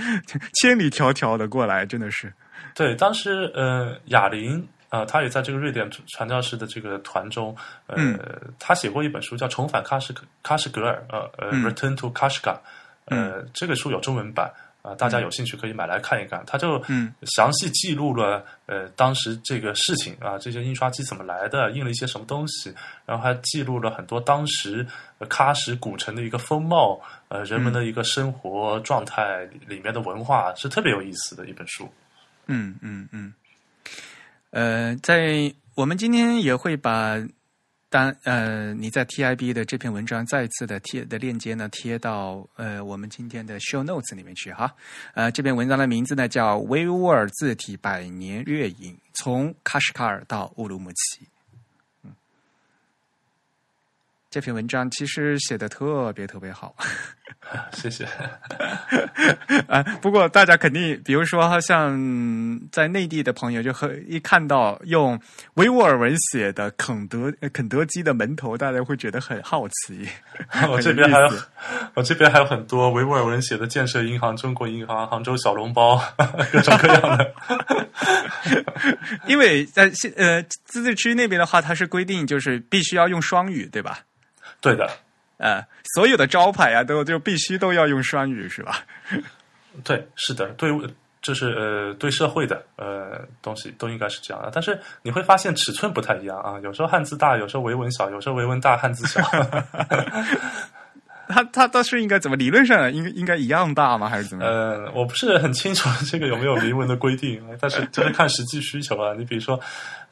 [0.60, 2.30] 千里迢迢的过来，真的是。
[2.74, 4.68] 对，当时呃，哑铃。
[4.94, 7.56] 啊，他也在这个瑞典传教士的这个团中，
[7.88, 8.16] 呃，
[8.60, 10.14] 他写过一本书叫《重返喀什
[10.44, 12.54] 喀什格尔》，呃呃，《Return to Kashgar》，
[13.06, 14.48] 呃，这个书有中文版，
[14.82, 16.44] 啊，大家有兴趣可以买来看一看。
[16.46, 22.72] 他就嗯详细记录了呃当时这个事情啊，这些印刷机怎么来的，印了一些什么东西，
[23.04, 24.86] 然后还记录了很多当时
[25.18, 31.92] 呃喀什古城的一个风貌，呃人们的一个生活状态里面的文化，是特别有意思的一本书。
[32.46, 33.32] 嗯嗯嗯，
[34.54, 37.20] 呃，在我们今天也会把
[37.88, 44.72] 当呃你在 TIB 的这篇文章再次的贴的链接呢贴到呃我们今天的 show notes 里面去哈。
[45.14, 51.24] 呃，这篇文章的名字呢叫《维吾尔字体百年月影：从喀什卡尔到乌鲁木齐》。
[54.30, 56.76] 这篇文章其实写的特别特别好。
[57.72, 58.04] 谢谢。
[59.68, 65.18] 啊，不过大家肯定，比如说像在内地的朋友，就很一看到用
[65.54, 70.08] 维吾尔文写的肯德呃肯德基的门头，大家会觉得很好奇。
[70.68, 71.30] 我这边还有
[71.94, 75.96] 我这边还有很多维吾尔文写的建设银行、中国银行、杭州小笼包，
[76.52, 77.34] 各种各样的。
[79.26, 84.00] 因为在现呃自治区那边的话，它是规定就是必须要用双语，对吧？
[84.60, 84.90] 对的，
[85.38, 88.78] 呃，所有的招牌啊，都就必须都要用双语，是吧？
[89.82, 90.70] 对，是的，对，
[91.20, 94.50] 就是呃，对社会的呃东西都应该是这样的。
[94.52, 99.20] 但是你会发现尺寸不太一样啊，有时候汉字大，有时候维文小，有时候维文大，汉字小。
[101.26, 102.36] 它它倒是应该怎么？
[102.36, 104.10] 理论上应该应该一样大吗？
[104.10, 104.52] 还是怎么样？
[104.52, 109.14] 呃，我不是很清楚这个有没有明文的规定，但是就是看实际需求啊。
[109.16, 109.58] 你比如说，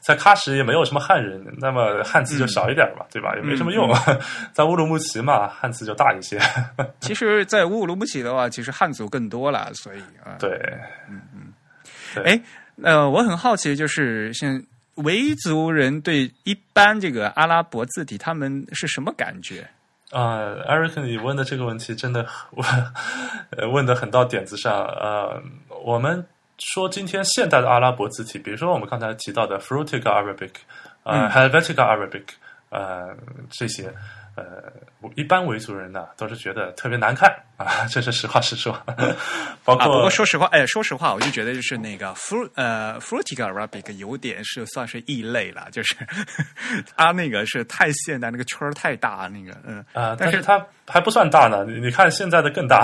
[0.05, 3.35] 在喀什也没有什么汉人，那么汉字就少一点嘛，对吧？
[3.37, 3.89] 也没什么用。
[4.53, 6.41] 在乌鲁木齐嘛，汉字就大一些。
[7.01, 10.51] 其实，在乌鲁木齐的话，其实汉族更多了，所以啊，对，
[11.09, 11.53] 嗯嗯
[12.25, 12.43] 哎，
[12.83, 14.61] 呃，我很好奇，就是像
[14.97, 19.67] 维族人对一般这个阿拉伯字体，他们是什么感觉？
[20.11, 22.67] 啊、e r i c 你问的这个问题真的 问
[23.57, 24.85] 呃问的很到点子上。
[24.85, 25.43] 呃，
[25.87, 26.23] 我们
[26.73, 30.53] 说今天现代的阿拉伯字体，比如说我们刚才提到的 Frutica Arabic，
[31.03, 32.25] 呃、嗯 Helvetica Arabic，
[32.71, 33.15] 呃，
[33.51, 33.93] 这些。
[34.35, 34.73] 呃，
[35.15, 38.73] 一般维族人呢都是觉得特别难看啊，这是实话实说。
[39.63, 45.95] 包啊，不、过说实话，哎，说实话，我就觉得就是那个 fru 呃 Frutica Arabic 有点是算是异类了，就是
[46.97, 51.67] 它那个是太现代，那个圈儿太大，那个嗯啊、但是但是它还不算大呢。
[51.67, 52.83] 你你看现在的更大。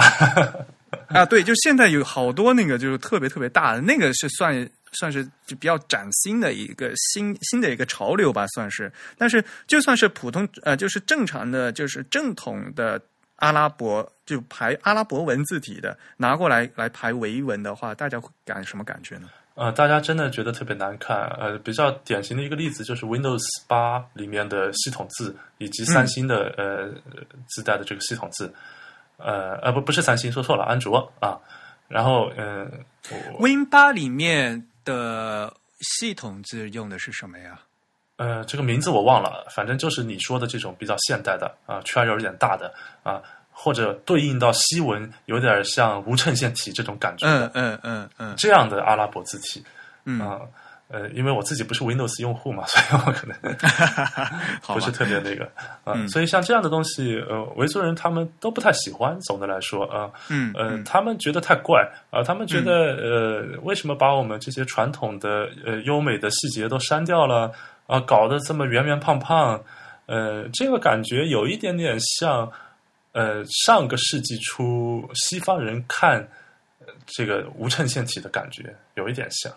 [1.09, 8.91] 啊，对，就现在有好多那个就是特别特别大的，那个是算算是就比较崭新的一个新新的一个潮流吧，算是。
[9.17, 13.01] 但是就算是普通呃，就是正常的，就是正统的
[13.37, 19.29] 阿拉伯就排阿拉伯文字体的拿过来来排维文的话，大家会感什么感觉呢？
[19.55, 21.17] 呃，大家真的觉得特别难看。
[21.39, 26.89] 呃，比较典型的一个例子就是 Windows 八里面的系统字，以及三星的、呃
[27.49, 28.55] 自带的这个系统字。
[29.19, 31.39] 呃呃，不不是三星，说错了，安卓啊。
[31.89, 32.71] 然后嗯、
[33.11, 37.61] 呃 Win 八里面的系统字用的是什么呀？
[38.17, 49.65] 呃，这个名字我忘了，反正就是你说的这种比较现代的啊，圈儿有点大的啊，或者对应到西文有点像无衬线体这种感觉的、嗯嗯嗯嗯这样的阿拉伯字体
[50.05, 50.41] 嗯，啊。
[50.91, 53.37] 呃，因为我自己不是 Windows 用户嘛， 所以我可能
[54.75, 55.45] 不是特别那个
[55.85, 59.19] 啊、嗯所以像这样的东西，呃，维族人他们都不太喜欢。
[59.21, 67.53] 总的来说啊，嗯呃，嗯他们觉得太怪啊、他们觉得、呃，为什么把我们这些传统的呃优美的细节都删掉了
[67.87, 69.63] 啊、搞得这么圆圆胖胖？
[70.07, 72.51] 呃，这个感觉有一点点像
[73.13, 76.19] 呃上个世纪初西方人看。
[76.81, 79.51] 呃这个无衬线体的感觉有一点像，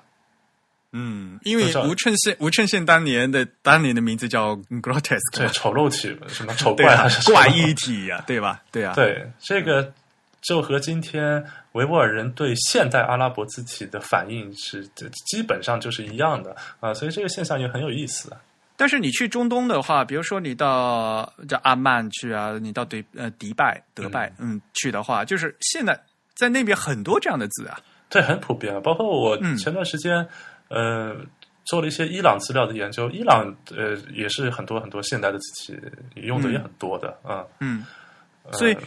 [0.94, 8.62] 嗯，因为吴衬宪吴衬宪当年的当年的名字叫 grotesque，对丑陋体什么丑怪还是，怪异体呀、对吧？
[8.72, 9.94] 对啊，对，这个
[10.42, 11.44] 就和今天
[11.74, 14.86] 维吾尔人对现代阿拉伯字体的反应是
[15.28, 18.36] 基本上就是一样的啊，所以这个现象也很有意思。
[18.76, 25.98] 但是你去中东的话，比如说你到叫阿曼去啊，你到迪呃迪拜、德拜，嗯去的话，就是现在
[26.36, 28.80] 在那边很多这样的字啊，对，很普遍啊。
[28.80, 30.28] 包括我嗯前段时间，
[30.72, 31.15] 呃，
[31.65, 35.80] 做了一些伊朗资料的研究，伊朗呃也是很多很多现代的字体
[36.15, 37.45] 用的也很多的啊。
[37.60, 37.85] 嗯，
[38.43, 38.77] 呃所以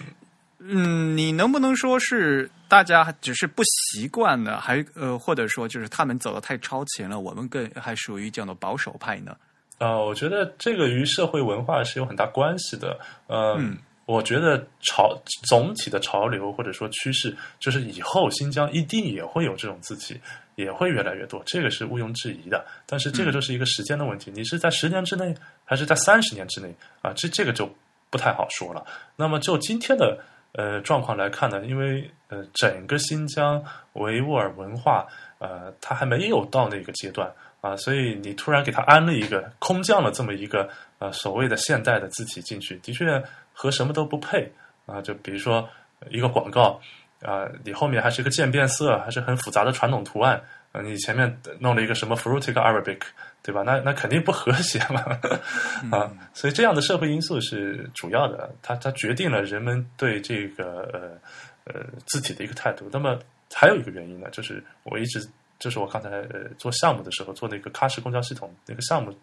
[0.58, 9.36] 嗯，你能不能说是大家只是不习惯呢，还呃，或者说就是他们走的太超前了，我们更还属于叫做保守派呢？
[9.78, 12.98] 呃，我觉得这个与社会文化是有很大关系的。
[13.26, 20.20] 呃、嗯我觉得潮总体的潮流或者说趋势，就是以后新疆一定也会有这种字体，
[20.56, 22.64] 也会越来越多，这个是毋庸置疑的。
[22.86, 27.12] 但是这个就是一个时间的问题，你是在十年之内，还是在三十年之内啊？
[27.14, 27.68] 这这个就
[28.10, 28.84] 不太好说了。
[29.16, 30.18] 那么就今天的
[30.52, 33.62] 呃状况来看呢，因为呃整个新疆
[33.94, 35.06] 维吾尔文化
[35.38, 40.68] 呃它还没有到那个阶段啊，所以你突然给它安了一个空降了这么一个
[40.98, 43.22] 呃所谓的现代的字体进去，的确
[43.52, 44.52] 和什么都不配
[44.86, 45.00] 啊。
[45.00, 45.68] 就比如说
[46.10, 46.80] 一个广告
[47.24, 50.40] 啊，你后面还是一个渐变色，还是很复杂的传统图案，
[50.72, 53.00] 呃，你前面弄了一个什么 Fruitic Arabic。
[53.46, 53.62] 对吧？
[53.62, 55.04] 那那肯定不和谐嘛，
[55.94, 62.88] 啊，所以这样的社会因素是主要的，它它决定了人们对这个呃呃字体的一个态度。
[62.90, 63.18] 那么
[63.52, 65.22] 还有一个原因呢，就是我一直
[65.58, 69.14] 就是我刚才呃做项目的时候做那个喀什公交系统那个项目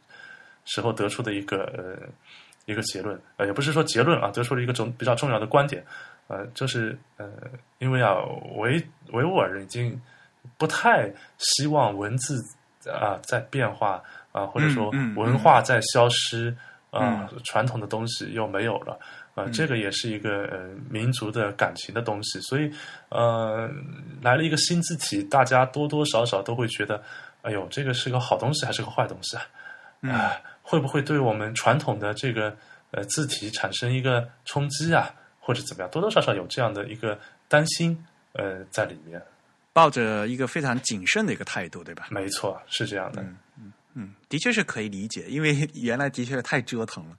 [0.65, 2.07] 时候得出的一个呃
[2.65, 5.84] 一个结论，呃也不是说结论啊，得出了一个重比较重要的观点，
[6.32, 7.28] 呃就是呃
[7.80, 8.16] 因为啊
[8.56, 8.82] 维
[9.12, 10.02] 维吾尔人已经
[10.58, 12.41] 不太希望文字。
[12.90, 14.02] 啊，在变化
[14.32, 16.52] 啊，或者说文化在消失
[16.90, 18.98] 啊，传统的东西又没有了
[19.36, 22.72] 啊，这个也是一个呃民族的感情的东西，所以
[23.10, 23.70] 呃，
[24.20, 26.99] 来了一个新字体，大家多多少少都会觉得，
[27.44, 29.44] 哎呦，这个是个好东西还是个坏东西啊？
[30.10, 30.34] 啊，
[30.64, 32.52] 会不会对我们传统的这个
[32.90, 35.91] 呃字体产生一个冲击啊，或者怎么样？
[35.91, 37.19] 多多少少有这样的一个
[37.49, 38.01] 担心
[38.34, 39.22] 呃在里面。
[39.73, 42.07] 抱着一个非常谨慎的一个态度，对吧？
[42.11, 43.22] 没错，是这样的。
[43.22, 47.18] 嗯嗯嗯，的确是可以理解，因为 原来的确太折腾了。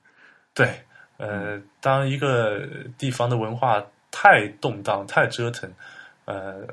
[0.54, 0.82] 对，
[1.16, 2.66] 呃，当一个
[2.98, 5.72] 地方的文化太动荡、太折腾，
[6.26, 6.66] 呃，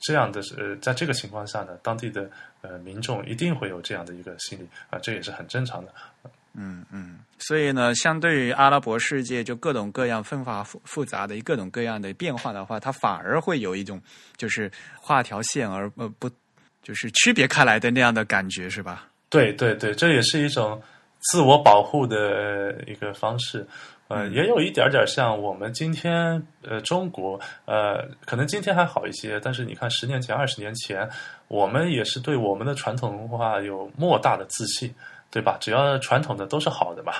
[0.00, 5.92] 这样的呃，在这个情况下呢，当地的呃民众一定会有这样的一个心理啊，这也是很正常的。
[6.60, 14.02] 嗯嗯，所以呢，相对于阿拉伯世界，就各种各样纷繁复复杂的各种各样的变化的话，它反而会有一种
[14.36, 14.68] 就是
[15.00, 16.28] 画条线而呃不
[16.82, 19.06] 就是区别开来的那样的感觉，是吧？
[19.30, 20.82] 对对对，这也是一种
[21.20, 23.64] 自我保护的一个方式，
[24.08, 31.08] 呃，也有一点点像我们今天呃中国呃，可能今天还好一些，但是你看十年前、二十年前，
[31.46, 34.92] 我们也是对我们的传统文化有莫大的自信。
[35.30, 35.58] 对吧？
[35.60, 37.12] 只要传统的都是好的嘛，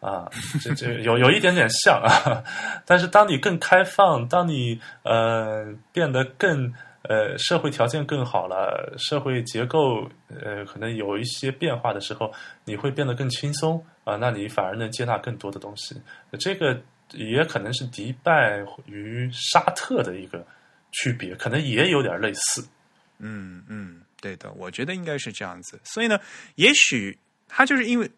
[0.00, 0.30] 啊，
[0.62, 2.44] 这这有有一点点像啊。
[2.84, 6.70] 但是当你更开放，当你呃变得更
[7.02, 12.30] 呃社会条件更好了，社会结构呃可能有一些变化的时候，
[12.66, 14.16] 你会变得更轻松啊。
[14.16, 15.96] 那你反而能接纳更多的东西。
[16.38, 16.78] 这个
[17.12, 20.46] 也可能是迪拜与沙特的一个
[20.92, 22.62] 区别，可能也有点类似。
[23.20, 25.80] 嗯嗯，对的，我觉得应该是这样子。
[25.82, 26.20] 所以呢，
[26.56, 27.18] 也许。
[27.56, 28.10] 他就是因为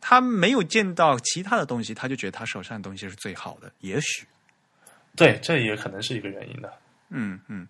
[0.00, 3.70] 他没有见到其他的东西，他就觉得他手上的东西是最好的。
[3.80, 4.26] 也许，
[5.14, 6.72] 对，这也可能是一个原因的。
[7.10, 7.68] 嗯嗯。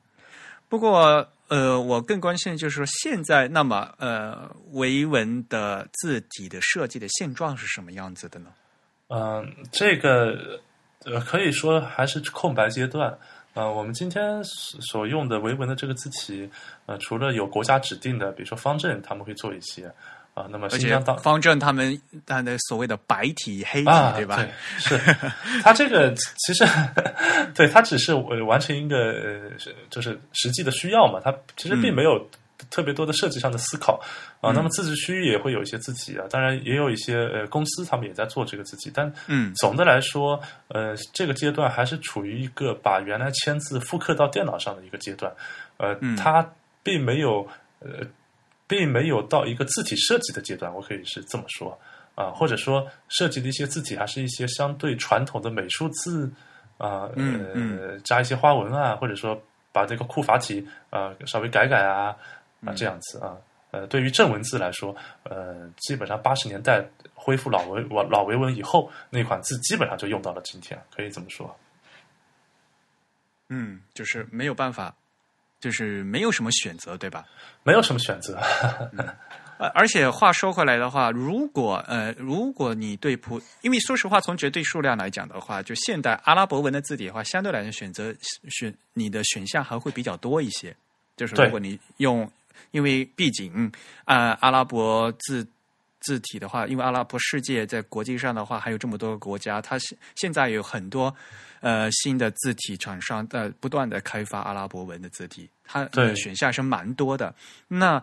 [0.69, 8.53] 不过，呃，我更关心的就是说，现在那么呃，维文的字体的设计的现状是什么样子的呢？
[9.09, 10.61] 嗯，这个
[11.05, 13.19] 呃，可以说还是空白阶段。
[13.55, 16.49] 呃，我们今天所用的维文的这个字体，
[16.87, 19.93] 呃，除了有国家指定的，比如说方正，他们会做一些。
[20.41, 24.37] 啊，那么新疆当方正他们他的所谓的白体黑体，对吧？
[24.37, 24.49] 对，
[24.79, 24.99] 是
[25.63, 26.65] 他这个其实
[27.55, 29.51] 对他只是完成一个
[29.91, 32.27] 就是实际的需要嘛，他其实并没有
[32.71, 34.01] 特别多的设计上的思考
[34.41, 34.51] 啊。
[34.53, 45.31] 那么自治区也会有一些自己啊，当然也有一些呃公司他们也在做这个自己，但嗯，总的来说，呃，这个阶段还是处于一个把原来签字复刻到电脑上的一个阶段，
[45.77, 46.49] 呃，它
[46.83, 47.47] 并没有
[47.81, 48.07] 呃。
[48.71, 51.77] 并没有到一个字体设计的阶段，我可以是这么说
[52.15, 56.31] 啊，或者说设计的一些字体还是一些相对传统的美术字
[56.79, 59.37] 啊，呃，加一些花纹啊，或者说
[59.73, 62.17] 把这个库法体啊稍微改改啊
[62.65, 63.37] 啊这样子啊，
[63.73, 64.95] 呃，对于正文字来说，
[65.25, 71.57] 呃，基本上八十年代恢复老维老维文以后，那款字基本上就用到了今天，可以这么说。
[73.49, 74.95] 嗯，就是没有办法。
[75.61, 77.25] 就是没有什么选择，对吧？
[77.63, 78.39] 没有什么选择。
[79.59, 88.15] 呃，而且话说回来的话，如果呃，如果你对普，因为说实话，从绝对数量来讲的话，就现代阿拉伯文的字体的话，相对来讲选择
[88.49, 90.75] 选你的选项还会比较多一些。
[91.17, 92.31] 就是如果你用，
[92.71, 93.71] 因为毕竟
[94.05, 95.47] 啊，阿拉伯字。
[96.01, 101.15] 字体的话，因为阿拉伯世界在国际上的话还有这么多个国家，它现现在有很多
[101.61, 107.35] 呃新的字体厂商在不断的开发阿拉伯文的字体，它的选项是蛮多的。
[107.69, 108.03] 那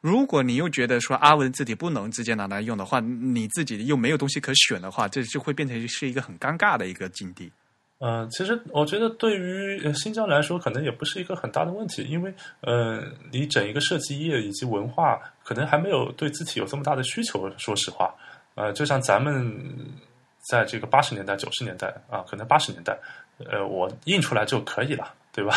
[0.00, 7.52] 如果你又觉得说阿文字体不能直接拿来用的话，你自己又没有东西可选的话，这就会变成是一个很尴尬的一个境地。
[8.02, 12.32] 嗯，其实我觉得对于新疆来说，可能也不是一个很大的问题，因为
[12.62, 12.98] 呃，
[13.30, 17.50] 你整一个设计业以及文化，可能还没有对字体有这么大的需求。
[17.58, 18.14] 说实话，
[18.54, 19.54] 呃，就像咱们
[20.50, 22.98] 在这个八十年代、九十年代啊，可能八十年代，
[23.36, 25.54] 呃，我印出来就可以了，对吧？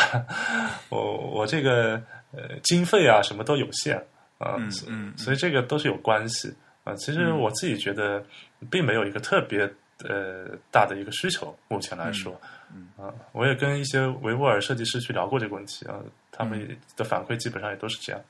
[0.90, 1.94] 我我这个
[2.32, 3.96] 呃经费啊什么都有限
[4.36, 6.52] 啊，嗯所嗯所以这个都是有关系
[6.84, 6.94] 啊。
[6.96, 8.22] 其实我自己觉得
[8.70, 9.66] 并没有一个特别
[10.00, 12.40] 呃大的一个需求，目前来说，
[12.74, 15.96] 嗯啊，我也跟一些维吾尔设计师去聊过这个问题啊，
[16.32, 18.20] 他嗯们的反馈基本上也都是这样。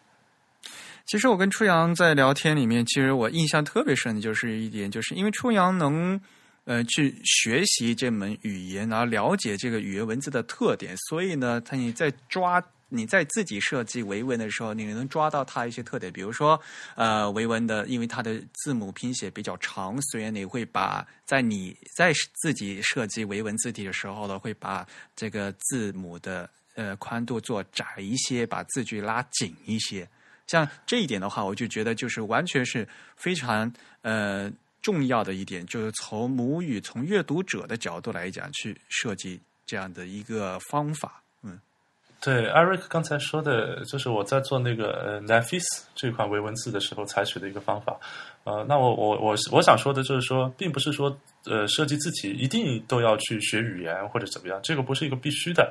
[1.07, 6.21] 其实我跟初阳在聊天里面，其实我印象特别深的就是一点，就是因为初阳能
[6.65, 12.63] 呃去学习这门语言，然后了解这个语言文字的特点，所以呢，他你在抓。
[12.89, 16.61] 你在自己设计维文的时候，你能抓到它一些特点，比如说，
[16.95, 22.13] 呃，维文的，因为它的字母拼写比较长，所以你会把在你在
[22.43, 24.87] 自己设计维文字体的时候呢，会把
[25.17, 30.09] 这个字母的呃宽度做窄一些，把字距拉紧一些。
[30.47, 32.87] 像这一点的话，我就觉得就是完全是
[33.17, 34.53] 非常呃
[34.83, 41.24] 重要的一点，就是从母语、从阅读者的角度来讲，去设计这样的一个方法。
[42.25, 45.63] 嗯对，Eric 刚才说的，就是我在做那个呃 Nafis
[45.95, 47.95] 这款维文字的时候采取的一个方法。
[48.45, 51.15] 呃，那我我我我想说的就是说，并不是说
[51.45, 55.71] 呃设计字体一定都要去学语言或者怎么样，这个不是一个必须的。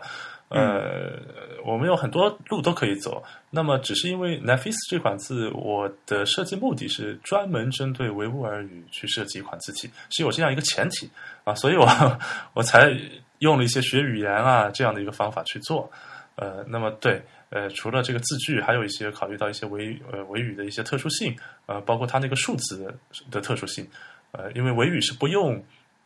[0.50, 1.20] 呃，
[1.66, 3.24] 我们有很多路都可以走。
[3.50, 11.10] 那么，只是因为 Nafis 这款字，我的设计目的是专门针对维吾尔语去设计一款字体，是有这样一个前提
[11.46, 11.88] 啊，所以我
[12.54, 12.96] 我才
[13.40, 15.90] 用了一些学语言啊这样的一个方法去做。
[16.36, 21.36] 呃，那么对，呃，除了这个字句，还有一些考虑到一些维呃维语的一些特殊性，
[21.68, 22.94] 呃，包括它那个数字
[23.30, 23.88] 的特殊性，
[24.32, 25.64] 呃，因为维语是不用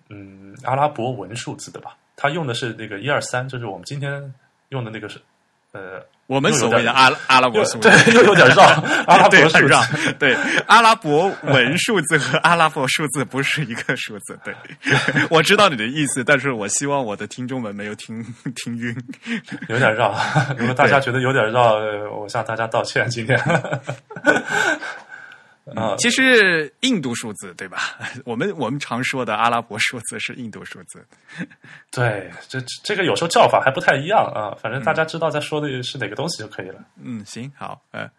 [0.10, 4.34] 嗯阿拉伯文数字的吧，它用的是那个一二三，就是我们今天
[4.70, 5.20] 用的那个是
[5.74, 8.64] 呃，我们所谓的阿 阿拉伯数字，对，又有点绕，
[9.06, 10.36] 阿拉伯数字对
[10.66, 14.40] 阿拉伯文数字和阿拉伯数字不是一个数字。
[14.44, 14.56] 对，
[15.30, 18.24] 我知道你的意思，但是我希望我的听众们没有听
[18.56, 18.96] 听晕。
[19.68, 20.16] 有点绕。
[20.58, 23.08] 如果大家觉得有点绕，呃我向大家道歉。
[23.10, 23.38] 今天
[25.76, 27.98] 啊，其实印度数字对吧？
[28.26, 31.06] 我们我们常说的阿拉伯数字是印度数字。
[31.92, 34.56] 对，这这个有时候叫法还不太一样啊。
[34.62, 36.80] 反正大家知道在说的是哪个东西就可以了。
[37.04, 38.10] 嗯，行，好，呃，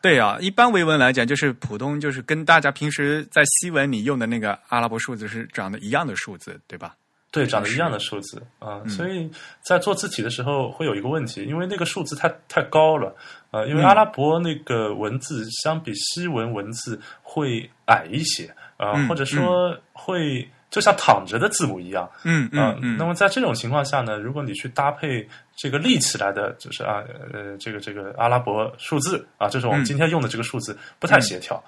[0.00, 6.94] 对啊，一般维文来讲，就是普通，就是跟大家平时在西文里用的那个阿拉伯数字是长得一样的数字，对吧？
[7.38, 9.30] 对，长得一样的数字啊、所以
[9.62, 13.14] 在做字体的时候会有一个问题，因为那个数字太太高了，
[13.52, 29.84] 呃，因为阿拉伯那个文字相比西文文字会矮一些，呃，嗯或者说会就像躺着的字母一样，嗯啊、嗯嗯，那么在这种情况下呢，如果你去搭配这个立起来的，就是啊呃这个这个阿拉伯数字啊，就是我们嗯。
[29.84, 31.62] 今天用的这个数字，不太协调。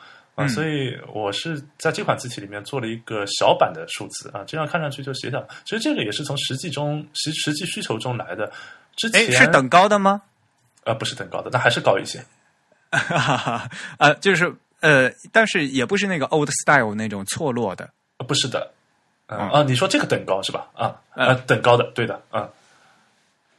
[0.49, 5.47] 所以我是在这款字体里面做了一个小版的数字啊，这样看上去就协调。
[5.65, 8.51] 其实这个也是从实际中实实际需求中来的。
[8.97, 10.23] 之哎，前是等高的吗？
[10.85, 12.25] 呃不是等高的，那还是高一些。
[13.99, 17.89] 呃，就是呃，但是也不是那个 old style 那种错落的。
[18.19, 18.73] 呃不是的，
[19.27, 20.67] 啊，你说这个等高是吧？
[20.75, 22.49] 啊嗯呃，等高的，对的，啊，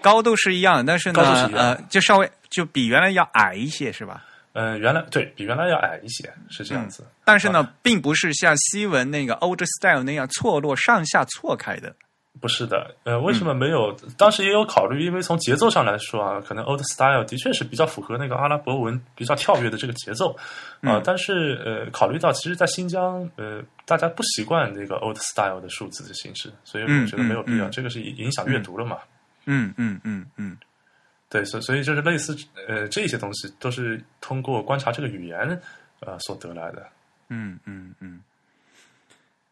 [0.01, 4.25] 高度是一样的，但是呢高度是一，样呃，就稍微就比原来要矮一些，是吧？
[4.53, 7.05] 嗯，原来对比原来要矮一些，是这样子。
[7.23, 11.95] 但是呢，并不是像西文那个 old style 那样错落上下错开的。
[12.39, 13.95] 不是的，呃，为什么没有？
[14.17, 20.33] 当时也有考虑，因为从节奏上来说啊，可能 Old Style 的确是比较符合那个阿拉伯文比较跳跃的这个节奏
[20.81, 27.69] 啊、嗯但是呃，考虑到其实，在新疆，呃，大家不习惯那个 Old Style 的数字的形式，所以我觉得没有必要。
[27.69, 28.97] 这个是影响阅读了嘛？
[29.45, 30.57] 嗯嗯嗯嗯
[31.31, 32.37] 对，所所以就是类似
[32.67, 35.37] 呃这些东西都是通过观察这个语言
[36.01, 36.85] 呃所得来的。
[37.29, 38.19] 嗯嗯嗯，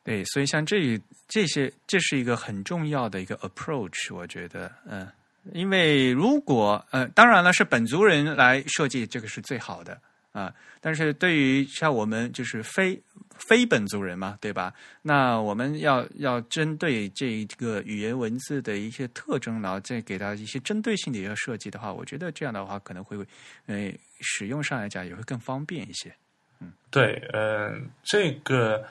[0.04, 5.08] 对，所以像这这些，这是一个很重要的一个 approach，我觉得，嗯、
[5.54, 9.98] 因为如果呃，当然了，是本族人来设计这个是最好的
[10.32, 13.02] 啊、但是对于像我们就是非
[13.38, 14.74] 非本族人嘛，对吧？
[15.02, 23.18] 那我们要要针对这一个语言文字的一些特征，然后再给它一些针对性的一个设计的话，我觉得这样的话可能会
[23.66, 26.14] 呃使用上来讲也会更方便一些。
[26.62, 28.86] 嗯对，呃、这个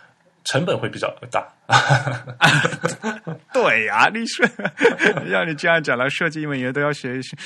[0.50, 1.46] 成本会比较大。
[3.52, 4.46] 对呀、你说
[5.30, 7.36] 要你这样讲了，设计英文言都要学学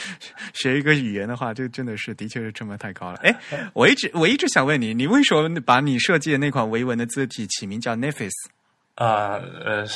[0.54, 3.18] 学一个语言的话，这真的是的确是成本太高了。
[3.22, 3.34] 哎，
[3.74, 8.30] 我一直我一直想问你，你为什么把你设计的那款维文的字体起名叫 Nefis？
[8.94, 9.86] 啊，呃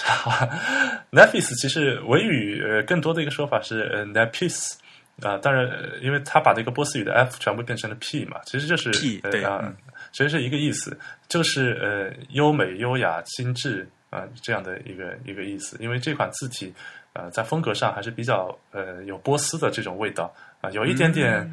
[1.11, 4.73] n e f i s 其实维语呃更多的一个说法是呃 Nepis
[5.21, 9.73] 啊，当然，呃因为他把这个波斯语的 F 全部变成了 P 嘛，其实就是 P，对啊
[10.17, 10.99] 其实是一个意思，
[11.29, 15.77] 就是呃优美、优雅、精致啊、这样的一个一个意思。
[15.79, 16.73] 因为这款字体
[17.13, 21.47] 呃在风格上还是比较呃有波斯的这种味道啊、有一点点、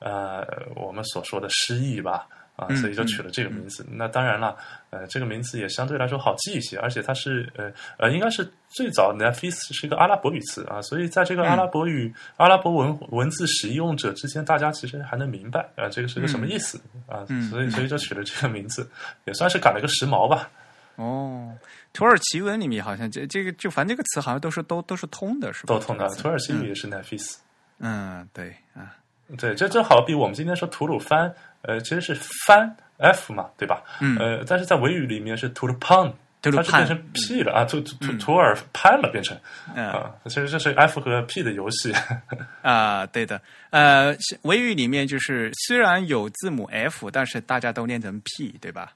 [0.00, 2.28] 呃我们所说的诗意吧。
[2.60, 3.86] 啊，嗯所以就取了这个名字。
[3.90, 4.54] 那当然了，
[4.90, 16.78] 呃，这个名字也相对来说好记一些，而且它是呃呃，应该是最早 Nefis 是一个阿拉伯语词啊，所以在这个阿拉伯语、阿拉伯文文字使用者之间，大家其实还能明白啊、这个是个什么意思、
[17.08, 18.86] 啊，嗯所以所以就取了这个名字，
[19.24, 20.50] 也算是赶了个时髦吧。
[20.96, 21.56] 哦，
[21.94, 25.74] 土耳其文里面好像这这个就反正这个词好像都是都都是通的，是吧？
[25.74, 27.36] 都通的，土耳其语也是 Nefis。
[27.78, 28.94] 嗯，对啊，
[29.38, 32.14] 对，这就好比我们今天说吐鲁番，呃，其实是
[32.46, 33.82] 翻 F 嘛，对吧？
[34.00, 36.12] 嗯呃，但是在维语里面是吐鲁潘，
[36.42, 39.38] 它是变成 P 了啊，吐吐吐土尔潘了，变成
[39.74, 41.92] 嗯啊，其实这是 F 和 P 的游戏。
[42.62, 48.92] 啊，对的，呃，维语里面就是虽然有字母 F，但是大家都念成 P，对吧？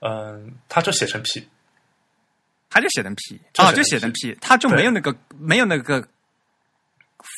[0.00, 1.48] 嗯，它就写成 P，
[2.70, 6.00] 他就写成 P 啊，就写成就写成 P，他就没有那个没有那个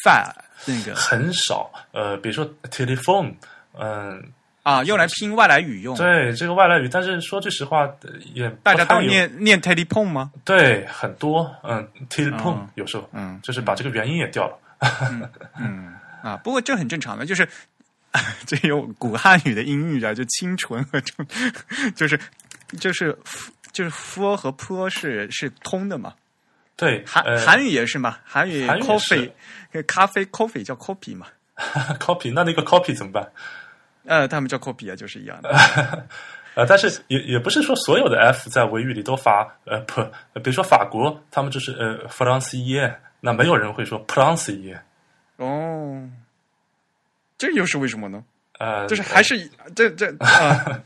[0.04, 0.30] fa
[0.66, 1.70] 那个很少。
[1.92, 3.34] 呃，比如说 telephone，
[3.78, 4.22] 嗯，
[4.66, 5.96] 啊，用来拼外来语用。
[5.96, 10.32] 对这个外来语，但是说句实话，呃也大家都念念 telephone 吗？
[10.44, 14.58] 对很多，嗯，telephone 嗯有时候嗯就是把这个元音也掉了。
[15.60, 17.48] 嗯啊，不过这很正常的，就是
[18.44, 21.24] 这有古汉语的音译啊，就清纯和中，
[21.94, 22.18] 就是
[22.80, 23.16] 就是
[23.70, 26.12] 就是 f 和 p 是是通的嘛。
[26.74, 29.30] 对，韩呃韩语也是嘛，韩语韩语也 coffee
[29.86, 31.28] 咖啡 coffee 叫 copy 嘛，
[32.00, 33.30] copy，那那个 copy 怎么办？
[34.06, 35.50] 呃，他们叫 copy 啊，就是一样的。
[36.54, 40.00] 呃，但是也也不是说所有的 F 在维语里都发呃 p，
[40.32, 44.74] 呃比如说法国，他们就是呃 f e 那没有人会说 e
[45.36, 46.08] 哦，
[47.36, 48.24] 这又是为什么呢？
[48.58, 49.38] 呃，就是还是
[49.74, 50.82] 这这呃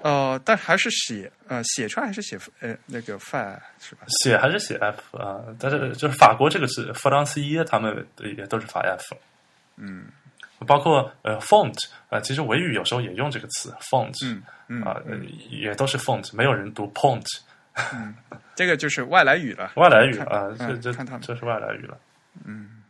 [0.00, 4.06] 呃，但还是写呃写出来还是写呃那个 fa 是吧？
[4.22, 9.14] 写还是写 F 啊、但是就是法国这个是 f e 他们也都是发 F，
[9.76, 10.06] 嗯
[10.66, 11.74] 包括呃 font
[12.10, 15.16] 呃，其实维语有时候也用这个词 font 嗯嗯啊、呃
[15.50, 17.24] 也都是 font，没有人读 pont，
[18.54, 19.72] 这个就是外来语了。
[19.76, 21.98] 外来语看啊，这嗯这这是外来语了。
[22.44, 22.82] 嗯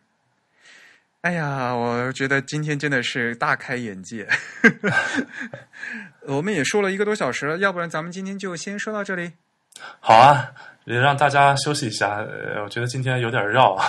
[1.22, 4.26] 哎呀，我觉得今天真的是大开眼界。
[6.26, 9.32] 我们也说了一个多小时了，要不然咱们今天就先说到这里。
[10.00, 10.52] 好啊，
[10.88, 12.16] 也让大家休息一下。
[12.16, 13.84] 呃，我觉得今天有点绕 啊。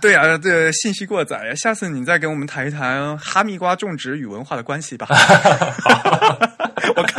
[0.00, 1.54] 对啊，对，信息过载。
[1.54, 5.06] 下次你再给我们谈一谈哈密瓜种植与文化的关系吧。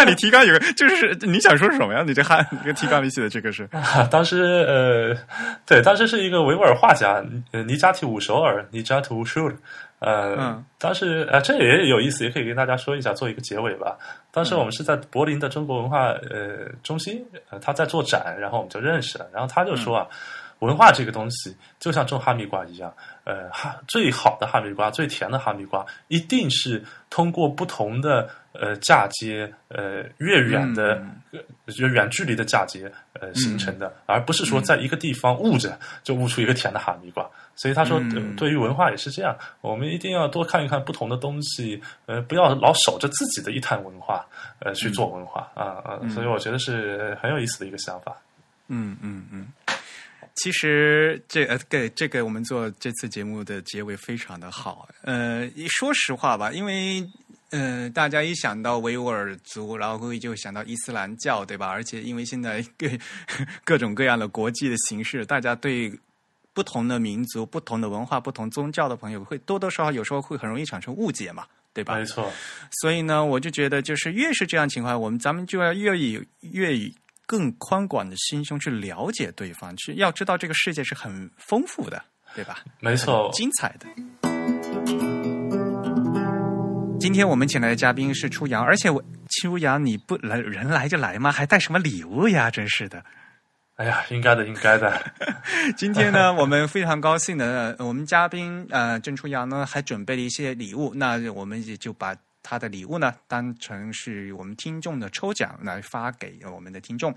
[0.05, 2.03] 你提纲有个，就是你想说什么呀？
[2.05, 3.67] 你这哈，你这提纲里写的这个是
[4.09, 5.17] 当时呃，
[5.65, 9.55] 对，当时是一个维吾尔画家，呃，尼加提乌首尔，尼加提乌舒尔。
[9.99, 13.97] 呃，嗯当时呃，这也有意思，也可以跟大家说一下，做一个结尾吧。
[14.29, 19.25] 当时我们是在柏林的中国文化呃中心，呃，他在做展，然后我们就认识了。
[19.33, 20.05] 然后他就说啊，
[20.59, 28.29] 文化这个东西就像种哈密瓜一样，呃，哈最好的哈密瓜，最甜的哈密瓜，一定是通过不同的
[28.59, 31.39] 呃嫁接，呃越远的、呃
[31.77, 37.29] 越远距离的嫁接呃形成的，而不是说在一个地方悟着就悟出一个甜的哈密瓜。
[37.55, 38.01] 所以他说，
[38.35, 44.25] 对于文化也是这样，我们一定要多看一看不同的东西，呃，不要老守着自己的一摊文化，
[44.59, 48.15] 呃，去做文化啊啊、所以我觉得是很有意思的一个想法。
[48.67, 49.47] 嗯嗯嗯。
[50.35, 54.85] 其实这呃，给这个我们做这次节目的结尾非常的好。
[55.03, 56.99] 呃，说实话吧，因为
[57.51, 61.67] 呃，大家一想到维吾尔族，然后会就想到伊斯兰教，对吧？
[61.67, 62.87] 而且因为现在 各
[63.63, 65.91] 各种各样的国际的形势，大家对
[66.53, 71.95] 不同的民族、不同的文化、不同宗教的朋友，会多多少少有时候会很容易产生误解嘛，对吧？
[71.95, 72.31] 没错，
[72.81, 76.93] 所以呢，我就觉得，就是越是这样情况，我们咱们就要越以越以
[77.25, 82.03] 更宽广的心胸去了解对方，去要知道这个世界是很丰富的，
[82.33, 82.59] 对吧？
[82.79, 84.34] 没错，精彩的。
[87.05, 88.99] 今天我们请来的嘉宾是初阳，而且我
[89.29, 91.31] 初阳你不来人来就来吗？
[91.31, 92.49] 还带什么礼物呀？
[92.49, 93.05] 真是的。
[93.75, 94.99] 哎呀，应该的，应该的。
[95.77, 107.15] 今天呢，我们非常高兴的，呃我们嘉宾呃郑初阳呢还准备了一些礼物，那我们也就把他的礼物呢当成是我们听众的抽奖来发给我们的听众。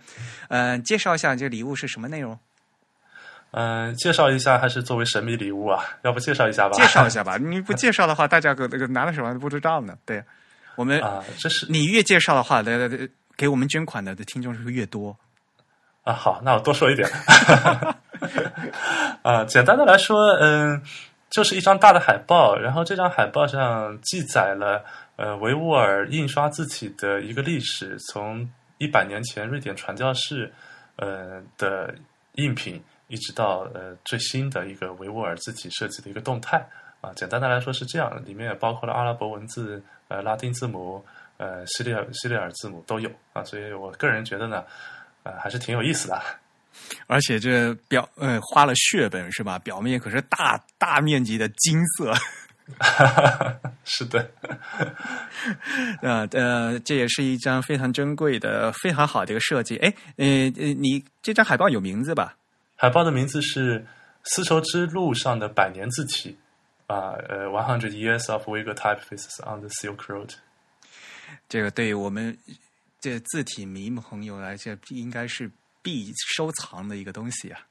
[0.49, 2.39] 呃，介绍一下这礼物是什么内容？
[3.53, 5.83] 嗯、介绍一下还是作为神秘礼物啊？
[6.03, 6.77] 要不介绍一下吧？
[6.77, 9.97] 介绍一下吧， 你不介绍的话，大家可那个拿了什么都不知道呢。
[10.05, 10.23] 对，
[10.77, 15.17] 我们、啊，这是你越介绍的话，的的给我们捐款的的听众是越多。
[16.05, 17.09] 啊，好，那我多说一点。
[19.23, 20.83] 啊，简单的来说，嗯，
[21.31, 24.85] 就是一张大的海报，然后这张海报上记载了
[25.17, 28.49] 呃维吾尔印刷字体的一个历史，从
[28.79, 30.53] 一百年前瑞典传教士
[30.97, 31.95] 呃的
[32.35, 36.65] 印品，一直到呃最新的一个维吾尔自己设计的一个动态
[37.01, 37.13] 啊。
[37.15, 41.05] 简单的来说是这样，里面也包括了阿拉伯文字、呃拉丁字母、
[41.37, 43.43] 呃西里尔西里尔字母都有啊。
[43.45, 44.65] 所以我个人觉得呢，
[45.25, 46.23] 呃还是挺有意思的。
[47.07, 49.59] 而且这表呃花了血本是吧？
[49.59, 52.15] 表面可是大大面积的金色。
[53.85, 54.31] 是的，
[56.03, 59.79] 呃呃，这也是一张非常珍贵的、非常好的一个设计。
[59.79, 60.27] 哎，呃
[60.59, 62.37] 呃，你这张海报有名字吧？
[62.81, 63.81] 海报的名字是
[64.23, 66.39] 《丝绸之路上的百年字体》
[66.95, 70.35] 啊，呃，One Hundred Years of Uyghur Typefaces on the Silk Road。
[71.49, 72.39] 这个对于我们
[73.01, 75.51] 这字体迷朋友来讲，应该是
[75.83, 77.67] 必收藏的一个东西啊。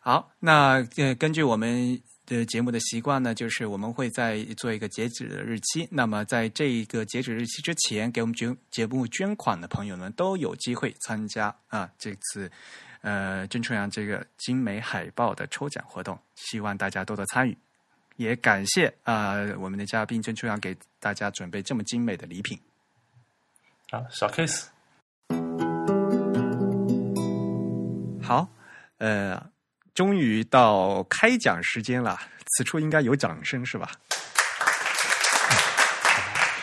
[0.00, 2.00] 好，那呃，根据我们。
[2.26, 5.86] 的节目的习惯呢，就是我们会在做一个截止的日期。
[5.92, 12.50] 那么，在这一个截止日期之前，给我们捐节目捐款的朋友们都有机会参加啊这次
[13.06, 16.18] 呃郑春阳这个精美海报的抽奖活动。
[16.34, 17.56] 希望大家多多参与，
[18.16, 22.58] 也感谢啊我们的嘉宾郑秋阳给大家准备这么精美的礼品。
[23.90, 24.64] 啊，小 case。
[28.20, 28.48] 好，
[28.98, 29.40] 呃。
[29.94, 33.90] 终于到开奖时间了，此处应该有掌声是吧？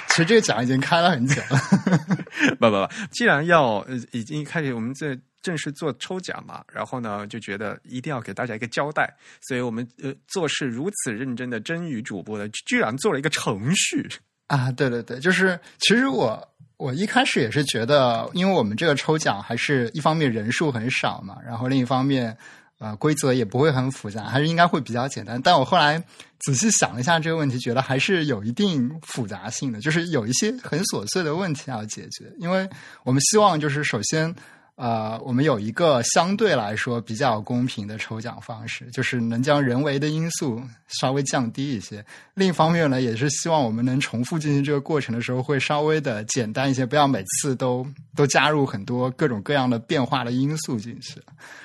[0.09, 1.57] 其实这个奖已经开了很久了。
[2.61, 9.07] 不不不，既然要呃已经开始，我们这正式做抽奖嘛，然后呢就觉得一定要给大家一个交代，
[9.41, 14.09] 所以我们呃做事如此认真的真宇主播呢，居然做了一个程序
[14.47, 14.71] 啊！
[14.71, 16.41] 对对对，就是其实我
[16.77, 22.35] 我一开始也是觉得，因为我们这个抽奖还是一方面人数很少嘛，然后另一方面。
[22.79, 25.41] 啊，规则也不会很复杂，还是应该会比较简单。
[25.41, 26.03] 但我后来
[26.39, 32.29] 仔细想了一下这个问题，觉得还是有一定复杂性的，就是有一些很琐碎的问题要解决。
[32.39, 32.69] 因为
[33.05, 34.35] 我们希望，就是首先。
[34.75, 42.03] 呃，我们有一个相对来说比较公平的抽奖方式，就是能将人为的因素稍微降低一些。
[42.33, 47.85] 另一方面呢，也是希望我们能重复进行这个过程的时候会稍微的简单一些，不要每次都
[48.15, 51.21] 都加入很多各种各样的变化的因素进去。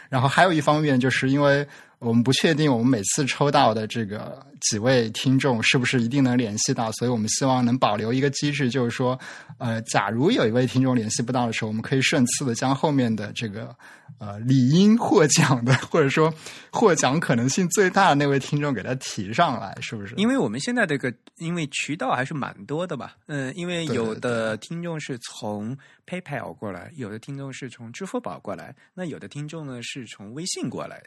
[0.09, 1.67] 然后还有一方面，就是因为。
[1.99, 9.19] 我们不确定我们每次抽到的这个几位听众是不是一定能联系到，所以我们希望能保留一个机制，就是说，
[9.59, 13.75] 呃，假如有一位听众联系不到的时候，我们可以顺次的将后面的这个
[14.19, 16.33] 呃理应获奖的，或者说
[16.71, 20.15] 获奖可能性最大的那位听众给他提上来，是不是？
[20.17, 25.77] 因为我们现在这个因为渠道还是蛮多的吧，嗯，因为有的听众是从
[26.07, 31.03] PayPal 过来，有的听众是从支付宝过来，那有的听众呢是从微信过来。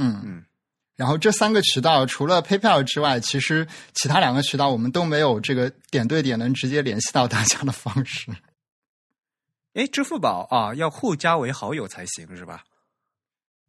[0.00, 0.44] 嗯嗯，
[0.96, 8.32] 然后这三个渠道除了 PayPal 之外，其实其他两个渠道我们都没有这个点对点能直接联系到大家的方式。
[9.74, 12.64] 哎，支付宝啊，要互加为好友才行是吧？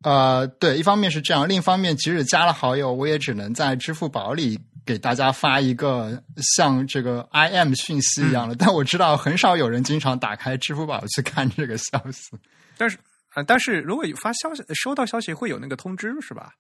[0.03, 6.24] 呃，对，一方面是这样，另一方面，即使加了好友，我也只能在支付宝里给大家发一个
[6.56, 8.56] 像这个 IM 讯息一样的。
[8.56, 12.32] 但我知道很少有人经常打开支付宝去看这个消息，
[12.78, 12.98] 但是。
[13.34, 16.53] 啊，但是如果有发消息，收到消息会有那个通知是吧？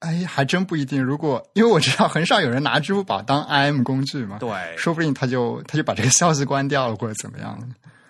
[0.00, 1.02] 哎，还真不一定。
[1.02, 7.58] 如果因为我知道很少有人拿支付宝当 IM 工具嘛，对，说不定他就他就把这个消息关掉了或者怎么样。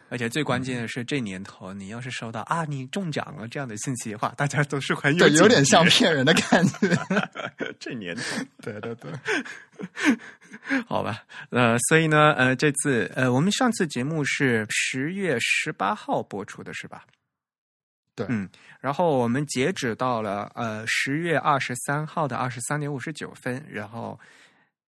[0.08, 6.96] 而且最关键的是，这年头你要是收到啊你中奖了这样的信息的话，大家都是很有有点像骗人的感觉。
[7.78, 8.22] 这年头，
[8.62, 9.12] 对对对，
[10.86, 11.22] 好吧。
[11.50, 17.04] 呃，所以呢，呃，这次呃，我们上次节目是十月十八号播出的，是吧？
[18.16, 18.48] 对，嗯，
[18.80, 24.18] 然后我们截止到了呃十月二十三号的二十三点五十九分，然后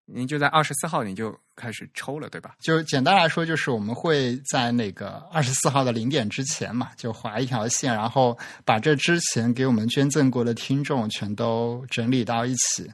[0.07, 2.57] 您就在二十四号你就开始抽了，对吧？
[2.59, 12.91] 就简单来说，就是我们会在那个二十四号的零点之前嘛，就划一条线，然后把这之前给我们捐赠过的听众全都整理到一起。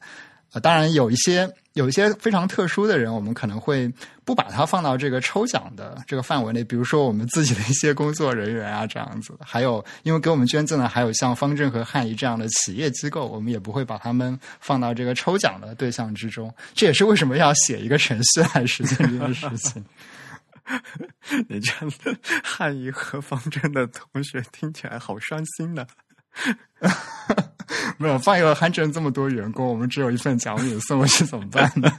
[0.53, 1.53] 呃，当然有一些。
[1.75, 3.93] 有一些非常特殊的人，我们可能会
[4.25, 6.63] 不把它放到这个抽奖的这个范围内。
[6.63, 9.37] 比如说，我们自己的一些工作人员啊，这样子。
[9.41, 16.55] 还有，因为给我们捐赠的还有像方正和汉仪这样的企业机构，我们也不会把他们放到这个抽奖的对象之中。
[16.75, 19.85] 这也是为什么要写一个程序来实现这件事情。
[21.49, 25.85] 你这样的汉仪和方正的同学听起来好伤心呢。
[27.99, 31.91] 没有放一个韩城这么多员工，我们只有一份奖品送过去怎么办呢？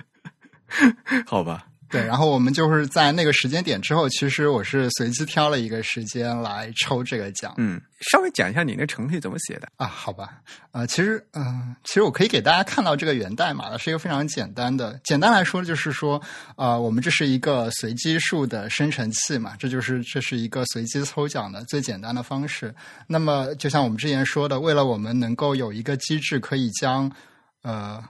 [1.26, 7.52] 好吧，对，然后我们就是在那个时间点之后，其实我是随机挑了一个时间来抽这个奖。
[7.56, 7.80] 嗯，
[8.12, 9.86] 稍微讲一下你那程序怎么写的啊？
[9.88, 10.40] 好吧，
[10.70, 15.00] 呃，其实，嗯，其实我可以给大家看到这个源代码的，是一个非常简单的。
[15.02, 16.22] 简单来说，就是说，
[16.56, 22.72] 呃，我们这是一个随机数的生成器嘛，这就是这是一个随机抽奖的最简单的方式。
[23.08, 27.10] 那么，就像我们之前说的，为了我们能够有一个机制，可以将
[27.62, 28.00] 呃。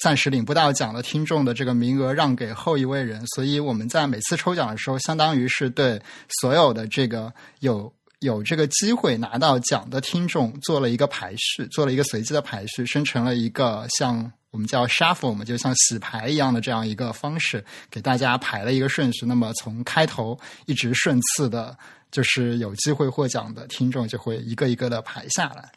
[0.00, 6.00] 暂时领不到奖的听众的这个名额让给后一位人，所以我们在每次抽奖的时候，相当于是对
[6.40, 19.26] 所有的这个有有这个机会拿到奖的听众做了一个排序，做了一个随机的排序，生成了一个像我们叫 shuffle，我们就像洗牌一样的这样一个方式，给大家排了一个顺序。
[19.26, 21.76] 那么从开头一直顺次的，
[22.10, 25.70] 就是有机会获奖的听众就会一个一个的排下来。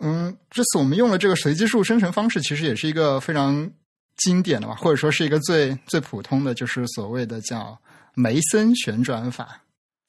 [0.00, 3.70] 嗯，这次我们用了这个随机数生成方式，其实也是一个非常
[4.16, 7.78] 经典的吧，或者说是一个最最普通的，就是所谓的叫
[8.14, 9.60] 梅森旋转法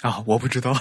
[0.01, 0.23] 啊。
[0.25, 0.71] 我不知道，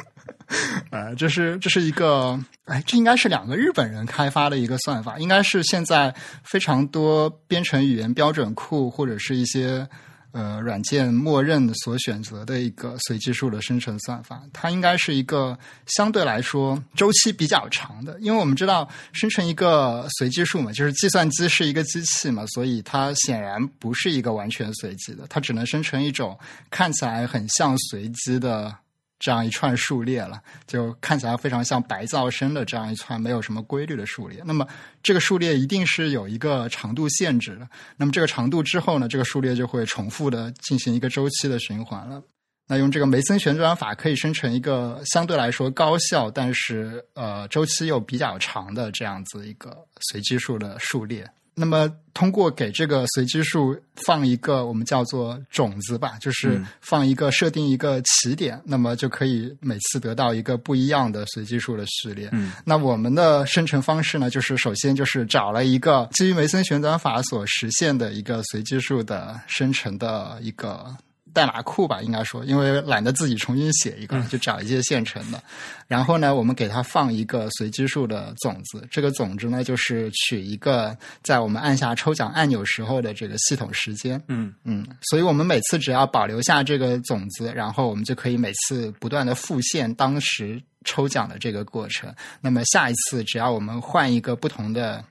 [0.90, 9.88] 啊， 这是这是一个，哎，这应该是两个日本人开发的一个算法，应该是现在非常多编程语言标准库或者是一些。
[10.32, 26.38] 呃，软件默认所选择的一个随机数的生成算法，它应该是一个相对来说周期比较长的，因为我们知道生成一个随机数嘛，就是计算机是一个机器嘛，所以它显然不是一个完全随机的，它只能生成一种
[26.70, 28.74] 看起来很像随机的。
[29.22, 34.42] 这样一串数列了，就看起来非常像白噪声的这样一串没有什么规律的数列。
[34.44, 34.66] 那么
[35.00, 37.68] 这个数列一定是有一个长度限制的。
[37.96, 42.20] 那么这个长度之后呢，这个数列就会重复的进行一个周期的循环了。
[42.66, 51.30] 那用这个梅森旋转法可以生成一个相对来说高效，但是呃周期又比较长的这样子一个随机数的数列。
[51.54, 62.30] 那么，通过给这个随机数放一个我们叫做种子吧，就是放一个设定一个起点，那么就可以每次得到一个不一样的随机数的序列。
[62.32, 70.96] 嗯，那我们的生成方式呢，就是首先就是找了一个基于梅森旋转法所实现的一个随机数的生成的一个。
[71.32, 75.42] 代码库吧，应该说，因为懒得自己重新写一个，就找一些现成的。
[75.88, 84.22] 然后呢，我们给它放一个随机数的种子，这个种子呢，就是取一个在我们按下抽奖按钮时候的这个系统时间。
[84.28, 92.14] 嗯嗯，所以我们每次只要保留下这个种子，然后我们就可以每次不断的复现当时抽奖的这个过程。
[92.40, 95.04] 那么下一次，只要我们换一个不同的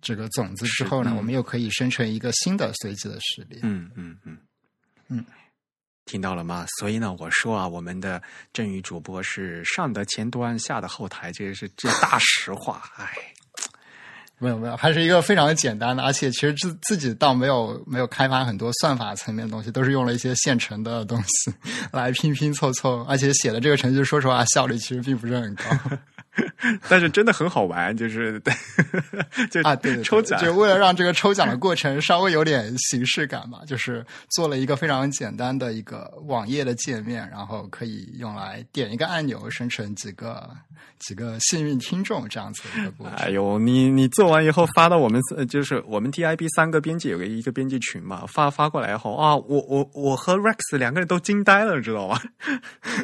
[0.00, 3.58] 这个种子之后呢，我们又可以生成一个新的随机的实例。
[3.62, 4.36] 嗯嗯嗯
[5.08, 5.24] 嗯。
[6.06, 6.66] 听到了吗？
[6.78, 8.22] 所以呢，我说啊，我们的
[8.52, 12.82] 振宇主播是上的前端，下的后台，这是这大实话。
[12.96, 13.08] 哎，
[14.38, 21.52] 没有没有，还是一个非常简单的，而且其实自自己倒没有没有开发很多算法层面的东西，都是用了一些现成的东西
[21.90, 25.64] 来拼拼凑凑，而且写的这个程序，说实话效率其实并不是很高。
[26.88, 28.40] 但是真的很好玩，就是
[29.50, 40.50] 就啊，对，抽奖，就为了让这个抽奖的过程稍微有点形式感嘛，就是做了一个非常简单的一个网页的界面，然后可以用来点一个按钮生成几个
[40.98, 43.16] 几个幸运听众这样子的一个过程。
[43.16, 52.20] 哎呦，你你做完以后发到我们就是我们 TIB 三个编辑有个一个编辑群嘛，发发过来以后啊，我我我和 Rex 两个人都惊呆了，知道吗？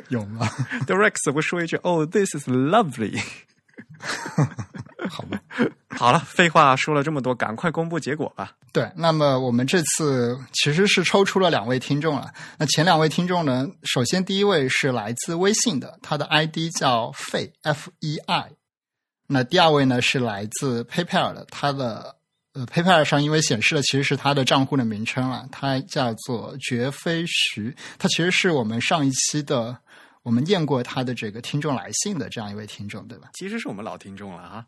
[0.08, 0.48] 有吗？
[0.86, 3.19] 对 Rex 会说一句：“Oh,，This is lovely。
[5.08, 5.40] 好吧，
[5.88, 8.52] 好了，废话说了这么多，赶快公布结果吧。
[8.72, 12.32] 对，那么我们这次其实是抽出了两位听众了。
[12.58, 13.66] 那前两位听众呢？
[13.82, 18.52] 首先第一位是来自微信的，他的 ID 叫费 F E I。
[19.26, 22.16] 那第二位呢是来自 PayPal 的，他的
[22.54, 29.78] 呃 PayPal 上因为显示的其实是他的账户的名称了，他叫做绝非徐，他其实是我们上一期的。
[30.22, 33.30] 我们验过他的这个听众来信的这样一位听众，对吧？
[33.34, 34.66] 其实是我们老听众了啊。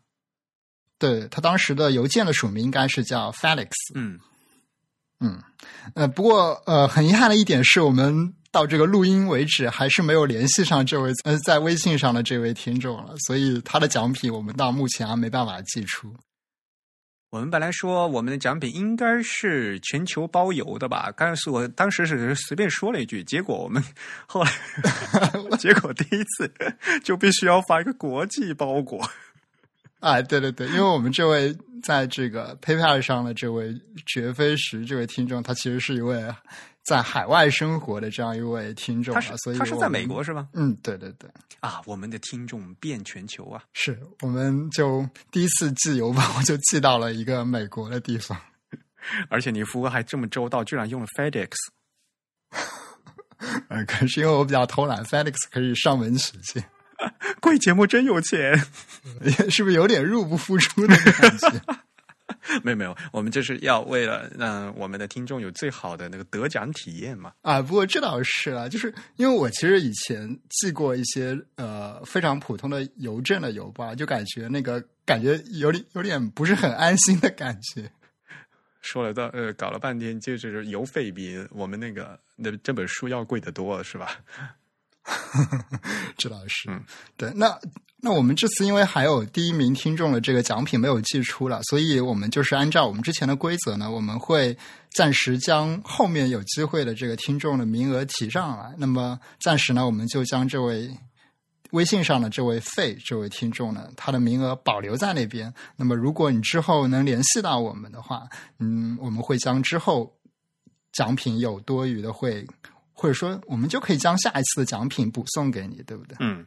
[0.97, 3.69] 对他当时的邮件的署名应该是叫 Felix。
[3.93, 4.19] 嗯
[5.19, 5.41] 嗯
[5.95, 16.13] 呃，不过呃，很遗憾的一点是我们到这个录音为止还是没有联系上这位呃在微信上的这位听众了，所以他的奖品我们到目前还没办法寄出。
[17.33, 21.11] 我们本来说我们的奖品应该是全球包邮的吧？
[21.17, 23.83] 刚是我当时是随便说了一句，结果我们
[24.27, 24.51] 后来
[25.57, 26.53] 结果第一次
[27.03, 29.01] 就必须要发一个国际包裹。
[29.99, 31.51] 啊， 对对对，因为我们这位
[31.81, 36.23] 在这个 PayPal 上的这位绝非石这位听众，他其实是一位。
[36.83, 40.49] 在海外生活的这样一位听众，他是所以他是在美国是吗？
[40.53, 41.29] 嗯，对对对。
[41.61, 43.63] 啊，我们的听众遍全球啊！
[43.73, 48.37] 是，我们就第一次寄邮包就寄到了一个美国的地方。
[49.29, 51.51] 而且你服务还这么周到，居然用了 FedEx。
[53.69, 56.63] 呃，可能是因为我比较偷懒，FedEx 可以上门取件，
[57.39, 58.57] 贵节目真有钱。
[59.49, 61.61] 是不是有点入不敷出的感觉？
[62.63, 67.33] 没有没有，我们就是要为了让我们的听众有最好的那个得奖体验嘛。
[67.41, 77.91] 啊，不过这倒是啊，就是因为我其实以前寄过一些呃非常普通的邮政的邮包，就感觉那个感觉有点有点不是很安心的感觉。
[78.81, 84.17] 说了到呃，搞了半天，就是邮费比我们那个那这本书要贵得多，是吧？
[86.17, 86.81] 这倒是，嗯，
[87.17, 87.31] 对。
[87.35, 87.59] 那
[88.05, 94.57] 那我们这次因为还有第一名听众的这个奖品没有寄出了，所以我们就是按照我们之前的规则呢，我们会
[94.93, 98.75] 暂时将后面有机会的这个听众的名额提上来。
[98.77, 100.91] 那么暂时呢，我们就将这位
[101.71, 105.53] 微信上的这位费这位听众呢，他的名额保留在那边。
[105.77, 108.27] 那么如果你之后能联系到我们的话，
[108.59, 110.13] 嗯，我们会将之后
[110.91, 112.45] 奖品有多余的会。
[112.95, 116.15] 或者说，我们就可以将下一次的奖品补送给你，对不对？
[116.21, 116.45] 嗯，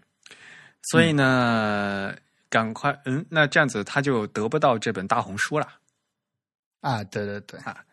[0.91, 2.15] 所以呢，
[2.49, 5.69] 赶快，嗯，那这样子他就得不到这本大红书了。
[6.81, 7.85] 啊，对对对，啊，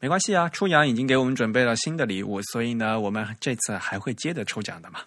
[0.00, 5.00] 没关系啊，初阳已经给我们准备了新的礼物，所以呢，我们这次还会接着抽奖的嘛。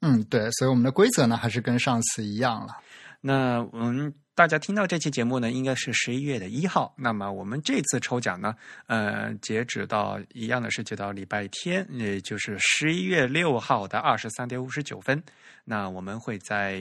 [0.00, 2.76] 嗯，对，所以我们的规则呢，还是跟上次一样了。
[3.20, 4.14] 那我们。
[4.36, 6.94] 大家听到这期节目呢，应该是十一月的一号。
[6.98, 8.54] 那么我们这次抽奖呢，
[8.86, 15.22] 呃，截止到一样的是，截到礼拜天，也就是十一月六号的二十三点五十九分。
[15.64, 16.78] 那我们会在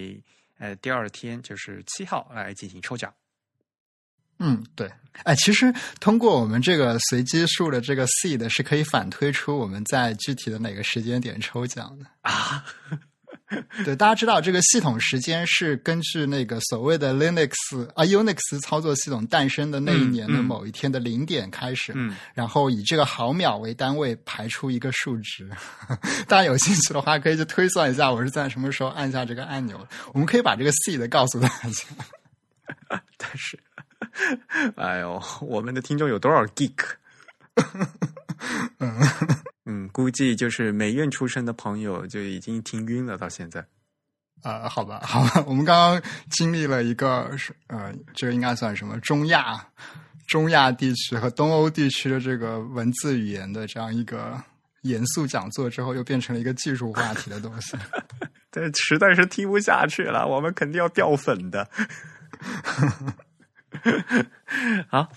[0.58, 3.14] 呃第二天，就是七号来进行抽奖。
[4.40, 4.92] 嗯，对。
[5.24, 12.66] 哎，其实通过我们这个随机数的这个 seed 是可以反推出我们在具体的哪个时间点抽奖的啊。
[13.86, 17.54] 对，大家知道这个系统时间是根据那个所谓的 Linux
[17.96, 25.50] 啊 Unix 操作系统诞生的那一年的某一天的零点开始，嗯，然后以这个毫秒为单位排出一个数值。
[26.28, 29.88] 大家有兴趣的话，可以去推算一下我是在什么时候按下这个按钮。
[30.14, 33.00] 我们可以把这个 seed 告诉大家。
[33.18, 33.60] 但是，
[34.76, 36.76] 哎呦，我们的听众有多少 geek？
[38.80, 39.00] 嗯。
[39.66, 43.18] 嗯，估计就是美院出身的朋友就已经听晕了。
[43.18, 43.66] 到现在，
[44.44, 49.00] 啊，好吧，好吧，我们刚刚经历了一个是，呃，这个应该算什么？
[49.00, 49.66] 中亚、
[50.28, 54.40] 中亚地区和东欧地区的这个文字语言的这样一个
[54.84, 57.76] 严肃讲座之后，又变成了一个技术话题的东西。
[58.52, 61.68] 这实在是听不下去了，我们肯定要掉粉的。
[64.90, 65.08] 好，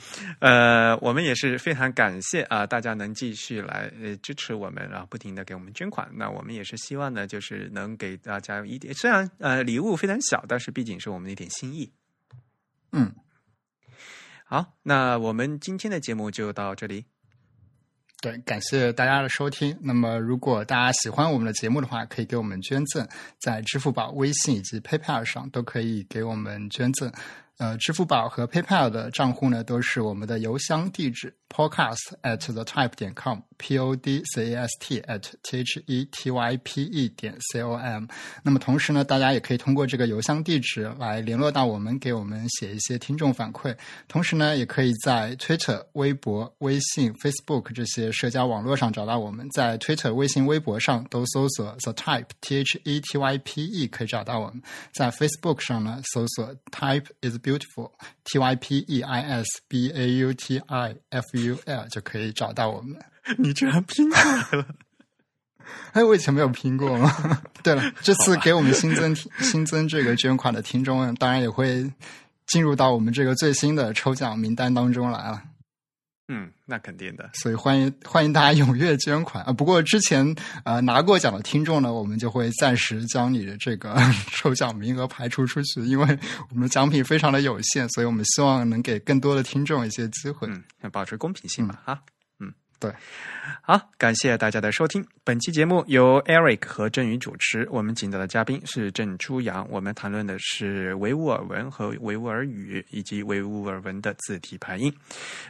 [0.41, 6.09] 呃，我们也是非常感谢啊，大家能继续来呃支持我们，然后不停的给我们捐款。
[6.15, 11.93] 那我们也是希望呢，就是能给大家一点，虽然呃礼物非常小，但是毕竟是我们的一点心意。
[12.93, 13.15] 嗯，
[14.45, 17.05] 好，那我们今天的节目就到这里。
[18.21, 19.79] 对，感谢大家的收听。
[19.81, 23.09] 那么，如果大家喜欢我们的节目的话，可以给我们捐赠，
[23.39, 27.13] 在支付宝、微信以及 PayPal 上都可以给我们捐赠。
[27.59, 31.35] 呃，支付宝和 PayPal 的账户呢，都是我们的邮箱地址。
[31.49, 36.05] ：podcast at the type 点 com，p o d c a s t at t h e
[36.11, 38.07] t y p e 点 c o m。
[38.43, 43.77] 那么同时呢，大家也可以通过这个邮箱地址来联络到我们，给我们写一些听众反馈。
[44.07, 49.49] 同时呢，也可以在 Twitter、微博、微信、Facebook 这些社交网络上找到我们。
[49.51, 54.63] 在 Twitter、微信、微博上都搜索 the type t h e t y p e 可以找到我们。
[54.93, 57.93] 在 Facebook 上呢，搜索 type is Beautiful
[58.25, 62.97] T Y P E I S B A U T I F U L 就可以找到我们。
[63.39, 64.67] 你居然拼出来了！
[65.93, 67.11] 哎，我以前没有拼过吗？
[67.63, 71.91] 对了，这次给我们新增新增这个捐款的听众，当然也会
[72.47, 75.43] 进入到我们这个最新的抽奖名单当中来了。
[76.29, 79.53] 嗯，那肯定的，所以欢迎欢迎大家踊跃捐款啊！
[79.53, 83.97] 不过之前呃拿过奖的听众呢，我们就会暂时将你的这个
[84.33, 86.19] 抽奖名额排除出去，因为
[86.51, 91.99] 我们的奖品非常的有限，所以我们希望能给更多的听众一些机会，嗯，保持公平性嘛，哈。
[92.81, 92.93] 对，
[93.61, 95.05] 好，感谢大家的收听。
[95.25, 99.67] 本期节目由 Eric 和郑宇主持，我们请到的嘉宾是郑初阳。
[99.69, 104.95] 我们谈论的是维吾尔文和维吾尔语以及维吾尔文的字体排印。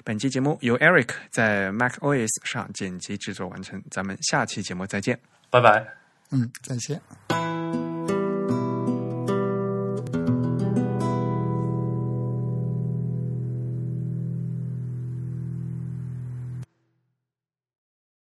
[0.04, 3.82] 本期节目由 Eric 在 Mac OS 上剪辑制作完成。
[3.90, 5.86] 咱们下期节目再见，拜拜。
[6.30, 7.87] 嗯，再见。